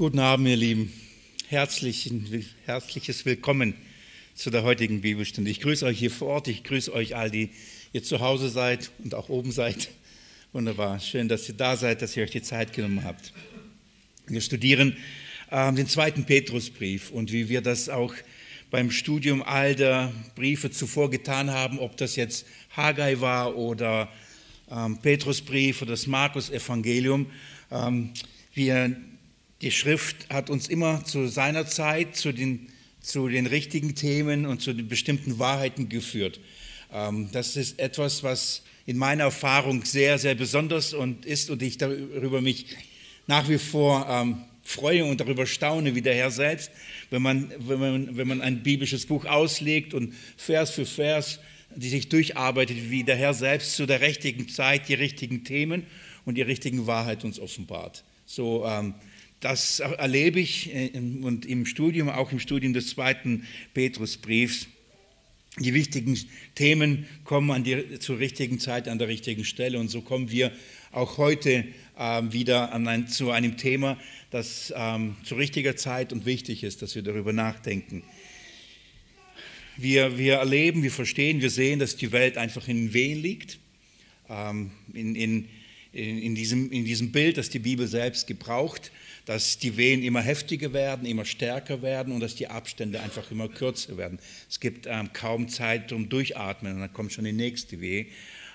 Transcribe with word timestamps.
Guten 0.00 0.18
Abend, 0.20 0.48
ihr 0.48 0.56
Lieben. 0.56 0.90
Herzlichen, 1.48 2.46
herzliches 2.64 3.26
Willkommen 3.26 3.74
zu 4.34 4.48
der 4.48 4.62
heutigen 4.62 5.02
Bibelstunde. 5.02 5.50
Ich 5.50 5.60
grüße 5.60 5.84
euch 5.84 5.98
hier 5.98 6.10
vor 6.10 6.28
Ort, 6.28 6.48
ich 6.48 6.64
grüße 6.64 6.90
euch 6.94 7.16
all, 7.16 7.30
die 7.30 7.50
ihr 7.92 8.02
zu 8.02 8.20
Hause 8.20 8.48
seid 8.48 8.92
und 9.04 9.14
auch 9.14 9.28
oben 9.28 9.52
seid. 9.52 9.90
Wunderbar, 10.54 11.00
schön, 11.00 11.28
dass 11.28 11.46
ihr 11.50 11.54
da 11.54 11.76
seid, 11.76 12.00
dass 12.00 12.16
ihr 12.16 12.22
euch 12.22 12.30
die 12.30 12.40
Zeit 12.40 12.72
genommen 12.72 13.04
habt. 13.04 13.34
Wir 14.26 14.40
studieren 14.40 14.96
äh, 15.50 15.70
den 15.70 15.86
zweiten 15.86 16.24
Petrusbrief 16.24 17.10
und 17.10 17.30
wie 17.30 17.50
wir 17.50 17.60
das 17.60 17.90
auch 17.90 18.14
beim 18.70 18.90
Studium 18.90 19.42
all 19.42 19.74
der 19.74 20.14
Briefe 20.34 20.70
zuvor 20.70 21.10
getan 21.10 21.50
haben, 21.50 21.78
ob 21.78 21.98
das 21.98 22.16
jetzt 22.16 22.46
Haggai 22.74 23.20
war 23.20 23.54
oder 23.54 24.08
ähm, 24.70 24.96
Petrusbrief 24.96 25.82
oder 25.82 25.90
das 25.90 26.06
Markus-Evangelium. 26.06 27.26
Ähm, 27.70 28.14
wir 28.54 28.96
die 29.62 29.70
Schrift 29.70 30.28
hat 30.30 30.50
uns 30.50 30.68
immer 30.68 31.04
zu 31.04 31.26
seiner 31.26 31.66
Zeit 31.66 32.16
zu 32.16 32.32
den, 32.32 32.68
zu 33.00 33.28
den 33.28 33.46
richtigen 33.46 33.94
Themen 33.94 34.46
und 34.46 34.62
zu 34.62 34.72
den 34.72 34.88
bestimmten 34.88 35.38
Wahrheiten 35.38 35.88
geführt. 35.88 36.40
Ähm, 36.92 37.28
das 37.32 37.56
ist 37.56 37.78
etwas, 37.78 38.22
was 38.22 38.62
in 38.86 38.96
meiner 38.96 39.24
Erfahrung 39.24 39.84
sehr, 39.84 40.18
sehr 40.18 40.34
besonders 40.34 40.94
und 40.94 41.26
ist 41.26 41.50
und 41.50 41.62
ich 41.62 41.78
darüber 41.78 42.40
mich 42.40 42.66
nach 43.26 43.48
wie 43.48 43.58
vor 43.58 44.06
ähm, 44.08 44.42
freue 44.62 45.04
und 45.04 45.20
darüber 45.20 45.46
staune, 45.46 45.94
wie 45.94 46.02
der 46.02 46.14
Herr 46.14 46.30
selbst, 46.30 46.70
wenn 47.10 47.22
man, 47.22 47.52
wenn 47.58 47.78
man, 47.78 48.16
wenn 48.16 48.28
man 48.28 48.40
ein 48.40 48.62
biblisches 48.62 49.06
Buch 49.06 49.24
auslegt 49.26 49.94
und 49.94 50.14
Vers 50.36 50.70
für 50.70 50.86
Vers 50.86 51.38
die 51.76 51.88
sich 51.88 52.08
durcharbeitet, 52.08 52.90
wie 52.90 53.04
der 53.04 53.16
Herr 53.16 53.34
selbst 53.34 53.76
zu 53.76 53.86
der 53.86 54.00
richtigen 54.00 54.48
Zeit 54.48 54.88
die 54.88 54.94
richtigen 54.94 55.44
Themen 55.44 55.86
und 56.24 56.34
die 56.34 56.42
richtigen 56.42 56.86
Wahrheit 56.86 57.24
uns 57.24 57.38
offenbart. 57.38 58.04
So 58.26 58.64
ähm, 58.66 58.94
das 59.40 59.80
erlebe 59.80 60.38
ich 60.38 60.74
äh, 60.74 60.90
und 60.96 61.46
im 61.46 61.66
Studium, 61.66 62.08
auch 62.08 62.30
im 62.30 62.38
Studium 62.38 62.72
des 62.72 62.88
zweiten 62.90 63.46
Petrusbriefs. 63.74 64.66
Die 65.58 65.74
wichtigen 65.74 66.18
Themen 66.54 67.06
kommen 67.24 67.64
die, 67.64 67.98
zur 67.98 68.18
richtigen 68.18 68.60
Zeit 68.60 68.86
an 68.86 68.98
der 68.98 69.08
richtigen 69.08 69.44
Stelle. 69.44 69.80
Und 69.80 69.88
so 69.88 70.00
kommen 70.00 70.30
wir 70.30 70.52
auch 70.92 71.18
heute 71.18 71.64
ähm, 71.98 72.32
wieder 72.32 72.72
ein, 72.72 73.08
zu 73.08 73.30
einem 73.30 73.56
Thema, 73.56 73.98
das 74.30 74.72
ähm, 74.76 75.16
zu 75.24 75.34
richtiger 75.34 75.74
Zeit 75.74 76.12
und 76.12 76.24
wichtig 76.24 76.62
ist, 76.62 76.82
dass 76.82 76.94
wir 76.94 77.02
darüber 77.02 77.32
nachdenken. 77.32 78.02
Wir, 79.76 80.18
wir 80.18 80.34
erleben, 80.34 80.82
wir 80.82 80.90
verstehen, 80.90 81.40
wir 81.40 81.50
sehen, 81.50 81.78
dass 81.78 81.96
die 81.96 82.12
Welt 82.12 82.36
einfach 82.36 82.68
in 82.68 82.92
Wehen 82.92 83.20
liegt. 83.20 83.58
Ähm, 84.28 84.70
in, 84.92 85.16
in, 85.16 85.48
in, 85.92 86.34
diesem, 86.34 86.70
in 86.70 86.84
diesem 86.84 87.10
Bild, 87.10 87.38
das 87.38 87.48
die 87.48 87.58
Bibel 87.58 87.88
selbst 87.88 88.26
gebraucht 88.26 88.92
dass 89.30 89.58
die 89.58 89.76
Wehen 89.76 90.02
immer 90.02 90.22
heftiger 90.22 90.72
werden, 90.72 91.06
immer 91.06 91.24
stärker 91.24 91.82
werden 91.82 92.12
und 92.12 92.18
dass 92.18 92.34
die 92.34 92.48
Abstände 92.48 92.98
einfach 92.98 93.30
immer 93.30 93.48
kürzer 93.48 93.96
werden. 93.96 94.18
Es 94.48 94.58
gibt 94.58 94.88
ähm, 94.88 95.12
kaum 95.12 95.48
Zeit 95.48 95.90
zum 95.90 96.08
Durchatmen 96.08 96.74
und 96.74 96.80
dann 96.80 96.92
kommt 96.92 97.12
schon 97.12 97.26
die 97.26 97.32
nächste 97.32 97.80
Wehe. 97.80 98.06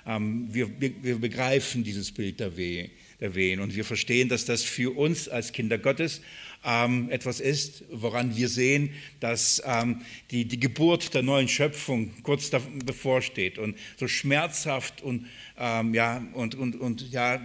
Ähm, 0.05 0.49
wir, 0.51 0.69
wir, 0.77 1.17
begreifen 1.17 1.85
dieses 1.85 2.11
Bild 2.11 2.41
der, 2.41 2.57
Wehe, 2.57 2.89
der 3.21 3.35
Wehen 3.35 3.61
und 3.61 3.73
wir 3.73 3.85
verstehen, 3.85 4.27
dass 4.27 4.43
das 4.43 4.63
für 4.63 4.93
uns 4.97 5.29
als 5.29 5.53
Kinder 5.53 5.77
Gottes 5.77 6.19
ähm, 6.65 7.09
etwas 7.09 7.39
ist, 7.39 7.85
woran 7.89 8.35
wir 8.35 8.49
sehen, 8.49 8.89
dass 9.21 9.63
ähm, 9.65 10.01
die, 10.31 10.43
die 10.43 10.59
Geburt 10.59 11.13
der 11.13 11.23
neuen 11.23 11.47
Schöpfung 11.47 12.11
kurz 12.21 12.51
bevorsteht 12.83 13.59
und 13.59 13.77
so 13.95 14.09
schmerzhaft 14.09 15.01
und, 15.01 15.27
ähm, 15.57 15.93
ja, 15.93 16.21
und, 16.33 16.53
und, 16.53 16.75
und 16.75 17.09
ja, 17.13 17.39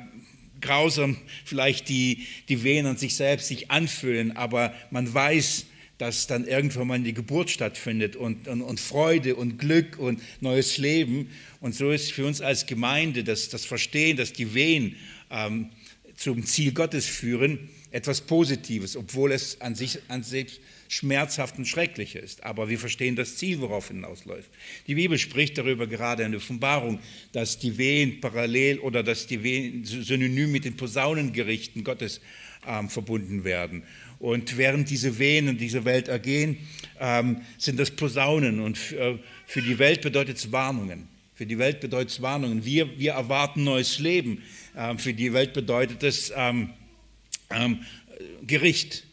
grausam 0.61 1.17
vielleicht 1.45 1.89
die, 1.89 2.27
die 2.49 2.63
Wehen 2.63 2.87
an 2.87 2.97
sich 2.97 3.15
selbst 3.15 3.49
sich 3.49 3.71
anfühlen, 3.71 4.37
aber 4.37 4.75
man 4.91 5.13
weiß, 5.13 5.67
dass 6.01 6.27
dann 6.27 6.47
irgendwann 6.47 6.87
mal 6.87 6.99
die 6.99 7.13
Geburt 7.13 7.51
stattfindet 7.51 8.17
und, 8.17 8.49
und, 8.49 8.63
und, 8.63 8.81
Freude 8.81 9.37
und 9.37 9.59
Glück 9.59 9.99
und 9.99 10.23
neues 10.41 10.79
Leben. 10.79 11.29
Und 11.61 11.75
so 11.75 11.91
ist 11.91 12.13
für 12.13 12.25
uns 12.25 12.41
als 12.41 12.65
Gemeinde 12.65 13.23
das, 13.23 13.51
das 13.51 13.67
Verstehen, 13.67 14.17
dass 14.17 14.33
die 14.33 14.55
Wehen 14.55 14.97
ähm, 15.31 15.69
zum 16.17 16.47
Ziel 16.47 16.73
Gottes 16.73 17.05
führen, 17.05 17.69
etwas 17.91 18.21
Positives, 18.21 18.97
obwohl 18.97 19.33
es 19.33 19.61
an 19.61 19.75
sich, 19.75 19.99
an 20.09 20.23
sich 20.23 20.61
schmerzhaft 20.89 21.59
und 21.59 21.67
schrecklich 21.67 22.17
ist. 22.17 22.43
Aber 22.45 22.69
wir 22.69 22.79
verstehen 22.79 23.17
das 23.17 23.37
Ziel, 23.37 23.61
worauf 23.61 23.89
hinausläuft. 23.89 24.51
Die 24.87 24.95
Bibel 24.95 25.19
spricht 25.19 25.57
darüber 25.59 25.87
gerade 25.87 26.25
in 26.25 26.33
der 26.33 26.41
Offenbarung, 26.41 27.01
dass 27.33 27.59
die 27.59 27.79
Wehen 27.79 28.21
parallel 28.21 28.79
oder 28.81 29.03
dass 29.03 29.27
die 29.27 29.43
Wehen 29.43 29.85
synonym 29.85 30.51
mit 30.53 30.65
den 30.65 30.77
Posaunengerichten 30.77 31.85
Gottes 31.85 32.21
ähm, 32.67 32.89
verbunden 32.89 33.45
werden. 33.45 33.85
Und 34.19 34.59
während 34.59 34.91
diese 34.91 35.19
Wehen 35.19 35.49
in 35.49 35.59
dieser 35.59 35.85
Welt 35.85 36.09
ergehen, 36.09 36.59
ähm, 36.99 37.41
sind 37.57 37.79
das 37.79 37.91
Posaunen. 37.91 38.61
Und 38.61 38.77
für, 38.77 38.97
äh, 38.97 39.19
für 39.47 39.63
die 39.63 39.79
Welt 39.79 40.03
bedeutet 40.03 40.37
es 40.37 40.53
Warnungen. 40.53 41.09
Für 41.35 41.47
die 41.47 41.57
Welt 41.57 41.81
bedeutet 41.81 42.11
es 42.11 42.21
Warnungen. 42.21 42.65
Wir, 42.65 42.99
wir 42.99 43.13
erwarten 43.13 43.65
neues 43.65 43.99
Leben. 43.99 44.43
Ähm, 44.77 44.99
für 44.99 45.15
die 45.15 45.33
Welt 45.33 45.55
bedeutet 45.55 46.03
es 46.03 46.33
ähm, 46.37 46.71
ähm, 47.51 47.81
Gericht. 48.47 49.05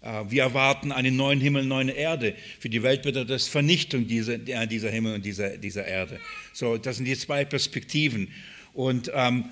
Äh, 0.00 0.24
wir 0.28 0.42
erwarten 0.42 0.92
einen 0.92 1.16
neuen 1.16 1.40
Himmel, 1.40 1.64
neue 1.64 1.90
Erde. 1.90 2.34
Für 2.58 2.68
die 2.68 2.82
Welt 2.82 3.02
bedeutet 3.02 3.30
das 3.30 3.48
Vernichtung 3.48 4.06
dieser, 4.06 4.38
dieser 4.38 4.90
Himmel 4.90 5.14
und 5.14 5.24
dieser, 5.24 5.56
dieser 5.56 5.86
Erde. 5.86 6.20
So, 6.52 6.76
das 6.76 6.96
sind 6.96 7.06
die 7.06 7.16
zwei 7.16 7.44
Perspektiven. 7.44 8.28
Und 8.72 9.10
ähm, 9.14 9.46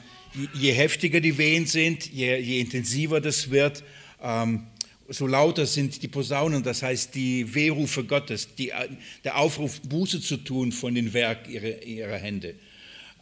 je 0.54 0.72
heftiger 0.72 1.20
die 1.20 1.36
Wehen 1.38 1.66
sind, 1.66 2.10
je, 2.10 2.36
je 2.38 2.60
intensiver 2.60 3.20
das 3.20 3.50
wird, 3.50 3.84
ähm, 4.22 4.66
so 5.08 5.26
lauter 5.26 5.66
sind 5.66 6.02
die 6.02 6.08
Posaunen, 6.08 6.62
das 6.62 6.84
heißt 6.84 7.14
die 7.16 7.52
Wehrufe 7.52 8.04
Gottes, 8.04 8.54
die, 8.54 8.72
der 9.24 9.38
Aufruf, 9.38 9.80
Buße 9.80 10.20
zu 10.20 10.36
tun 10.36 10.70
von 10.70 10.94
den 10.94 11.12
Werk 11.12 11.48
ihrer, 11.48 11.82
ihrer 11.82 12.16
Hände. 12.16 12.54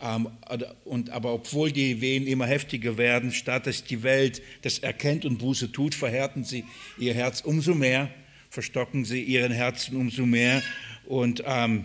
Ähm, 0.00 0.28
und, 0.84 1.10
aber 1.10 1.34
obwohl 1.34 1.72
die 1.72 2.00
Wehen 2.00 2.26
immer 2.26 2.46
heftiger 2.46 2.96
werden, 2.98 3.32
statt 3.32 3.66
dass 3.66 3.84
die 3.84 4.02
Welt 4.02 4.42
das 4.62 4.78
erkennt 4.78 5.24
und 5.24 5.38
Buße 5.38 5.72
tut, 5.72 5.94
verhärten 5.94 6.44
sie 6.44 6.64
ihr 6.98 7.14
Herz 7.14 7.40
umso 7.40 7.74
mehr, 7.74 8.10
verstocken 8.50 9.04
sie 9.04 9.22
ihren 9.22 9.52
Herzen 9.52 9.96
umso 9.96 10.24
mehr 10.24 10.62
und 11.06 11.42
ähm, 11.46 11.84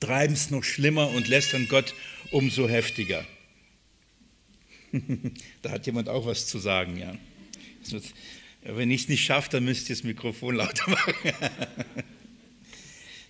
treiben 0.00 0.34
es 0.34 0.50
noch 0.50 0.62
schlimmer 0.62 1.10
und 1.10 1.28
lästern 1.28 1.66
Gott 1.68 1.94
umso 2.30 2.68
heftiger. 2.68 3.24
da 5.62 5.70
hat 5.70 5.86
jemand 5.86 6.08
auch 6.08 6.26
was 6.26 6.46
zu 6.46 6.58
sagen, 6.58 6.96
ja. 6.98 7.14
Wenn 8.62 8.90
ich 8.90 9.02
es 9.02 9.08
nicht 9.08 9.24
schaffe, 9.24 9.50
dann 9.50 9.64
müsst 9.64 9.88
ihr 9.88 9.96
das 9.96 10.04
Mikrofon 10.04 10.56
lauter 10.56 10.90
machen. 10.90 11.32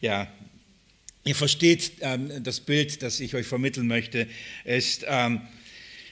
ja, 0.00 0.28
Ihr 1.28 1.34
versteht 1.34 1.92
ähm, 2.00 2.42
das 2.42 2.58
Bild, 2.58 3.02
das 3.02 3.20
ich 3.20 3.34
euch 3.34 3.46
vermitteln 3.46 3.86
möchte, 3.86 4.26
ist, 4.64 5.04
ähm, 5.06 5.42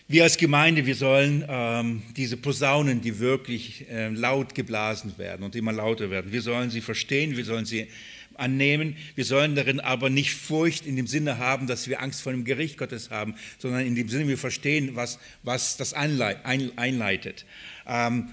wir 0.09 0.25
als 0.25 0.37
Gemeinde, 0.37 0.85
wir 0.85 0.95
sollen 0.95 1.43
ähm, 1.49 2.03
diese 2.15 2.37
Posaunen, 2.37 3.01
die 3.01 3.19
wirklich 3.19 3.89
äh, 3.89 4.09
laut 4.09 4.55
geblasen 4.55 5.17
werden 5.17 5.43
und 5.43 5.57
immer 5.57 5.73
lauter 5.73 6.11
werden, 6.11 6.33
wir 6.33 6.43
sollen 6.43 6.69
sie 6.69 6.83
verstehen, 6.83 7.35
wir 7.39 7.47
sollen 7.47 7.65
sie 7.65 7.89
annehmen. 8.35 8.99
Wir 9.15 9.25
sollen 9.25 9.55
darin 9.55 9.81
aber 9.81 10.11
nicht 10.11 10.35
Furcht 10.35 10.85
in 10.85 10.97
dem 10.97 11.07
Sinne 11.07 11.39
haben, 11.39 11.67
dass 11.67 11.89
wir 11.89 12.03
Angst 12.03 12.21
vor 12.21 12.33
dem 12.33 12.45
Gericht 12.45 12.77
Gottes 12.77 13.09
haben, 13.09 13.37
sondern 13.59 13.87
in 13.87 13.95
dem 13.95 14.11
Sinne, 14.11 14.29
wir 14.29 14.37
verstehen, 14.37 14.97
was, 14.97 15.19
was 15.45 15.79
das 15.79 15.95
einleitet. 15.95 17.47
Ähm, 17.87 18.29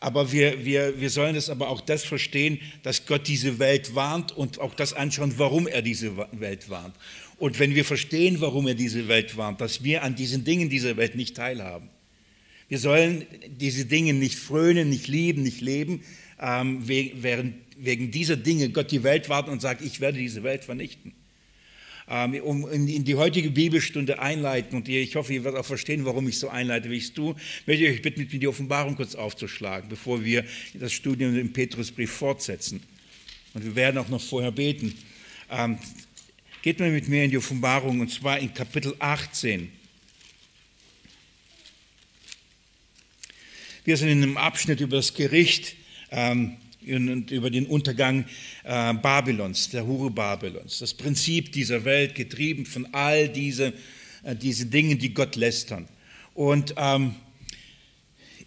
aber 0.00 0.30
wir, 0.32 0.64
wir, 0.64 1.00
wir 1.00 1.10
sollen 1.10 1.36
es 1.36 1.48
aber 1.48 1.68
auch 1.68 1.80
das 1.80 2.04
verstehen, 2.04 2.60
dass 2.82 3.06
Gott 3.06 3.26
diese 3.26 3.58
Welt 3.58 3.94
warnt 3.94 4.36
und 4.36 4.60
auch 4.60 4.74
das 4.74 4.92
anschauen, 4.92 5.34
warum 5.36 5.66
er 5.66 5.82
diese 5.82 6.16
Welt 6.32 6.68
warnt. 6.68 6.94
Und 7.38 7.58
wenn 7.58 7.74
wir 7.74 7.84
verstehen, 7.84 8.40
warum 8.40 8.66
er 8.66 8.74
diese 8.74 9.08
Welt 9.08 9.36
warnt, 9.36 9.60
dass 9.60 9.82
wir 9.82 10.02
an 10.02 10.14
diesen 10.14 10.44
Dingen 10.44 10.68
dieser 10.68 10.96
Welt 10.96 11.16
nicht 11.16 11.36
teilhaben. 11.36 11.88
Wir 12.68 12.78
sollen 12.78 13.26
diese 13.46 13.86
Dinge 13.86 14.12
nicht 14.12 14.36
frönen, 14.36 14.90
nicht 14.90 15.06
lieben, 15.06 15.42
nicht 15.42 15.60
leben, 15.60 16.02
ähm, 16.40 16.82
während 16.86 17.54
wegen 17.78 18.10
dieser 18.10 18.36
Dinge 18.36 18.70
Gott 18.70 18.90
die 18.90 19.02
Welt 19.02 19.28
warnt 19.28 19.48
und 19.48 19.60
sagt, 19.60 19.82
ich 19.82 20.00
werde 20.00 20.18
diese 20.18 20.42
Welt 20.42 20.64
vernichten. 20.64 21.14
Ähm, 22.08 22.34
um 22.42 22.70
in 22.70 23.04
die 23.04 23.16
heutige 23.16 23.50
Bibelstunde 23.50 24.20
einleiten. 24.20 24.76
Und 24.76 24.88
ich 24.88 25.16
hoffe, 25.16 25.34
ihr 25.34 25.42
werdet 25.42 25.58
auch 25.60 25.66
verstehen, 25.66 26.04
warum 26.04 26.28
ich 26.28 26.38
so 26.38 26.48
einleite, 26.48 26.88
wie 26.88 26.96
ich 26.96 27.04
es 27.04 27.14
tue. 27.14 27.34
Möchte 27.66 27.84
ich 27.84 27.90
euch 27.90 28.02
bitten, 28.02 28.20
mit 28.20 28.32
mir 28.32 28.38
die 28.38 28.46
Offenbarung 28.46 28.94
kurz 28.94 29.16
aufzuschlagen, 29.16 29.88
bevor 29.88 30.24
wir 30.24 30.44
das 30.74 30.92
Studium 30.92 31.36
im 31.36 31.52
Petrusbrief 31.52 32.12
fortsetzen. 32.12 32.80
Und 33.54 33.64
wir 33.64 33.74
werden 33.74 33.98
auch 33.98 34.08
noch 34.08 34.20
vorher 34.20 34.52
beten. 34.52 34.94
Ähm, 35.50 35.78
geht 36.62 36.78
mal 36.78 36.90
mit 36.90 37.08
mir 37.08 37.24
in 37.24 37.30
die 37.30 37.38
Offenbarung, 37.38 37.98
und 38.00 38.10
zwar 38.10 38.38
in 38.38 38.54
Kapitel 38.54 38.94
18. 39.00 39.72
Wir 43.84 43.96
sind 43.96 44.08
in 44.08 44.22
einem 44.22 44.36
Abschnitt 44.36 44.80
über 44.80 44.96
das 44.96 45.14
Gericht 45.14 45.74
ähm, 46.10 46.56
und 46.86 47.30
über 47.30 47.50
den 47.50 47.66
Untergang 47.66 48.24
äh, 48.64 48.94
Babylons, 48.94 49.70
der 49.70 49.86
Hure 49.86 50.10
Babylons. 50.10 50.78
Das 50.78 50.94
Prinzip 50.94 51.52
dieser 51.52 51.84
Welt, 51.84 52.14
getrieben 52.14 52.66
von 52.66 52.86
all 52.92 53.28
diese, 53.28 53.72
äh, 54.22 54.36
diese 54.36 54.66
Dinge, 54.66 54.96
die 54.96 55.12
Gott 55.12 55.36
lästern. 55.36 55.88
Und 56.34 56.74
ähm, 56.76 57.14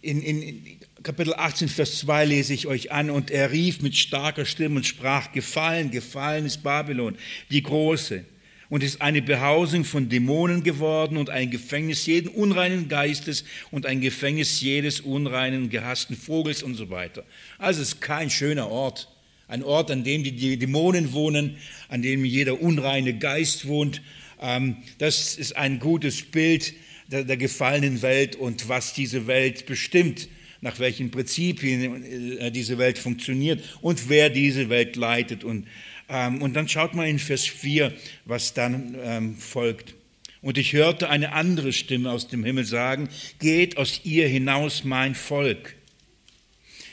in, 0.02 0.22
in, 0.22 0.80
Kapitel 1.02 1.34
18, 1.34 1.68
Vers 1.68 1.98
2 2.00 2.24
lese 2.26 2.54
ich 2.54 2.66
euch 2.66 2.92
an. 2.92 3.10
Und 3.10 3.30
er 3.30 3.50
rief 3.50 3.80
mit 3.80 3.96
starker 3.96 4.44
Stimme 4.44 4.76
und 4.76 4.86
sprach, 4.86 5.32
gefallen, 5.32 5.90
gefallen 5.90 6.46
ist 6.46 6.62
Babylon, 6.62 7.16
die 7.50 7.62
große 7.62 8.24
und 8.70 8.84
ist 8.84 9.02
eine 9.02 9.20
Behausung 9.20 9.84
von 9.84 10.08
Dämonen 10.08 10.62
geworden 10.62 11.18
und 11.18 11.28
ein 11.28 11.50
Gefängnis 11.50 12.06
jeden 12.06 12.28
unreinen 12.28 12.88
Geistes 12.88 13.44
und 13.70 13.84
ein 13.84 14.00
Gefängnis 14.00 14.60
jedes 14.60 15.00
unreinen, 15.00 15.68
gehassten 15.68 16.16
Vogels 16.16 16.62
und 16.62 16.76
so 16.76 16.88
weiter. 16.88 17.24
Also 17.58 17.82
es 17.82 17.94
ist 17.94 18.00
kein 18.00 18.30
schöner 18.30 18.70
Ort. 18.70 19.08
Ein 19.48 19.64
Ort, 19.64 19.90
an 19.90 20.04
dem 20.04 20.22
die 20.22 20.56
Dämonen 20.56 21.12
wohnen, 21.12 21.56
an 21.88 22.02
dem 22.02 22.24
jeder 22.24 22.62
unreine 22.62 23.18
Geist 23.18 23.66
wohnt. 23.66 24.00
Ähm, 24.40 24.76
das 24.98 25.34
ist 25.34 25.56
ein 25.56 25.80
gutes 25.80 26.22
Bild 26.22 26.72
der, 27.08 27.36
gefallenen 27.36 28.02
Welt 28.02 28.36
und 28.36 28.68
was 28.68 28.94
diese 28.94 29.26
Welt 29.26 29.66
bestimmt, 29.66 30.28
nach 30.60 30.78
welchen 30.78 31.10
Prinzipien 31.10 32.38
äh, 32.38 32.52
diese 32.52 32.78
Welt 32.78 32.98
funktioniert 32.98 33.60
und 33.80 34.08
wer 34.08 34.30
diese 34.30 34.68
Welt 34.68 34.94
leitet 34.94 35.42
und 35.42 35.66
und 36.10 36.54
dann 36.54 36.68
schaut 36.68 36.94
mal 36.94 37.08
in 37.08 37.18
Vers 37.18 37.46
4, 37.46 37.92
was 38.24 38.54
dann 38.54 38.96
ähm, 39.02 39.36
folgt. 39.36 39.94
Und 40.42 40.58
ich 40.58 40.72
hörte 40.72 41.08
eine 41.08 41.32
andere 41.32 41.72
Stimme 41.72 42.10
aus 42.10 42.28
dem 42.28 42.44
Himmel 42.44 42.64
sagen, 42.64 43.08
geht 43.38 43.76
aus 43.76 44.00
ihr 44.04 44.26
hinaus 44.26 44.84
mein 44.84 45.14
Volk. 45.14 45.76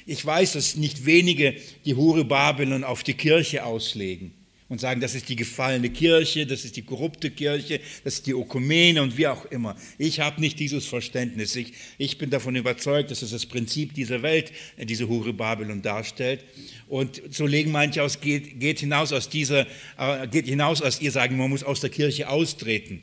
Ich 0.06 0.26
weiß, 0.26 0.54
dass 0.54 0.76
nicht 0.76 1.06
wenige 1.06 1.56
die 1.86 1.96
Hure 1.96 2.26
Babylon 2.26 2.84
auf 2.84 3.04
die 3.04 3.14
Kirche 3.16 3.66
auslegen 3.66 4.37
und 4.70 4.82
sagen, 4.82 5.00
das 5.00 5.16
ist 5.16 5.30
die 5.30 5.36
gefallene 5.36 5.90
Kirche, 5.90 6.46
das 6.46 6.66
ist 6.66 6.76
die 6.76 6.82
korrupte 6.82 7.32
Kirche, 7.32 7.80
das 8.04 8.16
ist 8.16 8.28
die 8.28 8.32
Ökumene 8.32 9.02
und 9.02 9.18
wie 9.18 9.28
auch 9.28 9.46
immer. 9.46 9.76
Ich 9.98 10.20
habe 10.20 10.42
nicht 10.42 10.60
dieses 10.60 10.86
Verständnis. 10.86 11.56
Ich, 11.56 11.74
ich 11.98 12.18
bin 12.18 12.30
davon 12.30 12.56
überzeugt, 12.56 13.12
dass 13.12 13.22
es 13.22 13.32
das 13.32 13.46
Prinzip 13.46 13.94
dieser 13.94 14.22
Welt, 14.22 14.52
äh, 14.76 14.86
diese 14.86 15.08
Hure 15.08 15.34
Babylon 15.34 15.82
darstellt. 15.82 16.44
Und 16.88 17.22
so 17.30 17.46
legen 17.46 17.72
manche 17.72 18.04
aus, 18.04 18.20
geht, 18.20 18.60
geht 18.60 18.80
hinaus 18.80 19.14
aus 19.14 19.30
dieser, 19.30 19.68
äh, 19.98 20.28
geht 20.28 20.48
hinaus 20.48 20.82
aus 20.82 21.00
ihr 21.00 21.12
sagen, 21.12 21.38
man 21.38 21.50
muss 21.50 21.64
aus 21.64 21.80
der 21.80 21.90
Kirche 21.90 22.30
austreten. 22.30 23.02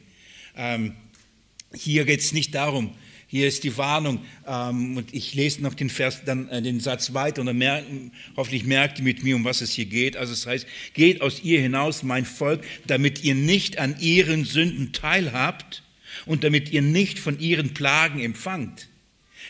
Ähm, 0.56 0.94
hier 1.74 2.04
geht 2.04 2.20
es 2.20 2.32
nicht 2.32 2.54
darum, 2.54 2.94
hier 3.34 3.48
ist 3.48 3.64
die 3.64 3.76
Warnung. 3.76 4.24
Ähm, 4.46 4.96
und 4.96 5.12
ich 5.12 5.34
lese 5.34 5.60
noch 5.60 5.74
den, 5.74 5.90
Vers, 5.90 6.22
dann, 6.24 6.48
äh, 6.50 6.62
den 6.62 6.78
Satz 6.78 7.14
weiter 7.14 7.40
und 7.40 7.48
dann 7.48 7.58
merken, 7.58 8.12
hoffentlich 8.36 8.62
merkt 8.62 9.00
ihr 9.00 9.04
mit 9.04 9.24
mir, 9.24 9.34
um 9.34 9.44
was 9.44 9.60
es 9.60 9.72
hier 9.72 9.86
geht. 9.86 10.16
Also 10.16 10.32
es 10.32 10.46
heißt, 10.46 10.68
geht 10.92 11.20
aus 11.20 11.42
ihr 11.42 11.60
hinaus, 11.60 12.04
mein 12.04 12.26
Volk, 12.26 12.62
damit 12.86 13.24
ihr 13.24 13.34
nicht 13.34 13.78
an 13.78 13.96
ihren 13.98 14.44
Sünden 14.44 14.92
teilhabt 14.92 15.82
und 16.26 16.44
damit 16.44 16.70
ihr 16.70 16.82
nicht 16.82 17.18
von 17.18 17.40
ihren 17.40 17.74
Plagen 17.74 18.20
empfangt. 18.20 18.86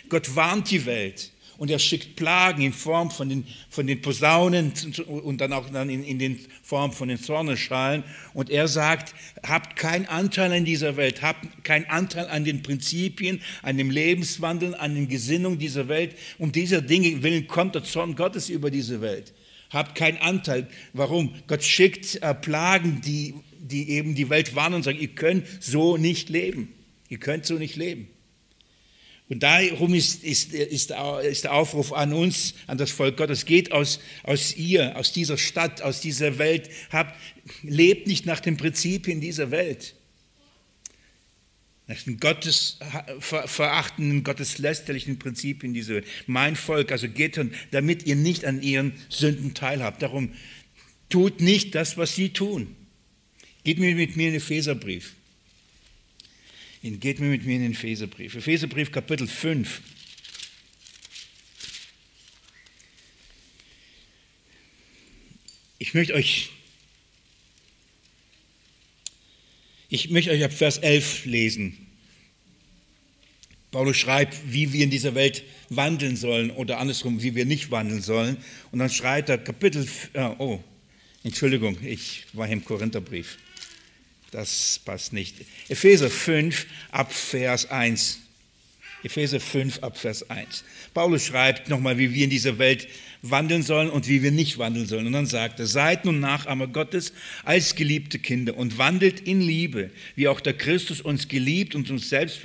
Gott 0.09 0.35
warnt 0.35 0.71
die 0.71 0.87
Welt 0.87 1.31
und 1.57 1.71
er 1.71 1.79
schickt 1.79 2.17
Plagen 2.17 2.63
in 2.63 2.73
Form 2.73 3.11
von 3.11 3.29
den, 3.29 3.47
von 3.69 3.87
den 3.87 4.03
Posaunen 4.03 4.73
und 5.07 5.41
dann 5.41 5.53
auch 5.53 5.71
dann 5.71 5.89
in, 5.89 6.05
in 6.05 6.19
den 6.19 6.39
Form 6.63 6.93
von 6.93 7.09
den 7.09 7.19
Zorneschalen. 7.19 8.05
Und 8.33 8.51
er 8.51 8.69
sagt, 8.69 9.15
habt 9.47 9.77
keinen 9.77 10.07
Anteil 10.07 10.53
an 10.53 10.65
dieser 10.65 10.97
Welt, 10.97 11.23
habt 11.23 11.65
keinen 11.65 11.87
Anteil 11.87 12.29
an 12.29 12.45
den 12.45 12.63
Prinzipien, 12.63 13.41
an 13.63 13.77
dem 13.77 13.91
Lebenswandel, 13.91 14.75
an 14.75 14.95
den 14.95 15.09
Gesinnungen 15.09 15.59
dieser 15.59 15.89
Welt. 15.89 16.17
Um 16.39 16.53
dieser 16.53 16.83
Dinge 16.83 17.23
willen 17.23 17.47
kommt 17.47 17.75
der 17.75 17.85
Zorn 17.85 18.17
Gottes 18.17 18.49
über 18.49 18.71
diese 18.71 19.01
Welt. 19.01 19.33
Habt 19.71 19.97
keinen 19.97 20.19
Anteil. 20.19 20.69
Warum? 20.93 21.35
Gott 21.47 21.65
schickt 21.65 22.23
äh, 22.23 22.35
Plagen, 22.35 23.01
die, 23.05 23.35
die 23.59 23.91
eben 23.91 24.15
die 24.15 24.31
Welt 24.31 24.55
warnen 24.55 24.77
und 24.77 24.83
sagen, 24.85 24.99
ihr 25.01 25.09
könnt 25.09 25.47
so 25.61 25.97
nicht 25.97 26.29
leben. 26.29 26.73
Ihr 27.09 27.19
könnt 27.19 27.45
so 27.47 27.55
nicht 27.55 27.77
leben. 27.77 28.09
Und 29.29 29.43
darum 29.43 29.95
ist, 29.95 30.23
ist, 30.23 30.53
ist, 30.53 30.91
ist, 30.91 31.45
der 31.45 31.53
Aufruf 31.53 31.93
an 31.93 32.13
uns, 32.13 32.55
an 32.67 32.77
das 32.77 32.91
Volk 32.91 33.17
Gottes, 33.17 33.47
geht 33.47 33.73
aus, 33.73 34.01
aus 34.23 34.55
ihr, 34.57 34.97
aus 34.97 35.13
dieser 35.13 35.39
Stadt, 35.39 35.81
aus 35.81 36.01
dieser 36.01 36.39
Welt, 36.39 36.69
habt, 36.91 37.19
lebt 37.63 38.07
nicht 38.07 38.27
nach 38.27 38.41
den 38.41 38.59
Prinzipien 38.59 39.23
dieser 39.23 39.51
Welt, 39.51 39.95
nach 41.87 42.03
den 42.03 42.21
Gottes, 42.21 42.79
verachtenden, 43.19 44.25
gotteslästerlichen 44.25 45.19
Prinzipien 45.19 45.73
dieser 45.73 45.95
Welt. 45.95 46.07
Mein 46.27 46.55
Volk, 46.55 46.93
also 46.93 47.09
geht 47.09 47.39
und 47.39 47.55
damit 47.71 48.07
ihr 48.07 48.17
nicht 48.17 48.45
an 48.45 48.61
ihren 48.61 48.93
Sünden 49.09 49.55
teilhabt. 49.55 50.03
Darum 50.03 50.33
tut 51.09 51.41
nicht 51.41 51.75
das, 51.75 51.97
was 51.97 52.15
sie 52.15 52.29
tun. 52.29 52.77
Geht 53.65 53.79
mir 53.79 53.95
mit 53.95 54.17
mir 54.17 54.27
in 54.27 54.35
den 54.35 54.43
Epheserbrief. 54.43 55.15
Geht 56.87 57.19
mit 57.19 57.47
mir 57.47 57.57
in 57.57 57.63
den 57.63 57.73
Epheserbrief. 57.73 58.35
Epheserbrief 58.35 58.93
Kapitel 58.93 59.27
5. 59.27 59.81
Ich 65.79 65.95
möchte 65.95 66.13
euch, 66.13 66.51
ich 69.89 70.11
möchte 70.11 70.31
euch 70.31 70.45
ab 70.45 70.53
Vers 70.53 70.77
11 70.77 71.25
lesen. 71.25 71.79
Paulus 73.71 73.97
schreibt, 73.97 74.37
wie 74.53 74.75
wir 74.75 74.85
in 74.85 74.91
dieser 74.91 75.15
Welt 75.15 75.43
wandeln 75.71 76.17
sollen 76.17 76.51
oder 76.51 76.81
andersrum, 76.81 77.23
wie 77.23 77.35
wir 77.35 77.47
nicht 77.47 77.71
wandeln 77.71 78.03
sollen. 78.03 78.37
Und 78.73 78.81
dann 78.81 78.91
schreibt 78.91 79.31
er 79.31 79.39
Kapitel, 79.39 79.89
oh, 80.37 80.61
Entschuldigung, 81.23 81.79
ich 81.83 82.27
war 82.35 82.47
im 82.47 82.63
Korintherbrief. 82.63 83.39
Das 84.35 84.81
passt 84.85 85.13
nicht. 85.13 85.37
Epheser 85.69 86.11
5 86.11 86.67
ab 86.91 87.13
Vers 87.13 87.71
1. 87.71 88.19
Epheser 89.05 89.39
5 89.39 89.79
ab 89.85 89.97
Vers 89.97 90.29
1. 90.29 90.65
Paulus 90.93 91.27
schreibt 91.27 91.69
nochmal, 91.69 91.99
wie 91.99 92.13
wir 92.13 92.25
in 92.25 92.31
dieser 92.31 92.59
Welt 92.59 92.89
wandeln 93.23 93.63
sollen 93.63 93.91
und 93.91 94.09
wie 94.09 94.25
wir 94.25 94.33
nicht 94.33 94.59
wandeln 94.59 94.87
sollen. 94.87 95.07
Und 95.07 95.13
dann 95.13 95.27
sagt 95.27 95.61
er, 95.61 95.69
seid 95.69 96.05
nun 96.05 96.19
Nachahmer 96.19 96.67
Gottes 96.67 97.13
als 97.45 97.77
geliebte 97.77 98.19
Kinder 98.19 98.57
und 98.57 98.77
wandelt 98.77 99.21
in 99.21 99.41
Liebe, 99.41 99.91
wie 100.17 100.27
auch 100.27 100.41
der 100.41 100.55
Christus 100.55 101.01
uns 101.01 101.29
geliebt 101.29 101.77
und 101.77 101.89
uns 101.93 102.09
selbst 102.09 102.41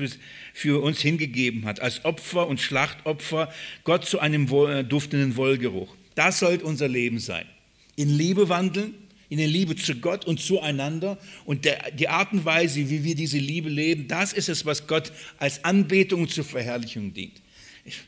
für 0.54 0.84
uns 0.84 1.02
hingegeben 1.02 1.66
hat, 1.66 1.80
als 1.80 2.06
Opfer 2.06 2.48
und 2.48 2.62
Schlachtopfer, 2.62 3.52
Gott 3.84 4.06
zu 4.06 4.20
einem 4.20 4.46
duftenden 4.88 5.38
Wohlgeruch. 5.38 5.96
Das 6.14 6.38
sollte 6.38 6.66
unser 6.66 6.88
Leben 6.88 7.18
sein. 7.18 7.48
In 7.96 8.16
Liebe 8.16 8.48
wandeln, 8.48 8.94
in 9.30 9.38
der 9.38 9.48
Liebe 9.48 9.76
zu 9.76 9.96
Gott 9.96 10.26
und 10.26 10.40
zueinander. 10.40 11.18
Und 11.46 11.66
der, 11.66 11.92
die 11.92 12.10
Art 12.10 12.34
und 12.34 12.46
Weise, 12.46 12.90
wie 12.90 13.04
wir 13.04 13.16
diese 13.16 13.38
Liebe 13.38 13.70
leben, 13.70 14.08
das 14.08 14.34
ist 14.34 14.50
es, 14.50 14.66
was 14.66 14.88
Gott 14.88 15.12
als 15.38 15.64
Anbetung 15.64 16.28
zur 16.28 16.44
Verherrlichung 16.44 17.14
dient. 17.14 17.42
Ich, 17.86 18.00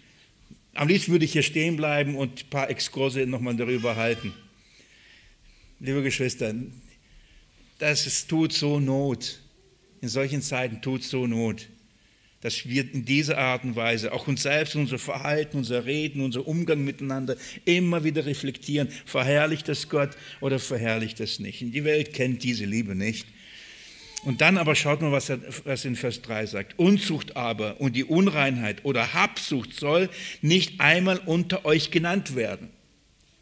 am 0.74 0.88
liebsten 0.88 1.12
würde 1.12 1.26
ich 1.26 1.34
hier 1.34 1.44
stehen 1.44 1.78
bleiben 1.78 2.16
und 2.16 2.44
ein 2.46 2.50
paar 2.50 2.70
Exkurse 2.70 3.26
nochmal 3.26 3.56
darüber 3.56 3.96
halten. 3.96 4.34
Liebe 5.80 6.04
Geschwister, 6.04 6.54
das 7.80 8.06
ist, 8.06 8.28
tut 8.28 8.54
so 8.54 8.80
Not. 8.80 9.40
In 10.02 10.10
solchen 10.10 10.42
Zeiten 10.42 10.82
tut 10.82 11.04
so 11.04 11.28
Not 11.28 11.68
dass 12.42 12.68
wir 12.68 12.92
in 12.94 13.06
dieser 13.06 13.38
Art 13.38 13.64
und 13.64 13.76
Weise 13.76 14.12
auch 14.14 14.28
uns 14.28 14.44
selbst, 14.44 14.76
unser 14.76 15.00
Verhalten, 15.00 15.58
unser 15.58 15.86
Reden, 15.86 16.22
unser 16.22 16.48
Umgang 16.48 16.84
miteinander 16.84 17.36
immer 17.66 18.04
wieder 18.04 18.26
reflektieren, 18.26 18.90
verherrlicht 19.06 19.68
das 19.68 19.90
Gott 19.90 20.12
oder 20.40 20.60
verherrlicht 20.60 21.20
das 21.20 21.40
nicht. 21.40 21.62
Die 21.62 21.84
Welt 21.84 22.14
kennt 22.14 22.44
diese 22.44 22.66
Liebe 22.66 22.96
nicht. 22.96 23.28
Und 24.24 24.42
dann 24.42 24.58
aber 24.58 24.76
schaut 24.76 25.02
mal, 25.02 25.12
was 25.12 25.30
er 25.30 25.40
was 25.64 25.84
in 25.86 25.96
Vers 25.96 26.22
3 26.22 26.46
sagt. 26.46 26.78
Unzucht 26.78 27.36
aber 27.36 27.82
und 27.82 27.96
die 27.96 28.04
Unreinheit 28.04 28.86
oder 28.86 29.14
Habsucht 29.14 29.74
soll 29.74 30.10
nicht 30.42 30.80
einmal 30.80 31.18
unter 31.26 31.66
euch 31.66 31.90
genannt 31.90 32.36
werden. 32.36 32.70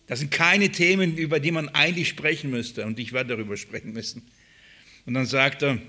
Das 0.08 0.20
sind 0.20 0.32
keine 0.32 0.70
Themen, 0.72 1.18
über 1.18 1.39
die 1.39 1.51
man 1.51 1.70
eigentlich 1.70 2.08
sprechen 2.08 2.50
müsste. 2.50 2.86
Und 2.86 2.98
ich 2.98 3.13
werde 3.13 3.36
darüber 3.36 3.58
sprechen 3.58 3.91
müssen. 3.91 4.24
Und 5.06 5.13
dann 5.13 5.25
sagt 5.25 5.63
er, 5.63 5.79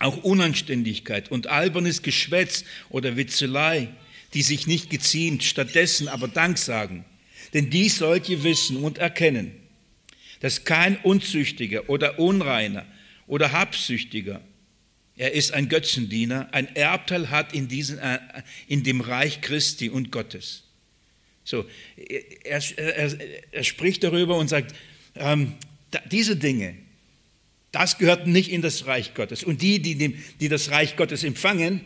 auch 0.00 0.16
Unanständigkeit 0.24 1.30
und 1.30 1.46
albernes 1.46 2.02
Geschwätz 2.02 2.64
oder 2.88 3.16
Witzelei, 3.16 3.88
die 4.34 4.42
sich 4.42 4.66
nicht 4.66 4.90
geziemt, 4.90 5.44
stattdessen 5.44 6.08
aber 6.08 6.26
Dank 6.26 6.58
sagen. 6.58 7.04
Denn 7.54 7.70
dies 7.70 7.98
sollt 7.98 8.28
ihr 8.28 8.42
wissen 8.42 8.78
und 8.78 8.98
erkennen, 8.98 9.52
dass 10.40 10.64
kein 10.64 10.96
Unzüchtiger 10.96 11.88
oder 11.88 12.18
Unreiner 12.18 12.86
oder 13.26 13.52
Habsüchtiger, 13.52 14.40
er 15.16 15.32
ist 15.32 15.52
ein 15.52 15.68
Götzendiener, 15.68 16.48
ein 16.52 16.74
Erbteil 16.74 17.30
hat 17.30 17.52
in, 17.52 17.68
diesen, 17.68 17.98
äh, 17.98 18.18
in 18.68 18.82
dem 18.82 19.02
Reich 19.02 19.42
Christi 19.42 19.90
und 19.90 20.10
Gottes. 20.10 20.64
So, 21.44 21.66
er, 22.44 22.62
er, 22.78 23.18
er 23.52 23.64
spricht 23.64 24.02
darüber 24.02 24.38
und 24.38 24.48
sagt, 24.48 24.74
ähm, 25.16 25.54
diese 26.10 26.36
Dinge, 26.36 26.76
das 27.72 27.98
gehört 27.98 28.26
nicht 28.26 28.50
in 28.50 28.62
das 28.62 28.86
Reich 28.86 29.14
Gottes. 29.14 29.44
Und 29.44 29.62
die, 29.62 29.80
die, 29.80 30.16
die 30.40 30.48
das 30.48 30.70
Reich 30.70 30.96
Gottes 30.96 31.24
empfangen, 31.24 31.80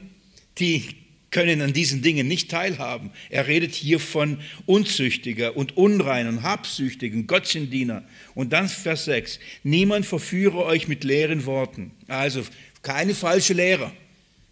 die 0.59 0.85
können 1.31 1.61
an 1.63 1.73
diesen 1.73 2.01
Dingen 2.01 2.29
nicht 2.29 2.51
teilhaben. 2.51 3.11
Er 3.29 3.49
redet 3.49 3.75
hier 3.75 3.99
von 3.99 4.39
Unzüchtiger 4.67 5.57
und 5.57 5.77
Unreinen, 5.77 6.45
Habsüchtigen, 6.45 7.27
Gottesdiener. 7.27 8.05
Und 8.35 8.53
dann 8.53 8.69
Vers 8.69 9.07
6. 9.07 9.41
Niemand 9.65 10.07
verführe 10.07 10.65
euch 10.65 10.87
mit 10.87 11.03
leeren 11.03 11.45
Worten. 11.45 11.91
Also 12.07 12.45
keine 12.83 13.15
falsche 13.15 13.53
Lehre. 13.53 13.91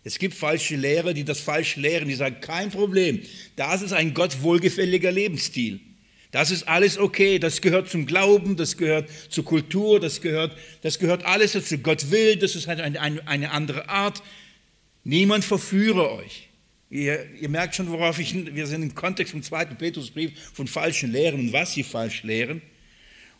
Es 0.04 0.18
gibt 0.18 0.34
falsche 0.34 0.74
Lehrer, 0.74 1.14
die 1.14 1.24
das 1.24 1.38
falsch 1.38 1.76
lehren, 1.76 2.08
die 2.08 2.14
sagen, 2.14 2.40
kein 2.40 2.70
Problem, 2.70 3.20
das 3.54 3.82
ist 3.82 3.92
ein 3.92 4.14
Gott 4.14 4.42
wohlgefälliger 4.42 5.12
Lebensstil. 5.12 5.80
Das 6.32 6.50
ist 6.50 6.66
alles 6.66 6.96
okay, 6.96 7.38
das 7.38 7.60
gehört 7.60 7.90
zum 7.90 8.06
Glauben, 8.06 8.56
das 8.56 8.78
gehört 8.78 9.08
zur 9.28 9.44
Kultur, 9.44 10.00
das 10.00 10.22
gehört, 10.22 10.56
das 10.80 10.98
gehört 10.98 11.26
alles 11.26 11.52
dazu. 11.52 11.76
Gott 11.78 12.10
will, 12.10 12.36
das 12.36 12.56
ist 12.56 12.68
eine, 12.68 12.82
eine, 12.82 13.28
eine 13.28 13.50
andere 13.50 13.90
Art. 13.90 14.22
Niemand 15.04 15.44
verführe 15.44 16.10
euch. 16.10 16.48
Ihr, 16.88 17.26
ihr, 17.38 17.50
merkt 17.50 17.74
schon, 17.74 17.90
worauf 17.90 18.18
ich, 18.18 18.34
wir 18.54 18.66
sind 18.66 18.82
im 18.82 18.94
Kontext 18.94 19.34
im 19.34 19.42
zweiten 19.42 19.76
Petrusbrief 19.76 20.32
von 20.54 20.66
falschen 20.66 21.12
Lehren 21.12 21.38
und 21.38 21.52
was 21.52 21.74
sie 21.74 21.82
falsch 21.82 22.22
lehren. 22.22 22.62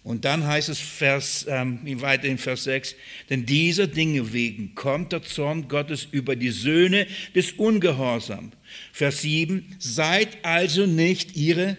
Und 0.02 0.26
dann 0.26 0.46
heißt 0.46 0.68
es 0.68 0.78
Vers, 0.78 1.46
ähm, 1.48 1.80
weiter 2.02 2.24
in 2.24 2.36
Vers 2.36 2.64
6, 2.64 2.94
denn 3.30 3.46
dieser 3.46 3.86
Dinge 3.86 4.34
wegen 4.34 4.74
kommt 4.74 5.12
der 5.12 5.22
Zorn 5.22 5.68
Gottes 5.68 6.06
über 6.10 6.36
die 6.36 6.50
Söhne 6.50 7.06
des 7.34 7.52
Ungehorsams. 7.52 8.54
Vers 8.92 9.22
7, 9.22 9.76
seid 9.78 10.44
also 10.44 10.84
nicht 10.84 11.36
ihre 11.36 11.78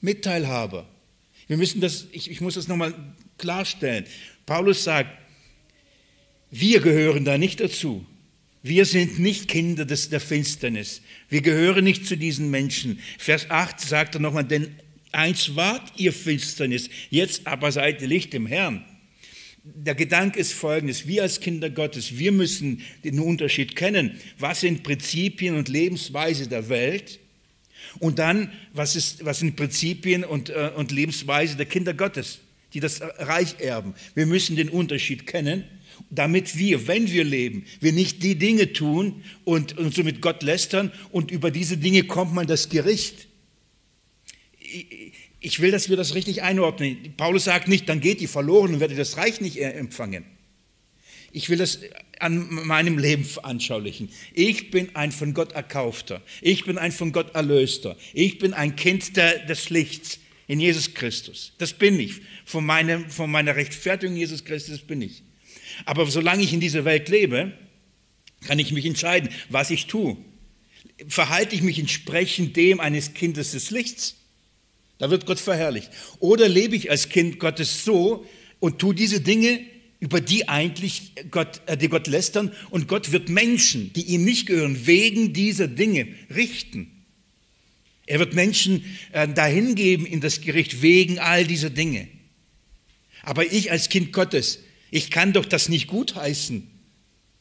Mitteilhaber. 0.00 0.88
Wir 1.46 1.56
müssen 1.56 1.80
das, 1.80 2.06
ich, 2.12 2.30
ich 2.30 2.40
muss 2.40 2.54
das 2.54 2.68
nochmal 2.68 2.94
klarstellen. 3.38 4.04
Paulus 4.46 4.84
sagt, 4.84 5.10
wir 6.50 6.80
gehören 6.80 7.24
da 7.24 7.38
nicht 7.38 7.60
dazu. 7.60 8.04
Wir 8.62 8.84
sind 8.84 9.18
nicht 9.18 9.48
Kinder 9.48 9.84
des, 9.84 10.08
der 10.08 10.20
Finsternis. 10.20 11.02
Wir 11.28 11.40
gehören 11.40 11.84
nicht 11.84 12.06
zu 12.06 12.16
diesen 12.16 12.50
Menschen. 12.50 13.00
Vers 13.18 13.50
8 13.50 13.80
sagt 13.80 14.16
er 14.16 14.20
nochmal, 14.20 14.44
denn 14.44 14.74
Einst 15.16 15.56
wart 15.56 15.92
ihr 15.96 16.12
Finsternis, 16.12 16.90
jetzt 17.08 17.46
aber 17.46 17.72
seid 17.72 18.02
ihr 18.02 18.08
Licht 18.08 18.34
im 18.34 18.46
Herrn. 18.46 18.84
Der 19.64 19.94
Gedanke 19.94 20.38
ist 20.38 20.52
folgendes, 20.52 21.06
wir 21.06 21.22
als 21.22 21.40
Kinder 21.40 21.70
Gottes, 21.70 22.18
wir 22.18 22.32
müssen 22.32 22.82
den 23.02 23.18
Unterschied 23.18 23.74
kennen. 23.74 24.20
Was 24.38 24.60
sind 24.60 24.82
Prinzipien 24.82 25.56
und 25.56 25.68
Lebensweise 25.68 26.48
der 26.48 26.68
Welt? 26.68 27.18
Und 27.98 28.18
dann, 28.18 28.52
was, 28.72 28.96
ist, 28.96 29.24
was 29.24 29.38
sind 29.38 29.56
Prinzipien 29.56 30.24
und, 30.24 30.50
äh, 30.50 30.70
und 30.76 30.92
Lebensweise 30.92 31.56
der 31.56 31.66
Kinder 31.66 31.94
Gottes, 31.94 32.40
die 32.74 32.80
das 32.80 33.00
Reich 33.00 33.60
erben? 33.60 33.94
Wir 34.14 34.26
müssen 34.26 34.56
den 34.56 34.68
Unterschied 34.68 35.26
kennen, 35.26 35.64
damit 36.10 36.56
wir, 36.58 36.86
wenn 36.88 37.10
wir 37.10 37.24
leben, 37.24 37.64
wir 37.80 37.92
nicht 37.92 38.22
die 38.22 38.36
Dinge 38.36 38.72
tun 38.72 39.24
und, 39.44 39.78
und 39.78 39.94
somit 39.94 40.20
Gott 40.20 40.42
lästern 40.42 40.92
und 41.10 41.30
über 41.30 41.50
diese 41.50 41.78
Dinge 41.78 42.04
kommt 42.04 42.34
man 42.34 42.46
das 42.46 42.68
Gericht 42.68 43.28
ich 45.40 45.60
will, 45.60 45.70
dass 45.70 45.88
wir 45.88 45.96
das 45.96 46.14
richtig 46.14 46.42
einordnen. 46.42 47.14
Paulus 47.16 47.44
sagt 47.44 47.68
nicht, 47.68 47.88
dann 47.88 48.00
geht 48.00 48.20
die 48.20 48.26
verloren 48.26 48.74
und 48.74 48.80
werdet 48.80 48.98
das 48.98 49.16
Reich 49.16 49.40
nicht 49.40 49.58
empfangen. 49.58 50.24
Ich 51.32 51.48
will 51.48 51.58
das 51.58 51.80
an 52.18 52.48
meinem 52.66 52.98
Leben 52.98 53.24
veranschaulichen. 53.24 54.08
Ich 54.32 54.70
bin 54.70 54.94
ein 54.94 55.12
von 55.12 55.34
Gott 55.34 55.52
erkaufter. 55.52 56.22
Ich 56.40 56.64
bin 56.64 56.78
ein 56.78 56.92
von 56.92 57.12
Gott 57.12 57.34
erlöster. 57.34 57.96
Ich 58.14 58.38
bin 58.38 58.54
ein 58.54 58.76
Kind 58.76 59.16
der, 59.16 59.44
des 59.46 59.70
Lichts 59.70 60.18
in 60.46 60.60
Jesus 60.60 60.94
Christus. 60.94 61.52
Das 61.58 61.72
bin 61.72 61.98
ich. 62.00 62.20
Von, 62.44 62.64
meinem, 62.64 63.10
von 63.10 63.30
meiner 63.30 63.56
Rechtfertigung 63.56 64.16
Jesus 64.16 64.44
Christus 64.44 64.80
bin 64.80 65.02
ich. 65.02 65.22
Aber 65.84 66.06
solange 66.06 66.42
ich 66.42 66.52
in 66.52 66.60
dieser 66.60 66.84
Welt 66.84 67.08
lebe, 67.08 67.52
kann 68.46 68.58
ich 68.58 68.72
mich 68.72 68.86
entscheiden, 68.86 69.28
was 69.48 69.70
ich 69.70 69.86
tue. 69.86 70.16
Verhalte 71.08 71.54
ich 71.54 71.62
mich 71.62 71.78
entsprechend 71.78 72.56
dem 72.56 72.80
eines 72.80 73.12
Kindes 73.14 73.52
des 73.52 73.70
Lichts? 73.70 74.16
Da 74.98 75.10
wird 75.10 75.26
Gott 75.26 75.40
verherrlicht. 75.40 75.90
Oder 76.20 76.48
lebe 76.48 76.76
ich 76.76 76.90
als 76.90 77.08
Kind 77.08 77.38
Gottes 77.38 77.84
so 77.84 78.26
und 78.60 78.78
tue 78.78 78.94
diese 78.94 79.20
Dinge, 79.20 79.60
über 80.00 80.20
die 80.20 80.48
eigentlich 80.48 81.12
Gott, 81.30 81.60
äh, 81.66 81.76
die 81.76 81.88
Gott 81.88 82.06
lästern, 82.06 82.52
und 82.70 82.88
Gott 82.88 83.12
wird 83.12 83.28
Menschen, 83.28 83.92
die 83.94 84.02
ihm 84.02 84.24
nicht 84.24 84.46
gehören, 84.46 84.86
wegen 84.86 85.32
dieser 85.32 85.68
Dinge 85.68 86.08
richten. 86.34 86.90
Er 88.06 88.18
wird 88.18 88.34
Menschen 88.34 88.84
äh, 89.12 89.26
dahin 89.26 89.74
geben 89.74 90.06
in 90.06 90.20
das 90.20 90.40
Gericht 90.40 90.82
wegen 90.82 91.18
all 91.18 91.44
dieser 91.44 91.70
Dinge. 91.70 92.06
Aber 93.22 93.50
ich 93.52 93.72
als 93.72 93.88
Kind 93.88 94.12
Gottes, 94.12 94.60
ich 94.90 95.10
kann 95.10 95.32
doch 95.32 95.44
das 95.44 95.68
nicht 95.68 95.88
gutheißen. 95.88 96.70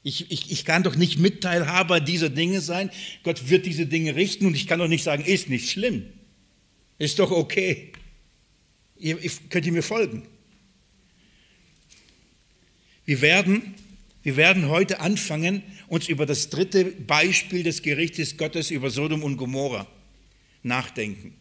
Ich, 0.01 0.31
ich, 0.31 0.51
ich 0.51 0.65
kann 0.65 0.83
doch 0.83 0.95
nicht 0.95 1.19
Mitteilhaber 1.19 1.99
dieser 1.99 2.29
Dinge 2.29 2.61
sein. 2.61 2.89
Gott 3.23 3.49
wird 3.49 3.65
diese 3.65 3.85
Dinge 3.85 4.15
richten 4.15 4.45
und 4.45 4.55
ich 4.55 4.67
kann 4.67 4.79
doch 4.79 4.87
nicht 4.87 5.03
sagen, 5.03 5.23
ist 5.23 5.49
nicht 5.49 5.69
schlimm. 5.69 6.05
Ist 6.97 7.19
doch 7.19 7.31
okay. 7.31 7.91
Ihr, 8.97 9.17
könnt 9.49 9.65
ihr 9.65 9.71
mir 9.71 9.83
folgen? 9.83 10.23
Wir 13.05 13.21
werden, 13.21 13.75
wir 14.23 14.35
werden 14.35 14.69
heute 14.69 14.99
anfangen, 14.99 15.61
uns 15.87 16.09
über 16.09 16.25
das 16.25 16.49
dritte 16.49 16.85
Beispiel 16.85 17.63
des 17.63 17.83
Gerichtes 17.83 18.37
Gottes 18.37 18.71
über 18.71 18.89
Sodom 18.89 19.23
und 19.23 19.37
Gomorra 19.37 19.87
nachdenken. 20.63 21.35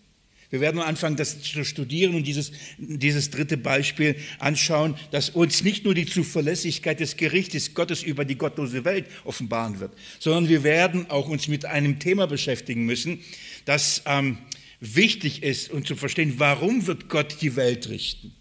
Wir 0.51 0.61
werden 0.61 0.81
anfangen, 0.81 1.17
das 1.17 1.43
zu 1.43 1.65
studieren 1.65 2.15
und 2.15 2.29
dieses, 2.29 2.53
dieses 2.79 3.31
dritte 3.31 3.57
Beispiel 3.57 4.15
anschauen, 4.39 4.95
dass 5.11 5.31
uns 5.31 5.65
nicht 5.65 5.85
nur 5.85 5.95
die 5.95 6.07
Zuverlässigkeit 6.07 7.01
des 7.01 7.17
Gerichtes 7.17 7.75
Gottes 7.75 8.05
über 8.05 8.25
die 8.25 8.37
gottlose 8.37 8.85
Welt 8.85 9.07
offenbaren 9.25 9.81
wird, 9.81 9.93
sondern 10.21 10.49
wir 10.49 10.63
werden 10.63 11.11
auch 11.11 11.29
uns 11.29 11.49
mit 11.49 11.65
einem 11.65 11.99
Thema 11.99 12.27
beschäftigen 12.27 12.85
müssen, 12.85 13.19
das 13.65 14.03
ähm, 14.07 14.39
wichtig 14.79 15.43
ist 15.43 15.71
und 15.71 15.89
zu 15.89 15.97
verstehen, 15.97 16.35
warum 16.37 16.87
wird 16.87 17.09
Gott 17.09 17.39
die 17.41 17.57
Welt 17.57 17.89
richten. 17.89 18.33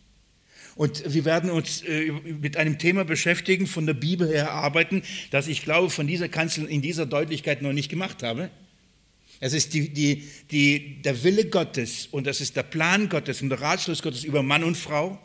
Und 0.75 1.13
wir 1.13 1.25
werden 1.25 1.49
uns 1.49 1.83
äh, 1.83 2.11
mit 2.11 2.57
einem 2.57 2.79
Thema 2.79 3.05
beschäftigen, 3.05 3.67
von 3.67 3.85
der 3.85 3.93
Bibel 3.93 4.27
her 4.27 4.51
arbeiten, 4.51 5.03
das 5.31 5.47
ich 5.47 5.63
glaube, 5.63 5.89
von 5.89 6.07
dieser 6.07 6.29
Kanzel 6.29 6.65
in 6.65 6.81
dieser 6.81 7.05
Deutlichkeit 7.05 7.61
noch 7.61 7.73
nicht 7.73 7.89
gemacht 7.89 8.23
habe. 8.23 8.49
Es 9.39 9.53
ist 9.53 9.73
die, 9.73 9.89
die, 9.89 10.23
die, 10.51 11.01
der 11.01 11.23
Wille 11.23 11.45
Gottes 11.45 12.07
und 12.07 12.25
das 12.25 12.41
ist 12.41 12.55
der 12.55 12.63
Plan 12.63 13.09
Gottes 13.09 13.41
und 13.41 13.49
der 13.49 13.61
Ratschluss 13.61 14.01
Gottes 14.01 14.23
über 14.23 14.41
Mann 14.41 14.63
und 14.63 14.77
Frau. 14.77 15.19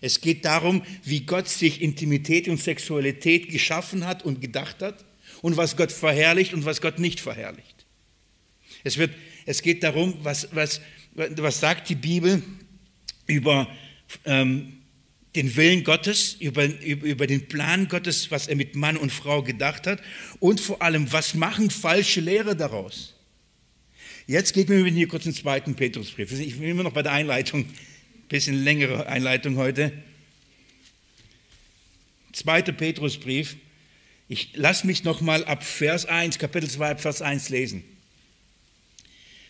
Es 0.00 0.20
geht 0.20 0.44
darum, 0.44 0.82
wie 1.02 1.20
Gott 1.20 1.48
sich 1.48 1.80
Intimität 1.80 2.46
und 2.48 2.60
Sexualität 2.60 3.48
geschaffen 3.48 4.04
hat 4.04 4.24
und 4.24 4.40
gedacht 4.40 4.82
hat 4.82 5.04
und 5.40 5.56
was 5.56 5.76
Gott 5.76 5.90
verherrlicht 5.90 6.52
und 6.52 6.66
was 6.66 6.80
Gott 6.80 6.98
nicht 6.98 7.20
verherrlicht. 7.20 7.86
Es 8.84 8.98
wird 8.98 9.10
es 9.46 9.62
geht 9.62 9.84
darum, 9.84 10.14
was, 10.22 10.48
was, 10.50 10.80
was 11.14 11.60
sagt 11.60 11.88
die 11.88 11.94
Bibel 11.94 12.42
über 13.26 13.68
ähm, 14.24 14.78
den 15.36 15.54
Willen 15.54 15.84
Gottes, 15.84 16.36
über, 16.40 16.64
über 16.64 17.26
den 17.26 17.46
Plan 17.46 17.88
Gottes, 17.88 18.30
was 18.30 18.48
er 18.48 18.56
mit 18.56 18.74
Mann 18.74 18.96
und 18.96 19.12
Frau 19.12 19.42
gedacht 19.42 19.86
hat 19.86 20.02
und 20.40 20.60
vor 20.60 20.80
allem, 20.82 21.12
was 21.12 21.34
machen 21.34 21.70
falsche 21.70 22.20
Lehre 22.20 22.56
daraus. 22.56 23.14
Jetzt 24.26 24.54
geht 24.54 24.68
mir 24.68 24.84
hier 24.86 25.06
kurz 25.06 25.24
den 25.24 25.34
zweiten 25.34 25.76
Petrusbrief. 25.76 26.32
Ich 26.32 26.58
bin 26.58 26.68
immer 26.68 26.82
noch 26.82 26.92
bei 26.92 27.02
der 27.02 27.12
Einleitung, 27.12 27.66
bisschen 28.28 28.64
längere 28.64 29.06
Einleitung 29.06 29.56
heute. 29.56 29.92
Zweiter 32.32 32.72
Petrusbrief. 32.72 33.56
Ich 34.28 34.56
lasse 34.56 34.86
mich 34.86 35.04
noch 35.04 35.20
mal 35.20 35.44
ab 35.44 35.62
Vers 35.62 36.06
1, 36.06 36.38
Kapitel 36.38 36.68
2, 36.68 36.96
Vers 36.96 37.22
1 37.22 37.50
lesen. 37.50 37.84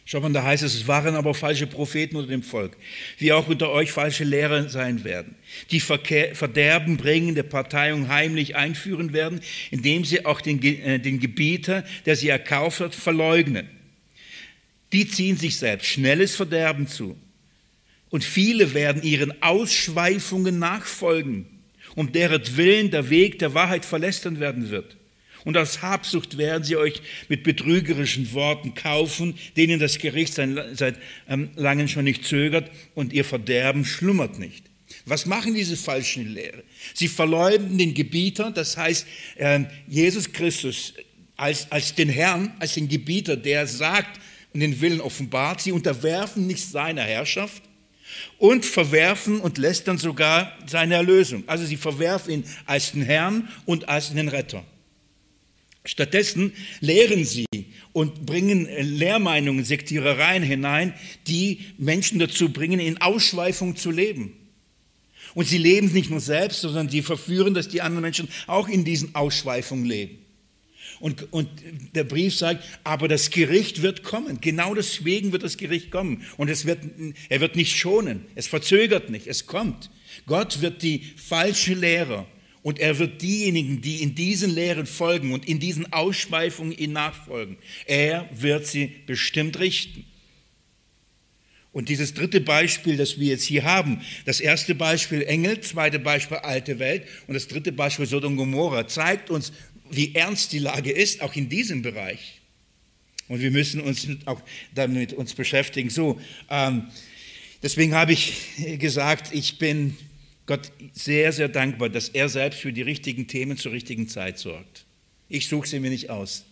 Schau 0.08 0.20
mal, 0.20 0.32
da 0.32 0.44
heißt 0.44 0.62
es, 0.62 0.74
es 0.76 0.86
waren 0.86 1.16
aber 1.16 1.34
falsche 1.34 1.66
Propheten 1.66 2.14
unter 2.14 2.30
dem 2.30 2.44
Volk, 2.44 2.76
wie 3.18 3.32
auch 3.32 3.48
unter 3.48 3.70
euch 3.70 3.90
falsche 3.90 4.22
Lehrer 4.22 4.68
sein 4.68 5.02
werden, 5.02 5.34
die 5.72 5.80
Verderben 5.80 6.96
bringende 6.96 7.42
Parteiung 7.42 8.06
heimlich 8.06 8.54
einführen 8.54 9.12
werden, 9.12 9.40
indem 9.72 10.04
sie 10.04 10.24
auch 10.24 10.40
den, 10.40 10.62
äh, 10.62 11.00
den 11.00 11.18
Gebieter, 11.18 11.84
der 12.06 12.14
sie 12.14 12.28
erkauft 12.28 12.78
hat, 12.78 12.94
verleugnen. 12.94 13.68
Die 14.92 15.08
ziehen 15.08 15.36
sich 15.36 15.56
selbst 15.56 15.88
schnelles 15.88 16.36
Verderben 16.36 16.86
zu. 16.86 17.18
Und 18.08 18.22
viele 18.22 18.74
werden 18.74 19.02
ihren 19.02 19.42
Ausschweifungen 19.42 20.60
nachfolgen, 20.60 21.46
um 21.96 22.12
deren 22.12 22.56
Willen 22.56 22.92
der 22.92 23.10
Weg 23.10 23.40
der 23.40 23.54
Wahrheit 23.54 23.84
verlästern 23.84 24.38
werden 24.38 24.70
wird. 24.70 24.96
Und 25.46 25.56
aus 25.56 25.80
Habsucht 25.80 26.38
werden 26.38 26.64
sie 26.64 26.76
euch 26.76 27.00
mit 27.28 27.44
betrügerischen 27.44 28.32
Worten 28.32 28.74
kaufen, 28.74 29.38
denen 29.56 29.78
das 29.78 29.98
Gericht 29.98 30.34
seit 30.34 30.96
ähm, 31.28 31.50
langem 31.54 31.86
schon 31.86 32.02
nicht 32.02 32.24
zögert 32.24 32.68
und 32.96 33.12
ihr 33.12 33.24
Verderben 33.24 33.84
schlummert 33.84 34.40
nicht. 34.40 34.64
Was 35.04 35.24
machen 35.24 35.54
diese 35.54 35.76
falschen 35.76 36.34
Lehre? 36.34 36.64
Sie 36.94 37.06
verleumden 37.06 37.78
den 37.78 37.94
Gebieter, 37.94 38.50
das 38.50 38.76
heißt 38.76 39.06
ähm, 39.36 39.66
Jesus 39.86 40.32
Christus 40.32 40.94
als, 41.36 41.70
als 41.70 41.94
den 41.94 42.08
Herrn, 42.08 42.52
als 42.58 42.74
den 42.74 42.88
Gebieter, 42.88 43.36
der 43.36 43.68
sagt 43.68 44.18
und 44.52 44.58
den 44.58 44.80
Willen 44.80 45.00
offenbart. 45.00 45.60
Sie 45.60 45.70
unterwerfen 45.70 46.48
nicht 46.48 46.68
seiner 46.68 47.02
Herrschaft 47.02 47.62
und 48.38 48.66
verwerfen 48.66 49.38
und 49.38 49.58
lästern 49.58 49.98
sogar 49.98 50.58
seine 50.66 50.96
Erlösung. 50.96 51.44
Also 51.46 51.64
sie 51.66 51.76
verwerfen 51.76 52.32
ihn 52.32 52.44
als 52.64 52.90
den 52.90 53.02
Herrn 53.02 53.48
und 53.64 53.88
als 53.88 54.12
den 54.12 54.26
Retter. 54.26 54.64
Stattdessen 55.86 56.52
lehren 56.80 57.24
sie 57.24 57.46
und 57.92 58.26
bringen 58.26 58.68
Lehrmeinungen, 58.80 59.64
Sektierereien 59.64 60.42
hinein, 60.42 60.94
die 61.26 61.60
Menschen 61.78 62.18
dazu 62.18 62.50
bringen, 62.50 62.80
in 62.80 63.00
Ausschweifung 63.00 63.76
zu 63.76 63.90
leben. 63.90 64.32
Und 65.34 65.46
sie 65.46 65.58
leben 65.58 65.92
nicht 65.92 66.10
nur 66.10 66.20
selbst, 66.20 66.62
sondern 66.62 66.88
sie 66.88 67.02
verführen, 67.02 67.54
dass 67.54 67.68
die 67.68 67.82
anderen 67.82 68.02
Menschen 68.02 68.28
auch 68.46 68.68
in 68.68 68.84
diesen 68.84 69.14
Ausschweifungen 69.14 69.84
leben. 69.84 70.18
Und, 70.98 71.30
und 71.32 71.48
der 71.94 72.04
Brief 72.04 72.34
sagt, 72.34 72.64
aber 72.84 73.06
das 73.06 73.30
Gericht 73.30 73.82
wird 73.82 74.02
kommen. 74.02 74.40
Genau 74.40 74.74
deswegen 74.74 75.32
wird 75.32 75.42
das 75.42 75.58
Gericht 75.58 75.90
kommen. 75.90 76.24
Und 76.38 76.48
es 76.48 76.64
wird, 76.64 76.78
er 77.28 77.40
wird 77.40 77.54
nicht 77.54 77.76
schonen. 77.76 78.24
Es 78.34 78.46
verzögert 78.46 79.10
nicht. 79.10 79.26
Es 79.26 79.46
kommt. 79.46 79.90
Gott 80.26 80.62
wird 80.62 80.82
die 80.82 81.02
falschen 81.16 81.80
Lehrer 81.80 82.26
und 82.66 82.80
er 82.80 82.98
wird 82.98 83.22
diejenigen, 83.22 83.80
die 83.80 84.02
in 84.02 84.16
diesen 84.16 84.52
Lehren 84.52 84.86
folgen 84.86 85.32
und 85.32 85.46
in 85.46 85.60
diesen 85.60 85.92
Ausschweifungen 85.92 86.76
ihn 86.76 86.90
nachfolgen, 86.90 87.58
er 87.86 88.28
wird 88.32 88.66
sie 88.66 88.90
bestimmt 89.06 89.60
richten. 89.60 90.04
Und 91.70 91.88
dieses 91.88 92.12
dritte 92.12 92.40
Beispiel, 92.40 92.96
das 92.96 93.20
wir 93.20 93.28
jetzt 93.28 93.44
hier 93.44 93.62
haben, 93.62 94.00
das 94.24 94.40
erste 94.40 94.74
Beispiel 94.74 95.22
Engel, 95.22 95.60
zweite 95.60 96.00
Beispiel 96.00 96.38
alte 96.38 96.80
Welt 96.80 97.04
und 97.28 97.34
das 97.34 97.46
dritte 97.46 97.70
Beispiel 97.70 98.04
Sodom 98.04 98.32
und 98.32 98.38
Gomorra, 98.38 98.88
zeigt 98.88 99.30
uns, 99.30 99.52
wie 99.88 100.16
ernst 100.16 100.52
die 100.52 100.58
Lage 100.58 100.90
ist, 100.90 101.20
auch 101.20 101.36
in 101.36 101.48
diesem 101.48 101.82
Bereich. 101.82 102.40
Und 103.28 103.42
wir 103.42 103.52
müssen 103.52 103.80
uns 103.80 104.08
auch 104.24 104.42
damit 104.74 105.12
uns 105.12 105.34
beschäftigen. 105.34 105.88
So, 105.88 106.20
ähm, 106.50 106.88
deswegen 107.62 107.94
habe 107.94 108.12
ich 108.12 108.34
gesagt, 108.80 109.32
ich 109.32 109.58
bin 109.58 109.96
Gott 110.46 110.70
sehr, 110.92 111.32
sehr 111.32 111.48
dankbar, 111.48 111.88
dass 111.88 112.08
er 112.08 112.28
selbst 112.28 112.60
für 112.60 112.72
die 112.72 112.82
richtigen 112.82 113.26
Themen 113.26 113.56
zur 113.56 113.72
richtigen 113.72 114.08
Zeit 114.08 114.38
sorgt. 114.38 114.86
Ich 115.28 115.48
suche 115.48 115.66
sie 115.66 115.80
mir 115.80 115.90
nicht 115.90 116.08
aus. 116.10 116.44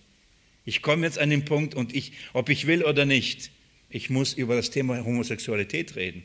Ich 0.65 0.83
komme 0.83 1.07
jetzt 1.07 1.19
an 1.19 1.31
den 1.31 1.45
Punkt 1.45 1.75
und 1.75 1.95
ich, 1.95 2.13
ob 2.33 2.49
ich 2.49 2.67
will 2.67 2.85
oder 2.85 3.07
nicht, 3.07 3.51
ich 3.91 4.11
muss 4.11 4.33
über 4.33 4.57
das 4.57 4.71
Thema 4.71 5.05
Homosexualität 5.05 5.95
reden. 5.95 6.25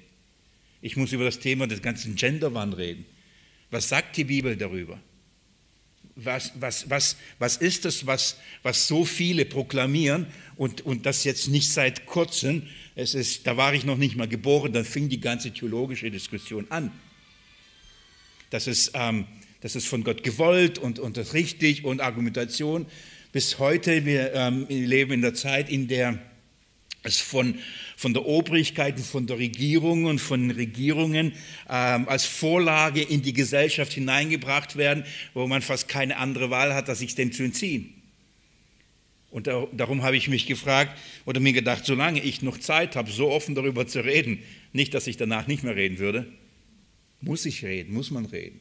Ich 0.81 0.97
muss 0.97 1.11
über 1.11 1.25
das 1.25 1.39
Thema 1.39 1.67
des 1.67 1.81
ganzen 1.81 2.15
Genderwand 2.15 2.77
reden. 2.77 3.05
Was 3.69 3.89
sagt 3.89 4.17
die 4.17 4.23
Bibel 4.23 4.55
darüber? 4.55 4.99
Was, 6.15 6.53
was, 6.55 6.89
was, 6.89 7.17
was 7.37 7.57
ist 7.57 7.85
das, 7.85 8.07
was, 8.07 8.37
was 8.63 8.87
so 8.87 9.05
viele 9.05 9.45
proklamieren 9.45 10.25
und, 10.55 10.81
und 10.81 11.05
das 11.05 11.23
jetzt 11.23 11.49
nicht 11.49 11.71
seit 11.71 12.07
kurzem? 12.07 12.63
Es 12.95 13.13
ist, 13.13 13.45
da 13.45 13.55
war 13.57 13.73
ich 13.73 13.85
noch 13.85 13.97
nicht 13.97 14.15
mal 14.15 14.27
geboren, 14.27 14.73
dann 14.73 14.85
fing 14.85 15.07
die 15.07 15.21
ganze 15.21 15.51
theologische 15.51 16.09
Diskussion 16.09 16.65
an. 16.69 16.91
Das 18.49 18.67
ist, 18.67 18.91
ähm, 18.93 19.25
das 19.61 19.75
ist 19.75 19.87
von 19.87 20.03
Gott 20.03 20.23
gewollt 20.23 20.77
und, 20.77 20.99
und 20.99 21.17
das 21.17 21.33
richtig 21.33 21.85
und 21.85 22.01
Argumentation. 22.01 22.85
Bis 23.31 23.59
heute, 23.59 24.05
wir 24.05 24.33
ähm, 24.33 24.65
leben 24.69 25.13
in 25.13 25.21
der 25.21 25.33
Zeit, 25.33 25.69
in 25.69 25.87
der 25.87 26.19
es 27.03 27.19
von, 27.19 27.55
von 27.95 28.13
der 28.13 28.25
Obrigkeit 28.25 28.97
und 28.97 29.05
von 29.05 29.27
der 29.27 29.37
Regierung 29.37 30.05
und 30.05 30.19
von 30.19 30.51
Regierungen 30.51 31.33
ähm, 31.69 32.09
als 32.09 32.25
Vorlage 32.25 33.01
in 33.01 33.21
die 33.21 33.33
Gesellschaft 33.33 33.93
hineingebracht 33.93 34.75
werden, 34.75 35.05
wo 35.33 35.47
man 35.47 35.61
fast 35.61 35.87
keine 35.87 36.17
andere 36.17 36.49
Wahl 36.49 36.73
hat, 36.73 36.89
als 36.89 36.99
sich 36.99 37.15
dem 37.15 37.31
zu 37.31 37.43
entziehen. 37.43 37.93
Und 39.31 39.47
darum 39.47 40.01
habe 40.01 40.17
ich 40.17 40.27
mich 40.27 40.47
gefragt 40.47 40.97
oder 41.25 41.39
mir 41.39 41.53
gedacht, 41.53 41.85
solange 41.85 42.21
ich 42.21 42.41
noch 42.41 42.57
Zeit 42.57 42.95
habe, 42.95 43.11
so 43.11 43.29
offen 43.29 43.53
darüber 43.53 43.85
zu 43.85 44.03
reden, 44.03 44.39
nicht, 44.73 44.93
dass 44.95 45.05
ich 45.05 45.17
danach 45.17 45.45
nicht 45.45 45.63
mehr 45.63 45.75
reden 45.75 45.99
würde, 45.99 46.25
muss 47.21 47.45
ich 47.45 47.63
reden, 47.63 47.93
muss 47.93 48.11
man 48.11 48.25
reden. 48.25 48.59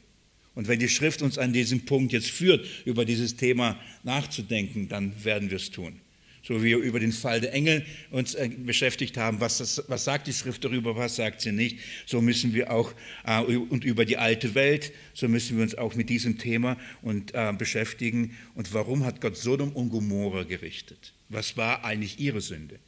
Und 0.55 0.67
wenn 0.67 0.79
die 0.79 0.89
Schrift 0.89 1.23
uns 1.23 1.39
an 1.39 1.53
diesem 1.53 1.85
Punkt 1.85 2.13
jetzt 2.13 2.31
führt, 2.31 2.67
über 2.85 3.05
dieses 3.05 3.37
Thema 3.37 3.79
nachzudenken, 4.03 4.89
dann 4.89 5.13
werden 5.25 5.51
wir 5.51 5.57
es 5.59 5.71
tun 5.71 6.01
so 6.49 6.63
wie 6.63 6.69
wir 6.69 6.79
über 6.79 6.99
den 6.99 7.13
Fall 7.13 7.43
der 7.43 7.53
Engel 7.53 7.85
uns 8.11 8.35
äh, 8.35 8.49
beschäftigt 8.49 9.19
haben, 9.19 9.39
was, 9.41 9.59
das, 9.59 9.85
was 9.89 10.05
sagt 10.05 10.27
die 10.27 10.33
Schrift 10.33 10.65
darüber, 10.65 10.97
was 10.97 11.17
sagt 11.17 11.43
sie 11.43 11.53
nicht, 11.53 11.79
so 12.07 12.23
müssen 12.23 12.55
wir 12.55 12.73
auch, 12.73 12.95
äh, 13.27 13.43
und 13.43 13.85
über 13.85 14.07
die 14.07 14.17
alte 14.17 14.55
Welt, 14.55 14.93
so 15.13 15.29
müssen 15.29 15.59
wir 15.59 15.63
uns 15.63 15.77
auch 15.77 15.95
mit 15.95 16.09
diesem 16.09 16.39
Thema 16.39 16.79
und, 17.03 17.35
äh, 17.35 17.53
beschäftigen. 17.53 18.35
Und 18.55 18.73
warum 18.73 19.05
hat 19.05 19.21
Gott 19.21 19.37
Sodom 19.37 19.73
und 19.73 19.91
Gomorra 19.91 20.45
gerichtet? 20.45 21.13
Was 21.29 21.59
war 21.59 21.85
eigentlich 21.85 22.19
ihre 22.19 22.41
Sünde? 22.41 22.79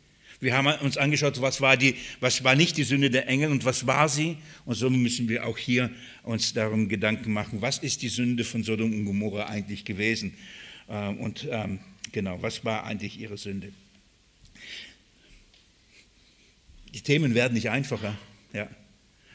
Wir 0.41 0.57
haben 0.57 0.67
uns 0.81 0.97
angeschaut, 0.97 1.41
was 1.41 1.61
war, 1.61 1.77
die, 1.77 1.97
was 2.21 2.43
war 2.45 2.55
nicht 2.55 2.77
die 2.77 2.85
Sünde 2.85 3.11
der 3.11 3.29
Engel 3.29 3.51
und 3.51 3.65
was 3.65 3.87
war 3.87 4.09
sie. 4.09 4.39
Und 4.65 4.75
so 4.75 4.89
müssen 4.89 5.29
wir 5.29 5.47
auch 5.47 5.59
hier 5.59 5.91
uns 6.23 6.55
darum 6.55 6.89
Gedanken 6.89 7.33
machen, 7.33 7.61
was 7.61 7.79
ist 7.79 8.03
die 8.03 8.09
Sünde 8.09 8.45
von 8.45 8.63
Sodom 8.63 8.93
und 8.93 9.05
Gomorra 9.05 9.47
eigentlich 9.47 9.85
gewesen. 9.85 10.35
Ähm, 10.89 11.19
und 11.19 11.47
ähm, 11.51 11.81
Genau, 12.13 12.43
was 12.43 12.65
war 12.65 12.85
eigentlich 12.85 13.21
ihre 13.21 13.39
Sünde? 13.39 13.73
Die 16.93 17.03
Themen 17.03 17.35
werden 17.35 17.55
nicht 17.55 17.71
einfacher, 17.71 18.19
ja, 18.53 18.69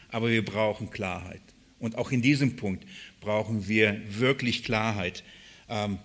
aber 0.10 0.30
wir 0.30 0.44
brauchen 0.44 0.90
Klarheit. 0.90 1.42
Und 1.80 1.96
auch 1.98 2.12
in 2.12 2.22
diesem 2.22 2.58
Punkt 2.58 2.86
brauchen 3.22 3.68
wir 3.68 4.02
wirklich 4.10 4.64
Klarheit. 4.64 5.24
Ähm, 5.70 6.00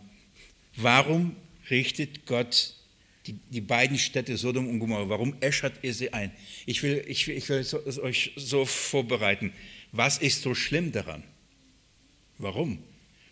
warum 0.76 1.34
richtet 1.70 2.26
Gott 2.26 2.76
die, 3.30 3.38
die, 3.50 3.60
beiden 3.60 3.96
Städte 3.98 4.36
Sodom 4.36 4.68
und 4.68 4.80
Gomorra, 4.80 5.08
warum 5.08 5.36
äschert 5.40 5.74
er 5.82 5.94
sie 5.94 6.12
ein? 6.12 6.32
Ich 6.66 6.82
will, 6.82 7.04
ich 7.06 7.28
ich 7.28 7.48
will 7.48 7.58
es 7.58 7.98
euch 7.98 8.32
so 8.36 8.64
vorbereiten. 8.64 9.52
Was 9.92 10.18
ist 10.18 10.42
so 10.42 10.54
schlimm 10.54 10.90
daran? 10.90 11.22
Warum? 12.38 12.82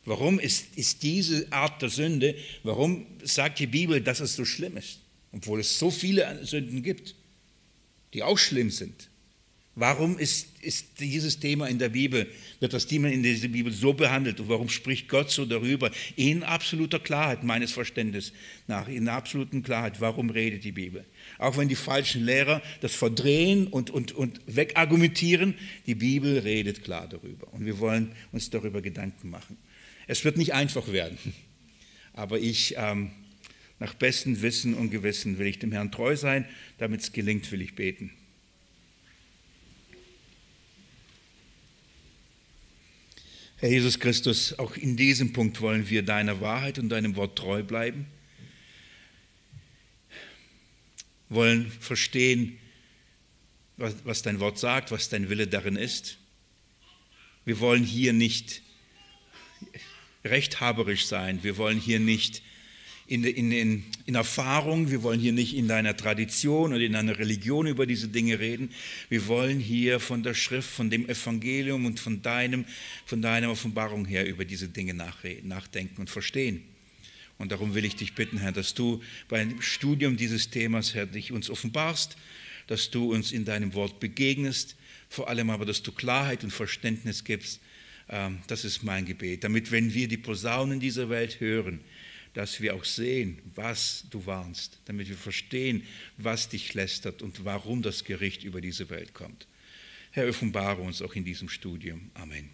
Warum 0.05 0.39
ist, 0.39 0.77
ist 0.77 1.03
diese 1.03 1.53
Art 1.53 1.83
der 1.83 1.89
Sünde, 1.89 2.37
warum 2.63 3.07
sagt 3.25 3.59
die 3.59 3.67
Bibel, 3.67 4.01
dass 4.01 4.21
es 4.21 4.37
so 4.37 4.45
schlimm 4.45 4.77
ist, 4.77 5.01
obwohl 5.33 5.61
es 5.61 5.79
so 5.79 5.91
viele 5.91 6.45
Sünden 6.47 6.83
gibt, 6.83 7.15
die 8.15 8.23
auch 8.23 8.39
schlimm 8.39 8.71
sind? 8.71 9.08
Warum 9.81 10.19
ist, 10.19 10.61
ist 10.61 10.99
dieses 10.99 11.39
Thema 11.39 11.69
in 11.69 11.79
der 11.79 11.91
Bibel, 11.91 12.27
wird 12.59 12.73
das 12.73 12.89
Thema 12.89 13.13
in 13.13 13.23
dieser 13.23 13.47
Bibel 13.47 13.73
so 13.73 13.93
behandelt 13.93 14.41
und 14.41 14.49
warum 14.49 14.69
spricht 14.69 15.09
Gott 15.09 15.31
so 15.31 15.45
darüber? 15.45 15.93
In 16.17 16.43
absoluter 16.43 16.99
Klarheit 16.99 17.45
meines 17.45 17.71
Verständnisses 17.71 18.33
nach, 18.67 18.89
in 18.89 19.07
absoluter 19.07 19.61
Klarheit, 19.61 20.01
warum 20.01 20.31
redet 20.31 20.65
die 20.65 20.73
Bibel? 20.73 21.05
Auch 21.39 21.57
wenn 21.59 21.69
die 21.69 21.77
falschen 21.77 22.25
Lehrer 22.25 22.61
das 22.81 22.93
verdrehen 22.93 23.69
und, 23.69 23.91
und, 23.91 24.11
und 24.11 24.41
wegargumentieren, 24.47 25.55
die 25.87 25.95
Bibel 25.95 26.39
redet 26.39 26.83
klar 26.83 27.09
darüber 27.09 27.53
und 27.53 27.65
wir 27.65 27.79
wollen 27.79 28.11
uns 28.33 28.51
darüber 28.51 28.83
Gedanken 28.83 29.31
machen. 29.31 29.57
Es 30.09 30.25
wird 30.25 30.39
nicht 30.39 30.55
einfach 30.55 30.91
werden, 30.91 31.19
aber 32.15 32.41
ich, 32.41 32.75
ähm, 32.77 33.13
nach 33.79 33.95
bestem 33.95 34.43
Wissen 34.43 34.75
und 34.75 34.91
Gewissen, 34.91 35.39
will 35.39 35.47
ich 35.47 35.61
dem 35.61 35.71
Herrn 35.71 35.93
treu 35.93 36.17
sein, 36.17 36.47
damit 36.79 37.03
es 37.03 37.13
gelingt, 37.13 37.53
will 37.53 37.63
ich 37.63 37.77
beten. 37.77 38.11
Herr 43.61 43.71
Jesus 43.71 43.99
Christus, 43.99 44.57
auch 44.61 44.77
in 44.77 44.97
diesem 44.97 45.33
Punkt 45.33 45.61
wollen 45.61 45.91
wir 45.91 46.05
deiner 46.05 46.41
Wahrheit 46.41 46.79
und 46.79 46.91
deinem 46.91 47.17
Wort 47.17 47.37
treu 47.37 47.65
bleiben, 47.65 48.07
wollen 51.29 51.69
verstehen, 51.81 52.57
was, 53.77 53.97
was 54.05 54.23
dein 54.23 54.39
Wort 54.39 54.61
sagt, 54.61 54.93
was 54.93 55.09
dein 55.09 55.29
Wille 55.29 55.49
darin 55.49 55.75
ist. 55.75 56.19
Wir 57.45 57.59
wollen 57.59 57.83
hier 57.83 58.13
nicht 58.13 58.63
rechthaberisch 60.25 61.07
sein. 61.07 61.43
Wir 61.43 61.57
wollen 61.57 61.81
hier 61.81 61.99
nicht 61.99 62.43
in, 63.09 63.25
in, 63.25 63.51
in, 63.53 63.85
in, 64.05 64.15
Erfahrung, 64.15 64.91
wir 64.91 65.03
wollen 65.03 65.19
hier 65.19 65.33
nicht 65.33 65.57
in 65.57 65.67
deiner 65.67 65.97
Tradition 65.97 66.75
oder 66.75 66.83
in 66.83 66.95
einer 66.95 67.19
Religion 67.19 67.67
über 67.67 67.87
diese 67.87 68.09
Dinge 68.09 68.39
reden. 68.39 68.71
Wir 69.09 69.27
wollen 69.27 69.59
hier 69.59 69.99
von 69.99 70.23
der 70.23 70.35
Schrift, 70.35 70.69
von 70.69 70.91
dem 70.91 71.09
Evangelium 71.09 71.87
und 71.87 71.99
von, 71.99 72.21
deinem, 72.21 72.67
von 73.07 73.23
deiner 73.23 73.51
Offenbarung 73.51 74.05
her 74.05 74.29
über 74.29 74.45
diese 74.45 74.69
Dinge 74.69 74.93
nachdenken 74.93 76.03
und 76.03 76.11
verstehen. 76.11 76.63
Und 77.39 77.51
darum 77.51 77.75
will 77.75 77.87
ich 77.87 77.97
dich 77.97 78.15
bitten, 78.15 78.39
Herr, 78.39 78.53
dass 78.53 78.75
du 78.75 79.01
beim 79.29 79.63
Studium 79.63 80.19
dieses 80.19 80.51
Themas, 80.51 80.95
Herr, 80.95 81.07
dich 81.07 81.33
uns 81.33 81.49
offenbarst, 81.49 82.17
dass 82.67 82.91
du 82.91 83.15
uns 83.15 83.33
in 83.33 83.47
deinem 83.47 83.73
Wort 83.73 84.01
begegnest, 84.01 84.77
vor 85.09 85.29
allem 85.29 85.49
aber, 85.49 85.65
dass 85.65 85.83
du 85.83 85.93
Klarheit 85.93 86.45
und 86.45 86.51
Verständnis 86.51 87.25
gibst, 87.25 87.61
ähm, 88.11 88.41
das 88.49 88.67
ist 88.67 88.83
mein 88.83 89.07
Gebet, 89.07 89.45
damit 89.45 89.71
wenn 89.71 89.95
wir 89.95 90.09
die 90.09 90.19
Posaunen 90.19 90.79
dieser 90.79 91.09
Welt 91.09 91.41
hören, 91.41 91.81
dass 92.35 92.61
wir 92.61 92.75
auch 92.75 92.85
sehen, 92.85 93.39
was 93.55 94.05
du 94.11 94.25
warnst, 94.27 94.79
damit 94.85 95.09
wir 95.09 95.17
verstehen, 95.17 95.83
was 96.17 96.49
dich 96.49 96.75
lästert 96.75 97.23
und 97.23 97.45
warum 97.45 97.83
das 97.83 98.05
Gericht 98.05 98.45
über 98.45 98.61
diese 98.61 98.91
Welt 98.91 99.15
kommt. 99.15 99.47
Herr, 100.11 100.29
offenbare 100.29 100.81
uns 100.81 101.03
auch 101.03 101.15
in 101.15 101.25
diesem 101.25 101.49
Studium. 101.49 102.11
Amen. 102.15 102.49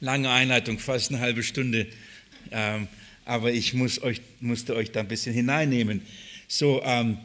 Lange 0.00 0.30
Einleitung, 0.30 0.78
fast 0.78 1.10
eine 1.10 1.20
halbe 1.20 1.42
Stunde, 1.42 1.86
ähm, 2.50 2.88
aber 3.24 3.52
ich 3.52 3.74
muss 3.74 4.00
euch, 4.02 4.20
musste 4.40 4.74
euch 4.74 4.92
da 4.92 5.00
ein 5.00 5.08
bisschen 5.08 5.34
hineinnehmen. 5.34 6.02
So, 6.48 6.82
ähm, 6.84 7.18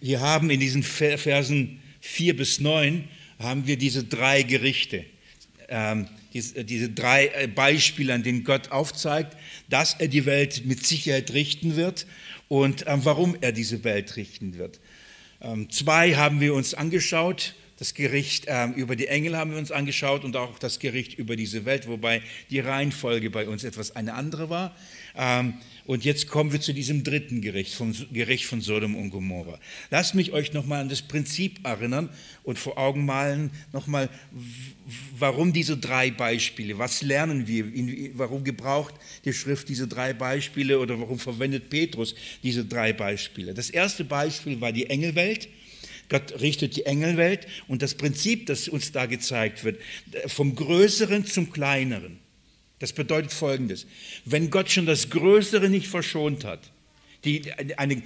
wir 0.00 0.20
haben 0.20 0.50
in 0.50 0.60
diesen 0.60 0.82
Versen 0.82 1.80
4 2.00 2.36
bis 2.36 2.60
9 2.60 3.08
haben 3.38 3.66
wir 3.66 3.76
diese 3.76 4.04
drei 4.04 4.42
Gerichte, 4.42 5.04
ähm, 5.72 6.06
diese, 6.32 6.64
diese, 6.64 6.90
drei 6.90 7.26
äh, 7.28 7.48
Beispiele, 7.48 8.14
an 8.14 8.22
denen 8.22 8.44
Gott 8.44 8.70
aufzeigt, 8.70 9.36
dass 9.68 9.94
er 9.98 10.08
die 10.08 10.26
Welt 10.26 10.66
mit 10.66 10.86
Sicherheit 10.86 11.32
richten 11.32 11.76
wird 11.76 12.06
und 12.48 12.84
ähm, 12.86 13.00
warum 13.04 13.36
er 13.40 13.52
diese 13.52 13.82
Welt 13.82 14.16
richten 14.16 14.58
wird. 14.58 14.78
Ähm, 15.40 15.70
zwei 15.70 16.14
haben 16.14 16.40
wir 16.40 16.54
uns 16.54 16.74
angeschaut, 16.74 17.54
Das 17.78 17.94
Gericht 17.94 18.44
ähm, 18.46 18.74
über 18.74 18.94
die 18.94 19.08
Engel 19.08 19.36
haben 19.36 19.50
wir 19.50 19.58
uns 19.58 19.72
angeschaut 19.72 20.24
und 20.24 20.36
auch 20.36 20.58
das 20.58 20.78
Gericht 20.78 21.18
über 21.18 21.34
diese 21.34 21.64
Welt, 21.64 21.88
wobei 21.88 22.22
die 22.50 22.60
Reihenfolge 22.60 23.28
bei 23.30 23.48
uns 23.48 23.64
etwas 23.64 23.96
eine 23.96 24.14
andere 24.14 24.50
war. 24.50 24.76
Ähm, 25.16 25.54
und 25.84 26.04
jetzt 26.04 26.28
kommen 26.28 26.52
wir 26.52 26.60
zu 26.60 26.72
diesem 26.72 27.02
dritten 27.02 27.40
Gericht, 27.40 27.74
vom 27.74 27.92
Gericht 28.12 28.46
von 28.46 28.60
Sodom 28.60 28.94
und 28.94 29.10
Gomorra. 29.10 29.58
Lasst 29.90 30.14
mich 30.14 30.32
euch 30.32 30.52
nochmal 30.52 30.80
an 30.80 30.88
das 30.88 31.02
Prinzip 31.02 31.66
erinnern 31.66 32.08
und 32.44 32.58
vor 32.58 32.78
Augen 32.78 33.04
malen, 33.04 33.50
nochmal, 33.72 34.08
warum 35.18 35.52
diese 35.52 35.76
drei 35.76 36.12
Beispiele, 36.12 36.78
was 36.78 37.02
lernen 37.02 37.48
wir, 37.48 37.66
warum 38.14 38.44
gebraucht 38.44 38.94
die 39.24 39.32
Schrift 39.32 39.68
diese 39.68 39.88
drei 39.88 40.12
Beispiele 40.12 40.78
oder 40.78 41.00
warum 41.00 41.18
verwendet 41.18 41.68
Petrus 41.68 42.14
diese 42.44 42.64
drei 42.64 42.92
Beispiele. 42.92 43.52
Das 43.52 43.68
erste 43.68 44.04
Beispiel 44.04 44.60
war 44.60 44.72
die 44.72 44.88
Engelwelt. 44.88 45.48
Gott 46.08 46.40
richtet 46.40 46.76
die 46.76 46.86
Engelwelt 46.86 47.46
und 47.68 47.82
das 47.82 47.94
Prinzip, 47.94 48.46
das 48.46 48.68
uns 48.68 48.92
da 48.92 49.06
gezeigt 49.06 49.64
wird, 49.64 49.80
vom 50.26 50.54
Größeren 50.54 51.26
zum 51.26 51.50
Kleineren. 51.50 52.21
Das 52.82 52.92
bedeutet 52.92 53.32
Folgendes. 53.32 53.86
Wenn 54.24 54.50
Gott 54.50 54.68
schon 54.68 54.86
das 54.86 55.08
Größere 55.08 55.70
nicht 55.70 55.86
verschont 55.86 56.44
hat, 56.44 56.72
die, 57.24 57.40
eine 57.76 58.02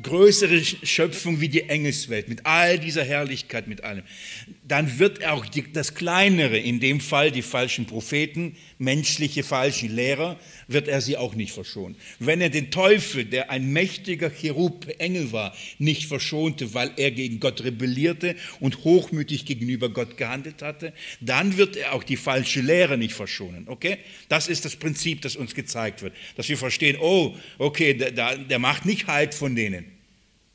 größere 0.00 0.62
Schöpfung 0.64 1.40
wie 1.40 1.48
die 1.48 1.68
Engelswelt, 1.68 2.28
mit 2.28 2.46
all 2.46 2.78
dieser 2.78 3.02
Herrlichkeit, 3.02 3.66
mit 3.66 3.82
allem, 3.82 4.04
dann 4.72 4.98
wird 4.98 5.18
er 5.18 5.34
auch 5.34 5.44
die, 5.44 5.70
das 5.70 5.94
Kleinere, 5.94 6.56
in 6.56 6.80
dem 6.80 7.00
Fall 7.00 7.30
die 7.30 7.42
falschen 7.42 7.84
Propheten, 7.84 8.56
menschliche 8.78 9.42
falsche 9.42 9.86
Lehrer, 9.86 10.40
wird 10.66 10.88
er 10.88 11.02
sie 11.02 11.18
auch 11.18 11.34
nicht 11.34 11.52
verschonen. 11.52 11.94
Wenn 12.18 12.40
er 12.40 12.48
den 12.48 12.70
Teufel, 12.70 13.26
der 13.26 13.50
ein 13.50 13.70
mächtiger 13.70 14.30
Cherub, 14.30 14.86
Engel 14.98 15.30
war, 15.30 15.54
nicht 15.78 16.06
verschonte, 16.06 16.72
weil 16.72 16.90
er 16.96 17.10
gegen 17.10 17.38
Gott 17.38 17.62
rebellierte 17.62 18.34
und 18.60 18.82
hochmütig 18.82 19.44
gegenüber 19.44 19.90
Gott 19.90 20.16
gehandelt 20.16 20.62
hatte, 20.62 20.94
dann 21.20 21.58
wird 21.58 21.76
er 21.76 21.92
auch 21.92 22.02
die 22.02 22.16
falsche 22.16 22.62
Lehre 22.62 22.96
nicht 22.96 23.12
verschonen. 23.12 23.68
Okay? 23.68 23.98
Das 24.30 24.48
ist 24.48 24.64
das 24.64 24.76
Prinzip, 24.76 25.20
das 25.20 25.36
uns 25.36 25.54
gezeigt 25.54 26.00
wird, 26.00 26.14
dass 26.36 26.48
wir 26.48 26.56
verstehen, 26.56 26.96
oh, 26.98 27.36
okay, 27.58 27.92
der, 27.92 28.38
der 28.38 28.58
macht 28.58 28.86
nicht 28.86 29.06
Halt 29.06 29.34
von 29.34 29.54
denen. 29.54 30.01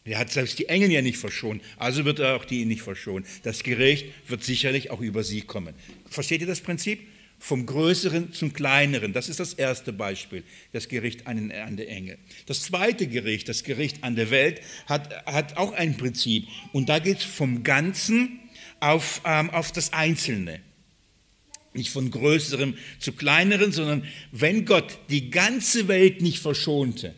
Er 0.08 0.20
hat 0.20 0.32
selbst 0.32 0.58
die 0.58 0.70
Engel 0.70 0.92
ja 0.92 1.02
nicht 1.02 1.18
verschont, 1.18 1.62
also 1.76 2.06
wird 2.06 2.20
er 2.20 2.36
auch 2.36 2.46
die 2.46 2.66
nicht 2.66 2.82
verschonen. 2.82 3.26
Das 3.44 3.64
Gericht 3.64 4.08
wird 4.28 4.44
sicherlich 4.44 4.90
auch 4.90 5.02
über 5.02 5.24
sie 5.24 5.42
kommen. 5.42 5.74
Versteht 6.10 6.42
ihr 6.42 6.48
das 6.48 6.62
Prinzip? 6.62 7.02
Vom 7.40 7.68
Größeren 7.68 8.34
zum 8.34 8.52
Kleineren. 8.52 9.14
Das 9.14 9.30
ist 9.30 9.40
das 9.40 9.54
erste 9.54 9.94
Beispiel, 9.94 10.44
das 10.72 10.88
Gericht 10.88 11.28
an, 11.28 11.52
an 11.52 11.78
der 11.78 11.88
Engel. 11.90 12.18
Das 12.48 12.64
zweite 12.64 13.06
Gericht, 13.08 13.48
das 13.48 13.64
Gericht 13.64 14.04
an 14.04 14.16
der 14.16 14.32
Welt, 14.32 14.62
hat, 14.88 15.26
hat 15.28 15.56
auch 15.58 15.74
ein 15.74 15.98
Prinzip. 15.98 16.48
Und 16.72 16.90
da 16.90 16.98
geht 16.98 17.20
es 17.20 17.24
vom 17.26 17.64
Ganzen 17.64 18.40
auf, 18.80 19.22
ähm, 19.24 19.52
auf 19.52 19.72
das 19.72 19.94
Einzelne. 19.94 20.62
Nicht 21.74 21.92
von 21.92 22.10
Größerem 22.10 22.76
zu 22.98 23.12
Kleineren, 23.12 23.72
sondern 23.72 24.06
wenn 24.32 24.66
Gott 24.66 24.98
die 25.10 25.30
ganze 25.30 25.88
Welt 25.88 26.22
nicht 26.22 26.40
verschonte, 26.40 27.14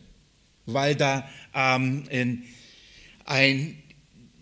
weil 0.65 0.95
da 0.95 1.30
ähm, 1.54 2.04
in, 2.10 2.43
ein, 3.29 3.77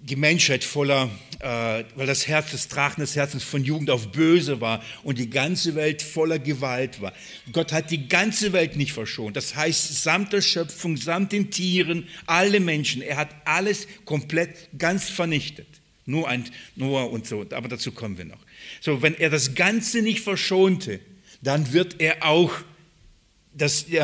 die 0.01 0.15
Menschheit 0.15 0.63
voller, 0.63 1.09
äh, 1.39 1.83
weil 1.95 2.07
das 2.07 2.27
Herz 2.27 2.51
des 2.51 2.69
Drachen 2.69 3.01
des 3.01 3.15
Herzens 3.15 3.43
von 3.43 3.63
Jugend 3.63 3.89
auf 3.89 4.11
böse 4.11 4.61
war 4.61 4.81
und 5.03 5.17
die 5.17 5.29
ganze 5.29 5.75
Welt 5.75 6.01
voller 6.01 6.39
Gewalt 6.39 7.01
war. 7.01 7.13
Gott 7.51 7.73
hat 7.73 7.91
die 7.91 8.07
ganze 8.07 8.53
Welt 8.53 8.77
nicht 8.77 8.93
verschont. 8.93 9.35
Das 9.35 9.55
heißt, 9.55 10.01
samt 10.01 10.31
der 10.31 10.41
Schöpfung, 10.41 10.95
samt 10.95 11.33
den 11.33 11.51
Tieren, 11.51 12.07
alle 12.25 12.59
Menschen. 12.59 13.01
Er 13.01 13.17
hat 13.17 13.29
alles 13.45 13.87
komplett 14.05 14.49
ganz 14.77 15.09
vernichtet. 15.09 15.67
Nur 16.05 16.29
ein 16.29 16.45
Noah 16.77 17.11
und 17.11 17.27
so, 17.27 17.45
aber 17.51 17.67
dazu 17.67 17.91
kommen 17.91 18.17
wir 18.17 18.25
noch. 18.25 18.39
So, 18.79 19.01
wenn 19.01 19.13
er 19.15 19.29
das 19.29 19.55
Ganze 19.55 20.01
nicht 20.01 20.21
verschonte, 20.21 21.01
dann 21.41 21.73
wird 21.73 21.99
er 21.99 22.25
auch 22.25 22.53
das, 23.57 23.85
die, 23.85 23.99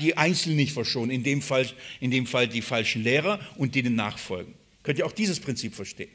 die 0.00 0.16
Einzelnen 0.16 0.56
nicht 0.56 0.72
verschonen, 0.72 1.10
in 1.10 1.22
dem, 1.22 1.42
Fall, 1.42 1.66
in 2.00 2.10
dem 2.10 2.26
Fall 2.26 2.48
die 2.48 2.62
falschen 2.62 3.02
Lehrer 3.02 3.40
und 3.56 3.74
denen 3.74 3.94
nachfolgen. 3.94 4.54
Könnt 4.82 4.98
ihr 4.98 5.06
auch 5.06 5.12
dieses 5.12 5.40
Prinzip 5.40 5.74
verstehen? 5.74 6.10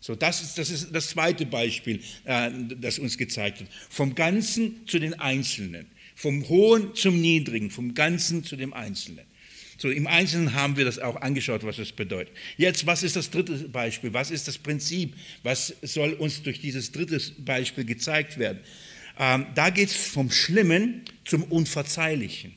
So, 0.00 0.14
das 0.14 0.42
ist, 0.42 0.58
das 0.58 0.70
ist 0.70 0.88
das 0.92 1.08
zweite 1.08 1.46
Beispiel, 1.46 2.00
äh, 2.24 2.50
das 2.78 2.98
uns 2.98 3.16
gezeigt 3.16 3.60
wird. 3.60 3.70
Vom 3.88 4.14
Ganzen 4.14 4.86
zu 4.86 4.98
den 4.98 5.14
Einzelnen, 5.14 5.86
vom 6.14 6.46
Hohen 6.48 6.94
zum 6.94 7.20
Niedrigen, 7.20 7.70
vom 7.70 7.94
Ganzen 7.94 8.44
zu 8.44 8.56
dem 8.56 8.74
Einzelnen. 8.74 9.24
So, 9.78 9.90
im 9.90 10.06
Einzelnen 10.06 10.52
haben 10.52 10.76
wir 10.76 10.84
das 10.84 10.98
auch 10.98 11.16
angeschaut, 11.16 11.64
was 11.64 11.76
das 11.76 11.92
bedeutet. 11.92 12.34
Jetzt, 12.56 12.86
was 12.86 13.02
ist 13.02 13.16
das 13.16 13.30
dritte 13.30 13.54
Beispiel? 13.68 14.12
Was 14.12 14.30
ist 14.30 14.46
das 14.46 14.58
Prinzip? 14.58 15.14
Was 15.42 15.74
soll 15.82 16.12
uns 16.12 16.42
durch 16.42 16.60
dieses 16.60 16.92
dritte 16.92 17.18
Beispiel 17.38 17.84
gezeigt 17.84 18.38
werden? 18.38 18.60
Ähm, 19.18 19.46
da 19.54 19.70
geht 19.70 19.88
es 19.88 19.96
vom 19.96 20.30
Schlimmen 20.30 21.04
zum 21.24 21.44
Unverzeihlichen. 21.44 22.54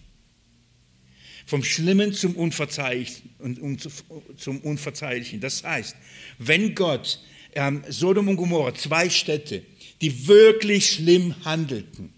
Vom 1.46 1.64
Schlimmen 1.64 2.14
zum 2.14 2.36
Unverzeihlichen. 2.36 3.30
Und, 3.40 3.90
zum 4.38 4.60
Unverzeihlichen. 4.62 5.40
Das 5.40 5.64
heißt, 5.64 5.96
wenn 6.40 6.76
Gott 6.76 7.20
ähm, 7.56 7.84
Sodom 7.88 8.28
und 8.28 8.38
Gomorra, 8.38 8.74
zwei 8.76 9.10
Städte, 9.10 9.64
die 10.02 10.28
wirklich 10.28 10.92
schlimm 10.92 11.34
handelten, 11.46 12.14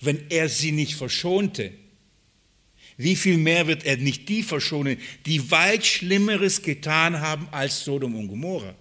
wenn 0.00 0.30
er 0.30 0.48
sie 0.48 0.72
nicht 0.72 0.94
verschonte, 0.94 1.72
wie 2.96 3.16
viel 3.16 3.38
mehr 3.38 3.66
wird 3.66 3.84
er 3.84 3.96
nicht 3.96 4.28
die 4.28 4.42
verschonen, 4.42 4.98
die 5.24 5.50
weit 5.50 5.86
Schlimmeres 5.86 6.62
getan 6.62 7.20
haben 7.20 7.48
als 7.50 7.84
Sodom 7.84 8.14
und 8.14 8.28
Gomorra? 8.28 8.74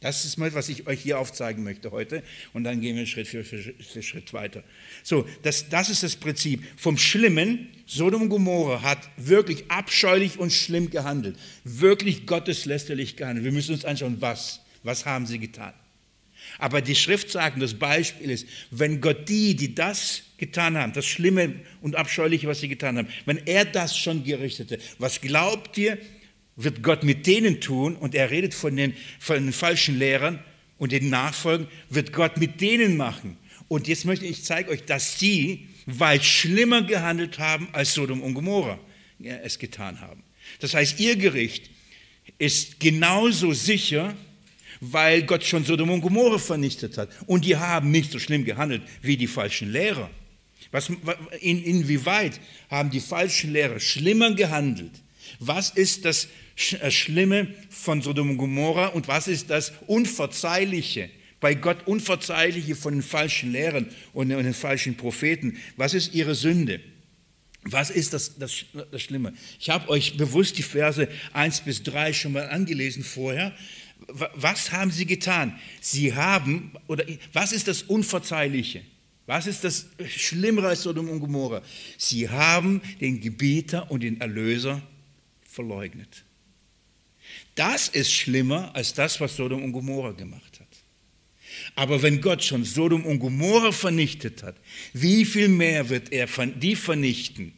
Das 0.00 0.24
ist 0.24 0.36
mal, 0.36 0.54
was 0.54 0.68
ich 0.68 0.86
euch 0.86 1.00
hier 1.00 1.18
aufzeigen 1.18 1.64
möchte 1.64 1.90
heute. 1.90 2.22
Und 2.52 2.64
dann 2.64 2.80
gehen 2.80 2.94
wir 2.96 3.06
Schritt 3.06 3.26
für, 3.26 3.44
Schritt 3.44 4.32
weiter. 4.32 4.62
So, 5.02 5.26
das, 5.42 5.68
das 5.68 5.90
ist 5.90 6.04
das 6.04 6.14
Prinzip. 6.14 6.62
Vom 6.76 6.96
Schlimmen, 6.96 7.68
Sodom 7.86 8.22
und 8.22 8.28
Gomorra 8.28 8.82
hat 8.82 9.08
wirklich 9.16 9.68
abscheulich 9.70 10.38
und 10.38 10.52
schlimm 10.52 10.90
gehandelt. 10.90 11.36
Wirklich 11.64 12.26
gotteslästerlich 12.26 13.16
gehandelt. 13.16 13.44
Wir 13.44 13.52
müssen 13.52 13.74
uns 13.74 13.84
anschauen, 13.84 14.18
was. 14.20 14.60
Was 14.84 15.04
haben 15.04 15.26
sie 15.26 15.40
getan? 15.40 15.74
Aber 16.58 16.80
die 16.80 16.94
Schrift 16.94 17.30
sagt, 17.30 17.60
das 17.60 17.74
Beispiel 17.74 18.30
ist, 18.30 18.46
wenn 18.70 19.00
Gott 19.00 19.28
die, 19.28 19.56
die 19.56 19.74
das 19.74 20.22
getan 20.38 20.78
haben, 20.78 20.92
das 20.92 21.04
Schlimme 21.04 21.56
und 21.82 21.96
Abscheuliche, 21.96 22.46
was 22.46 22.60
sie 22.60 22.68
getan 22.68 22.96
haben, 22.96 23.08
wenn 23.26 23.44
er 23.46 23.64
das 23.64 23.98
schon 23.98 24.24
gerichtete, 24.24 24.78
was 24.98 25.20
glaubt 25.20 25.76
ihr, 25.76 25.98
wird 26.58 26.82
Gott 26.82 27.04
mit 27.04 27.26
denen 27.26 27.60
tun, 27.60 27.96
und 27.96 28.14
er 28.14 28.30
redet 28.30 28.52
von 28.52 28.76
den, 28.76 28.94
von 29.18 29.36
den 29.36 29.52
falschen 29.52 29.98
Lehrern 29.98 30.40
und 30.76 30.92
den 30.92 31.08
Nachfolgen, 31.08 31.68
wird 31.88 32.12
Gott 32.12 32.36
mit 32.36 32.60
denen 32.60 32.96
machen. 32.96 33.38
Und 33.68 33.86
jetzt 33.86 34.04
möchte 34.04 34.26
ich 34.26 34.44
zeigen 34.44 34.70
euch, 34.70 34.84
dass 34.84 35.18
sie 35.18 35.68
weit 35.86 36.24
schlimmer 36.24 36.82
gehandelt 36.82 37.38
haben, 37.38 37.68
als 37.72 37.94
Sodom 37.94 38.22
und 38.22 38.34
Gomorra 38.34 38.78
es 39.22 39.58
getan 39.58 40.00
haben. 40.00 40.22
Das 40.60 40.74
heißt, 40.74 40.98
ihr 41.00 41.16
Gericht 41.16 41.70
ist 42.38 42.80
genauso 42.80 43.52
sicher, 43.52 44.14
weil 44.80 45.22
Gott 45.22 45.44
schon 45.44 45.64
Sodom 45.64 45.90
und 45.90 46.00
Gomorra 46.00 46.38
vernichtet 46.38 46.98
hat. 46.98 47.10
Und 47.26 47.44
die 47.44 47.56
haben 47.56 47.90
nicht 47.90 48.10
so 48.10 48.18
schlimm 48.18 48.44
gehandelt 48.44 48.82
wie 49.02 49.16
die 49.16 49.26
falschen 49.26 49.70
Lehrer. 49.70 50.10
Was, 50.70 50.90
in, 51.40 51.62
inwieweit 51.62 52.40
haben 52.68 52.90
die 52.90 53.00
falschen 53.00 53.52
Lehrer 53.52 53.80
schlimmer 53.80 54.34
gehandelt? 54.34 54.92
Was 55.40 55.70
ist 55.70 56.04
das 56.04 56.28
Schlimme 56.58 57.54
von 57.70 58.02
Sodom 58.02 58.30
und 58.30 58.36
Gomorra 58.36 58.88
und 58.88 59.06
was 59.06 59.28
ist 59.28 59.48
das 59.48 59.72
Unverzeihliche, 59.86 61.08
bei 61.40 61.54
Gott 61.54 61.86
Unverzeihliche 61.86 62.74
von 62.74 62.94
den 62.94 63.02
falschen 63.02 63.52
Lehrern 63.52 63.88
und 64.12 64.30
den 64.30 64.54
falschen 64.54 64.96
Propheten. 64.96 65.56
Was 65.76 65.94
ist 65.94 66.14
ihre 66.14 66.34
Sünde? 66.34 66.80
Was 67.62 67.90
ist 67.90 68.12
das, 68.12 68.38
das, 68.38 68.64
das 68.90 69.02
Schlimme? 69.02 69.34
Ich 69.60 69.70
habe 69.70 69.88
euch 69.88 70.16
bewusst 70.16 70.58
die 70.58 70.62
Verse 70.64 71.08
1 71.32 71.60
bis 71.60 71.82
3 71.84 72.12
schon 72.12 72.32
mal 72.32 72.48
angelesen 72.48 73.04
vorher. 73.04 73.54
Was 74.34 74.72
haben 74.72 74.90
sie 74.90 75.06
getan? 75.06 75.58
Sie 75.80 76.14
haben, 76.14 76.72
oder 76.88 77.04
was 77.32 77.52
ist 77.52 77.68
das 77.68 77.82
Unverzeihliche? 77.82 78.82
Was 79.26 79.46
ist 79.46 79.62
das 79.62 79.86
Schlimmere 80.08 80.68
als 80.68 80.82
Sodom 80.82 81.08
und 81.08 81.20
Gomorra? 81.20 81.62
Sie 81.98 82.28
haben 82.28 82.80
den 83.00 83.20
Gebieter 83.20 83.90
und 83.90 84.02
den 84.02 84.20
Erlöser 84.20 84.82
verleugnet. 85.44 86.24
Das 87.58 87.88
ist 87.88 88.12
schlimmer 88.12 88.72
als 88.76 88.94
das, 88.94 89.20
was 89.20 89.34
Sodom 89.34 89.64
und 89.64 89.72
Gomorra 89.72 90.12
gemacht 90.12 90.60
hat. 90.60 90.68
Aber 91.74 92.02
wenn 92.02 92.20
Gott 92.20 92.44
schon 92.44 92.62
Sodom 92.62 93.04
und 93.04 93.18
Gomorra 93.18 93.72
vernichtet 93.72 94.44
hat, 94.44 94.54
wie 94.92 95.24
viel 95.24 95.48
mehr 95.48 95.88
wird 95.88 96.12
er 96.12 96.28
die 96.28 96.76
vernichten, 96.76 97.52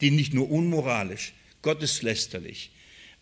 die 0.00 0.12
nicht 0.12 0.34
nur 0.34 0.48
unmoralisch, 0.48 1.32
gotteslästerlich 1.62 2.70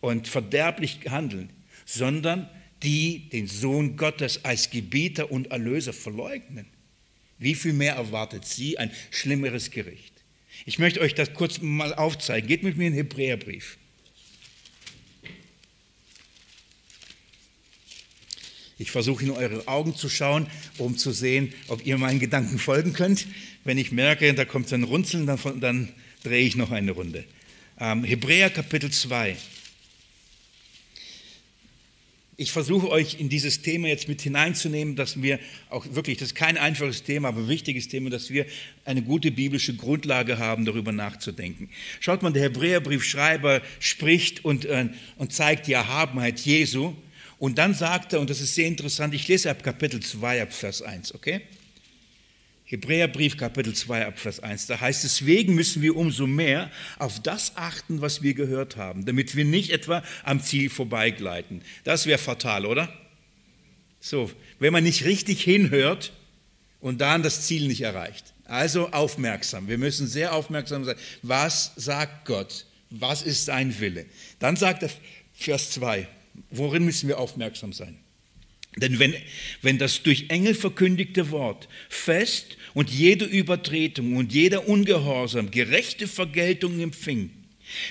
und 0.01 0.27
verderblich 0.27 0.99
handeln, 1.09 1.49
sondern 1.83 2.47
die 2.83 3.27
den 3.29 3.47
Sohn 3.47 3.97
Gottes 3.97 4.45
als 4.45 4.69
Gebieter 4.69 5.31
und 5.31 5.47
Erlöser 5.47 5.93
verleugnen. 5.93 6.67
Wie 7.39 7.55
viel 7.55 7.73
mehr 7.73 7.95
erwartet 7.95 8.45
sie 8.45 8.77
ein 8.77 8.91
schlimmeres 9.09 9.71
Gericht? 9.71 10.13
Ich 10.67 10.77
möchte 10.77 11.01
euch 11.01 11.15
das 11.15 11.33
kurz 11.33 11.59
mal 11.59 11.95
aufzeigen. 11.95 12.47
Geht 12.47 12.61
mit 12.61 12.77
mir 12.77 12.85
in 12.85 12.93
den 12.93 12.97
Hebräerbrief. 12.97 13.79
Ich 18.79 18.91
versuche 18.91 19.25
in 19.25 19.31
eure 19.31 19.67
Augen 19.67 19.93
zu 19.93 20.07
schauen, 20.07 20.47
um 20.77 20.97
zu 20.97 21.11
sehen, 21.11 21.53
ob 21.67 21.85
ihr 21.85 21.97
meinen 21.97 22.19
Gedanken 22.19 22.57
folgen 22.57 22.93
könnt. 22.93 23.27
Wenn 23.65 23.77
ich 23.77 23.91
merke, 23.91 24.33
da 24.33 24.45
kommt 24.45 24.71
ein 24.71 24.83
Runzeln, 24.83 25.27
dann, 25.27 25.37
dann 25.59 25.89
drehe 26.23 26.47
ich 26.47 26.55
noch 26.55 26.71
eine 26.71 26.91
Runde. 26.91 27.25
Ähm, 27.77 28.05
Hebräer 28.05 28.49
Kapitel 28.49 28.89
2. 28.89 29.35
Ich 32.37 32.53
versuche 32.53 32.89
euch 32.89 33.19
in 33.19 33.27
dieses 33.27 33.61
Thema 33.61 33.89
jetzt 33.89 34.07
mit 34.07 34.21
hineinzunehmen, 34.21 34.95
dass 34.95 35.21
wir 35.21 35.39
auch 35.69 35.85
wirklich, 35.93 36.17
das 36.17 36.29
ist 36.29 36.35
kein 36.35 36.57
einfaches 36.57 37.03
Thema, 37.03 37.27
aber 37.27 37.41
ein 37.41 37.49
wichtiges 37.49 37.89
Thema, 37.89 38.09
dass 38.09 38.29
wir 38.29 38.45
eine 38.85 39.01
gute 39.01 39.29
biblische 39.29 39.75
Grundlage 39.75 40.37
haben, 40.37 40.63
darüber 40.63 40.93
nachzudenken. 40.93 41.69
Schaut 41.99 42.23
mal, 42.23 42.31
der 42.31 42.43
Hebräerbriefschreiber 42.43 43.61
spricht 43.81 44.45
und, 44.45 44.63
äh, 44.63 44.87
und 45.17 45.33
zeigt 45.33 45.67
die 45.67 45.73
Erhabenheit 45.73 46.39
Jesu. 46.39 46.93
Und 47.39 47.57
dann 47.57 47.73
sagt 47.73 48.13
er, 48.13 48.19
und 48.19 48.29
das 48.29 48.41
ist 48.41 48.53
sehr 48.53 48.67
interessant, 48.67 49.13
ich 49.13 49.27
lese 49.27 49.49
ab 49.49 49.63
Kapitel 49.63 50.01
2, 50.01 50.41
ab 50.41 50.53
Vers 50.53 50.81
1, 50.81 51.15
okay? 51.15 51.41
Hebräerbrief 52.65 53.37
Kapitel 53.37 53.73
2 53.73 54.05
ab 54.05 54.19
Vers 54.19 54.41
1, 54.41 54.67
da 54.67 54.79
heißt 54.79 55.03
es, 55.03 55.17
deswegen 55.17 55.55
müssen 55.55 55.81
wir 55.81 55.95
umso 55.95 56.27
mehr 56.27 56.69
auf 56.99 57.19
das 57.21 57.53
achten, 57.55 58.01
was 58.01 58.21
wir 58.21 58.35
gehört 58.35 58.75
haben, 58.77 59.05
damit 59.05 59.35
wir 59.35 59.45
nicht 59.45 59.71
etwa 59.71 60.03
am 60.23 60.43
Ziel 60.43 60.69
vorbeigleiten. 60.69 61.63
Das 61.85 62.05
wäre 62.05 62.19
fatal, 62.19 62.67
oder? 62.67 62.93
So, 64.01 64.29
wenn 64.59 64.73
man 64.73 64.83
nicht 64.83 65.05
richtig 65.05 65.41
hinhört 65.41 66.11
und 66.79 67.01
dann 67.01 67.23
das 67.23 67.47
Ziel 67.47 67.67
nicht 67.67 67.81
erreicht. 67.81 68.33
Also 68.43 68.89
aufmerksam, 68.89 69.67
wir 69.67 69.77
müssen 69.77 70.07
sehr 70.07 70.33
aufmerksam 70.33 70.83
sein. 70.83 70.97
Was 71.21 71.71
sagt 71.75 72.25
Gott? 72.25 72.65
Was 72.89 73.21
ist 73.21 73.45
sein 73.45 73.79
Wille? 73.79 74.05
Dann 74.39 74.57
sagt 74.57 74.83
er 74.83 74.91
Vers 75.33 75.71
2, 75.71 76.07
worin 76.49 76.85
müssen 76.85 77.07
wir 77.07 77.19
aufmerksam 77.19 77.73
sein? 77.73 77.97
Denn 78.77 78.99
wenn, 78.99 79.15
wenn 79.61 79.77
das 79.77 80.03
durch 80.03 80.25
Engel 80.29 80.53
verkündigte 80.53 81.31
Wort 81.31 81.67
fest 81.89 82.57
und 82.73 82.89
jede 82.89 83.25
Übertretung 83.25 84.15
und 84.15 84.31
jeder 84.31 84.67
Ungehorsam 84.67 85.51
gerechte 85.51 86.07
Vergeltung 86.07 86.79
empfing, 86.79 87.31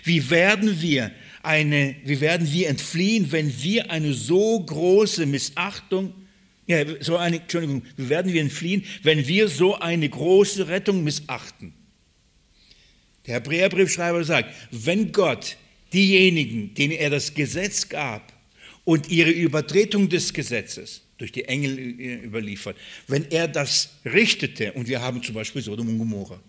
wie 0.04 0.30
werden 0.30 0.80
wir 0.80 1.12
eine, 1.42 1.96
wie 2.04 2.20
werden 2.20 2.50
wir 2.52 2.68
entfliehen, 2.68 3.30
wenn 3.32 3.62
wir 3.62 3.90
eine 3.90 4.12
so 4.12 4.60
große 4.60 5.26
Missachtung, 5.26 6.14
ja, 6.66 6.84
so 7.00 7.16
eine, 7.16 7.40
Entschuldigung, 7.40 7.82
wie 7.96 8.08
werden 8.08 8.32
wir 8.32 8.40
entfliehen, 8.40 8.84
wenn 9.02 9.26
wir 9.26 9.48
so 9.48 9.78
eine 9.78 10.08
große 10.08 10.68
Rettung 10.68 11.02
missachten? 11.04 11.72
Der 13.26 13.36
Hebräerbriefschreiber 13.36 14.24
sagt, 14.24 14.54
wenn 14.70 15.12
Gott 15.12 15.56
diejenigen, 15.92 16.74
denen 16.74 16.92
er 16.92 17.10
das 17.10 17.34
Gesetz 17.34 17.88
gab, 17.88 18.32
und 18.88 19.10
ihre 19.10 19.28
Übertretung 19.28 20.08
des 20.08 20.32
Gesetzes 20.32 21.02
durch 21.18 21.30
die 21.30 21.44
Engel 21.44 21.78
überliefert, 21.78 22.74
wenn 23.06 23.30
er 23.30 23.46
das 23.46 23.90
richtete, 24.06 24.72
und 24.72 24.88
wir 24.88 25.02
haben 25.02 25.22
zum 25.22 25.34
Beispiel 25.34 25.60
Sodom 25.60 25.90
und 25.90 25.98
Gomorra. 25.98 26.40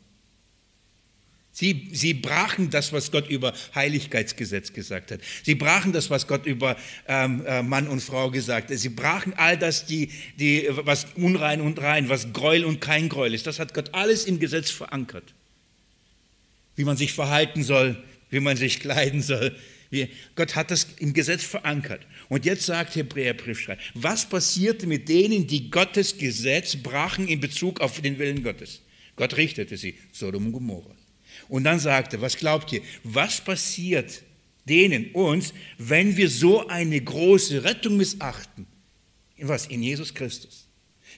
Sie, 1.52 1.89
sie 1.91 2.13
brachen 2.13 2.69
das, 2.69 2.93
was 2.93 3.12
Gott 3.12 3.30
über 3.30 3.54
Heiligkeitsgesetz 3.75 4.71
gesagt 4.71 5.12
hat. 5.12 5.19
Sie 5.43 5.56
brachen 5.56 5.91
das, 5.91 6.10
was 6.10 6.28
Gott 6.28 6.45
über 6.45 6.78
ähm, 7.10 7.43
äh, 7.45 7.62
Mann 7.62 7.89
und 7.89 7.99
Frau 7.99 8.32
gesagt 8.32 8.71
hat. 8.71 8.78
Sie 8.78 8.88
brachen 8.88 9.34
all 9.36 9.58
das, 9.58 9.86
die, 9.86 10.10
die, 10.38 10.65
was 10.69 11.08
unrein 11.15 11.60
und 11.60 11.82
rein, 11.82 12.08
was 12.08 12.32
Gräuel 12.32 12.63
und 12.63 12.80
kein 12.80 13.10
Gräuel 13.10 13.34
ist. 13.34 13.47
Das 13.47 13.60
hat 13.60 13.73
Gott 13.73 13.93
alles 13.93 14.23
im 14.23 14.39
Gesetz 14.39 14.71
verankert. 14.71 15.34
Wie 16.78 16.86
man 16.86 16.95
sich 16.95 17.12
verhalten 17.12 17.63
soll, 17.63 18.02
wie 18.30 18.39
man 18.39 18.56
sich 18.56 18.80
kleiden 18.80 19.21
soll, 19.21 19.54
wir, 19.89 20.08
Gott 20.36 20.56
hat 20.56 20.71
das 20.71 20.88
im 20.99 21.13
Gesetz 21.13 21.43
verankert. 21.43 22.06
Und 22.28 22.45
jetzt 22.45 22.65
sagt 22.65 22.95
Hebräerbriefschreiber, 22.95 23.82
was 23.95 24.28
passierte 24.28 24.86
mit 24.86 25.10
denen, 25.10 25.47
die 25.47 25.71
Gottes 25.71 26.17
Gesetz 26.17 26.75
brachen 26.75 27.28
in 27.28 27.39
Bezug 27.39 27.82
auf 27.82 27.99
den 28.02 28.19
Willen 28.19 28.43
Gottes? 28.43 28.82
Gott 29.15 29.36
richtete 29.36 29.78
sie, 29.78 29.95
Sodom 30.12 30.47
und 30.47 30.52
Gomorra. 30.52 30.95
Und 31.47 31.63
dann 31.63 31.80
sagte, 31.80 32.21
was 32.21 32.38
glaubt 32.38 32.71
ihr, 32.71 32.82
was 33.04 33.41
passiert 33.41 34.21
denen, 34.65 35.12
uns, 35.12 35.54
wenn 35.78 36.15
wir 36.15 36.30
so 36.30 36.67
eine 36.67 37.02
große 37.02 37.63
Rettung 37.63 37.97
missachten? 37.97 38.67
In 39.36 39.47
was? 39.47 39.65
In 39.67 39.82
Jesus 39.82 40.13
Christus. 40.13 40.67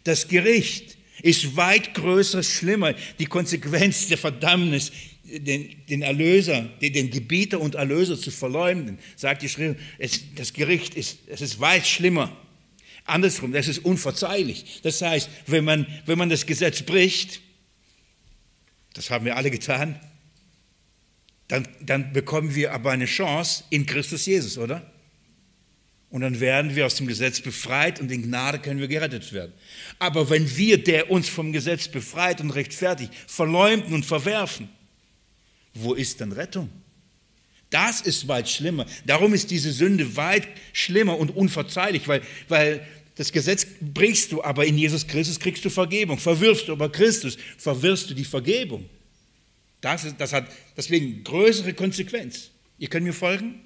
Das 0.04 0.28
Gericht 0.28 0.98
ist 1.22 1.56
weit 1.56 1.94
größer, 1.94 2.44
schlimmer. 2.44 2.96
Die 3.20 3.26
Konsequenz 3.26 4.08
der 4.08 4.18
Verdammnis 4.18 4.92
den, 5.40 5.86
den 5.88 6.02
Erlöser, 6.02 6.70
den, 6.82 6.94
den, 6.94 7.10
Gebieter 7.10 7.60
und 7.60 7.76
Erlöser 7.76 8.20
zu 8.20 8.32
verleumden, 8.32 9.00
sagt 9.16 9.42
die 9.42 9.50
Schrift, 9.50 9.80
es, 9.98 10.22
das 10.36 10.54
Gericht 10.54 10.96
ist, 10.96 11.20
es 11.28 11.42
ist 11.42 11.60
weit 11.60 11.88
schlimmer. 11.88 12.36
Andersrum, 13.06 13.52
das 13.52 13.68
ist 13.68 13.80
unverzeihlich. 13.80 14.82
Das 14.84 15.02
heißt, 15.02 15.30
wenn 15.48 15.64
man, 15.64 15.88
wenn 16.06 16.18
man 16.18 16.30
das 16.30 16.46
Gesetz 16.46 16.82
bricht, 16.82 17.42
das 18.94 19.10
haben 19.10 19.26
wir 19.26 19.38
alle 19.38 19.52
getan, 19.52 20.00
dann, 21.48 21.68
dann 21.82 22.14
bekommen 22.14 22.56
wir 22.56 22.74
aber 22.74 22.92
eine 22.92 23.06
Chance 23.06 23.64
in 23.70 23.86
Christus 23.86 24.26
Jesus, 24.26 24.58
oder? 24.58 24.90
Und 26.10 26.22
dann 26.22 26.42
werden 26.42 26.76
wir 26.76 26.86
aus 26.86 26.96
dem 26.96 27.08
Gesetz 27.08 27.40
befreit 27.40 28.02
und 28.02 28.12
in 28.12 28.24
Gnade 28.24 28.60
können 28.60 28.82
wir 28.82 28.90
gerettet 28.90 29.32
werden. 29.32 29.54
Aber 29.98 30.30
wenn 30.30 30.58
wir, 30.58 30.84
der 30.84 31.10
uns 31.10 31.30
vom 31.30 31.54
Gesetz 31.54 31.88
befreit 31.88 32.42
und 32.42 32.52
rechtfertigt, 32.52 33.14
verleumden 33.28 33.94
und 33.94 34.06
verwerfen, 34.06 34.68
wo 35.74 35.94
ist 35.94 36.20
denn 36.20 36.32
Rettung? 36.32 36.70
Das 37.70 38.02
ist 38.02 38.28
weit 38.28 38.50
schlimmer. 38.50 38.86
Darum 39.06 39.34
ist 39.34 39.50
diese 39.50 39.72
Sünde 39.72 40.18
weit 40.18 40.48
schlimmer 40.74 41.18
und 41.18 41.36
unverzeihlich, 41.36 42.08
weil, 42.08 42.22
weil 42.50 42.86
das 43.16 43.32
Gesetz 43.32 43.66
brichst 43.80 44.32
du, 44.32 44.44
aber 44.44 44.66
in 44.66 44.78
Jesus 44.78 45.08
Christus 45.08 45.40
kriegst 45.40 45.64
du 45.64 45.70
Vergebung. 45.70 46.18
Verwirfst 46.18 46.68
du 46.68 46.74
aber 46.74 46.92
Christus, 46.92 47.38
verwirfst 47.58 48.10
du 48.10 48.14
die 48.14 48.26
Vergebung. 48.26 48.90
Das, 49.80 50.04
ist, 50.04 50.16
das 50.20 50.34
hat 50.34 50.48
deswegen 50.76 51.24
größere 51.24 51.74
Konsequenz. 51.74 52.52
Ihr 52.78 52.90
könnt 52.90 53.06
mir 53.06 53.14
folgen? 53.14 53.62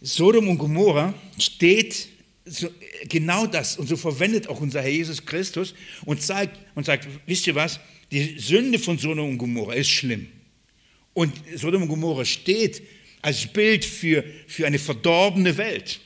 Sodom 0.00 0.48
und 0.48 0.58
Gomorra 0.58 1.14
steht 1.38 2.08
so, 2.44 2.68
genau 3.08 3.46
das 3.46 3.76
und 3.76 3.88
so 3.88 3.96
verwendet 3.96 4.48
auch 4.48 4.60
unser 4.60 4.80
Herr 4.80 4.90
Jesus 4.90 5.24
Christus 5.24 5.74
und 6.04 6.22
zeigt 6.22 6.58
und 6.74 6.86
sagt, 6.86 7.06
wisst 7.26 7.46
ihr 7.46 7.54
was? 7.54 7.80
Die 8.10 8.38
Sünde 8.38 8.78
von 8.78 8.98
Sodom 8.98 9.30
und 9.30 9.38
Gomorra 9.38 9.74
ist 9.74 9.90
schlimm. 9.90 10.28
Und 11.12 11.34
Sodom 11.56 11.82
und 11.82 11.88
Gomorra 11.88 12.24
steht 12.24 12.82
als 13.22 13.46
Bild 13.46 13.84
für, 13.84 14.24
für 14.46 14.66
eine 14.66 14.78
verdorbene 14.78 15.56
Welt. 15.56 16.00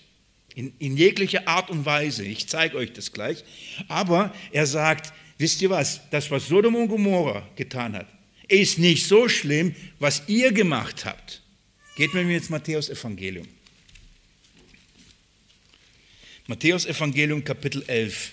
In, 0.54 0.72
in 0.78 0.96
jeglicher 0.96 1.46
Art 1.48 1.70
und 1.70 1.84
Weise. 1.86 2.24
Ich 2.24 2.46
zeige 2.48 2.76
euch 2.76 2.92
das 2.92 3.12
gleich. 3.12 3.44
Aber 3.88 4.34
er 4.50 4.66
sagt, 4.66 5.12
wisst 5.38 5.62
ihr 5.62 5.70
was? 5.70 6.00
Das, 6.10 6.30
was 6.30 6.48
Sodom 6.48 6.74
und 6.74 6.88
Gomorra 6.88 7.48
getan 7.56 7.94
hat, 7.94 8.08
ist 8.48 8.78
nicht 8.78 9.06
so 9.06 9.28
schlimm, 9.28 9.74
was 9.98 10.22
ihr 10.26 10.52
gemacht 10.52 11.04
habt. 11.04 11.42
Geht 11.96 12.12
mit 12.14 12.26
mir 12.26 12.36
ins 12.36 12.50
Matthäus 12.50 12.90
Evangelium. 12.90 13.46
Matthäus 16.46 16.86
Evangelium 16.86 17.44
Kapitel 17.44 17.82
11. 17.86 18.32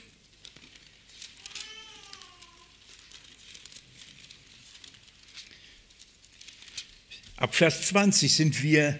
Ab 7.39 7.55
Vers 7.55 7.87
20 7.87 8.33
sind 8.33 8.61
wir 8.61 8.99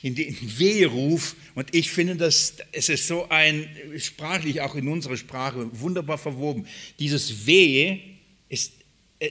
in 0.00 0.14
den 0.14 0.34
Weheruf 0.58 1.36
und 1.54 1.74
ich 1.74 1.90
finde, 1.90 2.16
dass 2.16 2.54
es 2.72 2.88
ist 2.88 3.06
so 3.06 3.28
ein, 3.28 3.68
sprachlich 3.98 4.62
auch 4.62 4.76
in 4.76 4.88
unserer 4.88 5.18
Sprache, 5.18 5.68
wunderbar 5.78 6.16
verwoben. 6.16 6.66
Dieses 6.98 7.46
Wehe 7.46 8.00
ist 8.48 8.72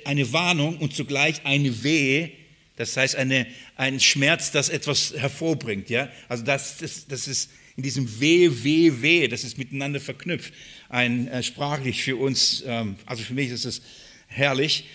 eine 0.04 0.32
Warnung 0.32 0.78
und 0.78 0.94
zugleich 0.94 1.44
eine 1.44 1.84
Wehe, 1.84 2.32
das 2.76 2.96
heißt 2.96 3.16
eine, 3.16 3.48
ein 3.78 4.00
Schmerz, 4.00 4.52
das 4.52 4.70
etwas 4.70 5.16
hervorbringt. 5.18 5.90
Ja? 5.90 6.10
Also 6.30 6.44
das, 6.44 6.78
das, 6.78 7.08
das 7.08 7.28
ist 7.28 7.50
in 7.78 7.82
diesem 7.82 8.20
Wehe, 8.20 8.64
Wehe, 8.64 9.02
Wehe, 9.02 9.28
das 9.28 9.44
ist 9.44 9.58
miteinander 9.58 10.00
verknüpft. 10.00 10.54
Ein, 10.90 11.30
äh, 11.30 11.42
sprachlich 11.42 12.04
für 12.04 12.18
uns, 12.18 12.64
ähm, 12.68 12.98
also 13.08 13.24
für 13.24 13.34
mich 13.34 13.50
ist 13.50 13.66
es 13.66 13.82
herrlich. 14.28 14.86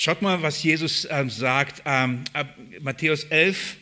Schaut 0.00 0.22
mal, 0.22 0.40
was 0.42 0.62
Jesus 0.62 1.08
ähm, 1.10 1.28
sagt, 1.28 1.82
ähm, 1.84 2.22
ab 2.32 2.56
Matthäus 2.80 3.24
11, 3.24 3.74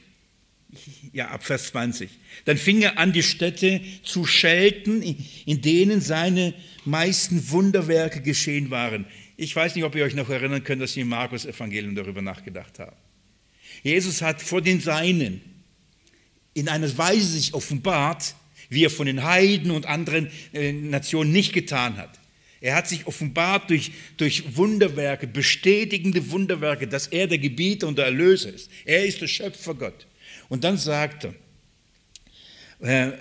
ja, 1.12 1.28
ab 1.28 1.44
Vers 1.44 1.66
20. 1.66 2.08
Dann 2.46 2.56
fing 2.56 2.80
er 2.80 2.96
an, 2.96 3.12
die 3.12 3.22
Städte 3.22 3.82
zu 4.02 4.24
schelten, 4.24 5.02
in 5.02 5.60
denen 5.60 6.00
seine 6.00 6.54
meisten 6.86 7.50
Wunderwerke 7.50 8.22
geschehen 8.22 8.70
waren. 8.70 9.04
Ich 9.36 9.54
weiß 9.54 9.74
nicht, 9.74 9.84
ob 9.84 9.94
ihr 9.94 10.04
euch 10.04 10.14
noch 10.14 10.30
erinnern 10.30 10.64
könnt, 10.64 10.80
dass 10.80 10.96
wir 10.96 11.02
im 11.02 11.10
Markus-Evangelium 11.10 11.94
darüber 11.94 12.22
nachgedacht 12.22 12.78
haben. 12.78 12.96
Jesus 13.82 14.22
hat 14.22 14.40
vor 14.40 14.62
den 14.62 14.80
Seinen 14.80 15.42
in 16.54 16.70
einer 16.70 16.96
Weise 16.96 17.26
sich 17.26 17.52
offenbart, 17.52 18.34
wie 18.70 18.86
er 18.86 18.90
von 18.90 19.04
den 19.04 19.22
Heiden 19.22 19.70
und 19.70 19.84
anderen 19.84 20.30
äh, 20.54 20.72
Nationen 20.72 21.32
nicht 21.32 21.52
getan 21.52 21.98
hat. 21.98 22.18
Er 22.60 22.74
hat 22.74 22.88
sich 22.88 23.06
offenbart 23.06 23.70
durch, 23.70 23.92
durch 24.16 24.56
Wunderwerke, 24.56 25.26
bestätigende 25.26 26.30
Wunderwerke, 26.30 26.88
dass 26.88 27.06
er 27.06 27.26
der 27.26 27.38
Gebieter 27.38 27.86
und 27.86 27.98
der 27.98 28.06
Erlöser 28.06 28.52
ist. 28.52 28.70
Er 28.84 29.04
ist 29.04 29.20
der 29.20 29.28
Schöpfer 29.28 29.74
Gott. 29.74 30.06
Und 30.48 30.64
dann 30.64 30.78
sagt 30.78 31.26
er, 32.80 33.10
äh, 33.10 33.12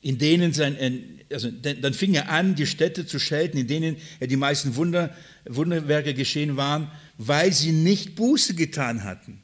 in 0.00 0.18
denen 0.18 0.52
sein, 0.52 1.20
also 1.30 1.50
dann 1.50 1.92
fing 1.92 2.14
er 2.14 2.30
an, 2.30 2.54
die 2.54 2.66
Städte 2.66 3.04
zu 3.04 3.18
schelten, 3.18 3.58
in 3.58 3.66
denen 3.66 3.96
die 4.20 4.36
meisten 4.36 4.76
Wunder, 4.76 5.14
Wunderwerke 5.44 6.14
geschehen 6.14 6.56
waren, 6.56 6.90
weil 7.18 7.52
sie 7.52 7.72
nicht 7.72 8.14
Buße 8.14 8.54
getan 8.54 9.04
hatten. 9.04 9.42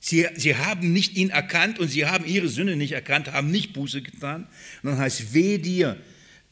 Sie, 0.00 0.26
sie 0.36 0.56
haben 0.56 0.92
nicht 0.92 1.16
ihn 1.16 1.30
erkannt 1.30 1.78
und 1.78 1.88
sie 1.88 2.06
haben 2.06 2.24
ihre 2.24 2.48
Sünde 2.48 2.76
nicht 2.76 2.92
erkannt, 2.92 3.32
haben 3.32 3.50
nicht 3.50 3.72
Buße 3.72 4.00
getan. 4.00 4.46
Und 4.82 4.90
dann 4.90 4.98
heißt, 4.98 5.34
weh 5.34 5.58
dir, 5.58 5.98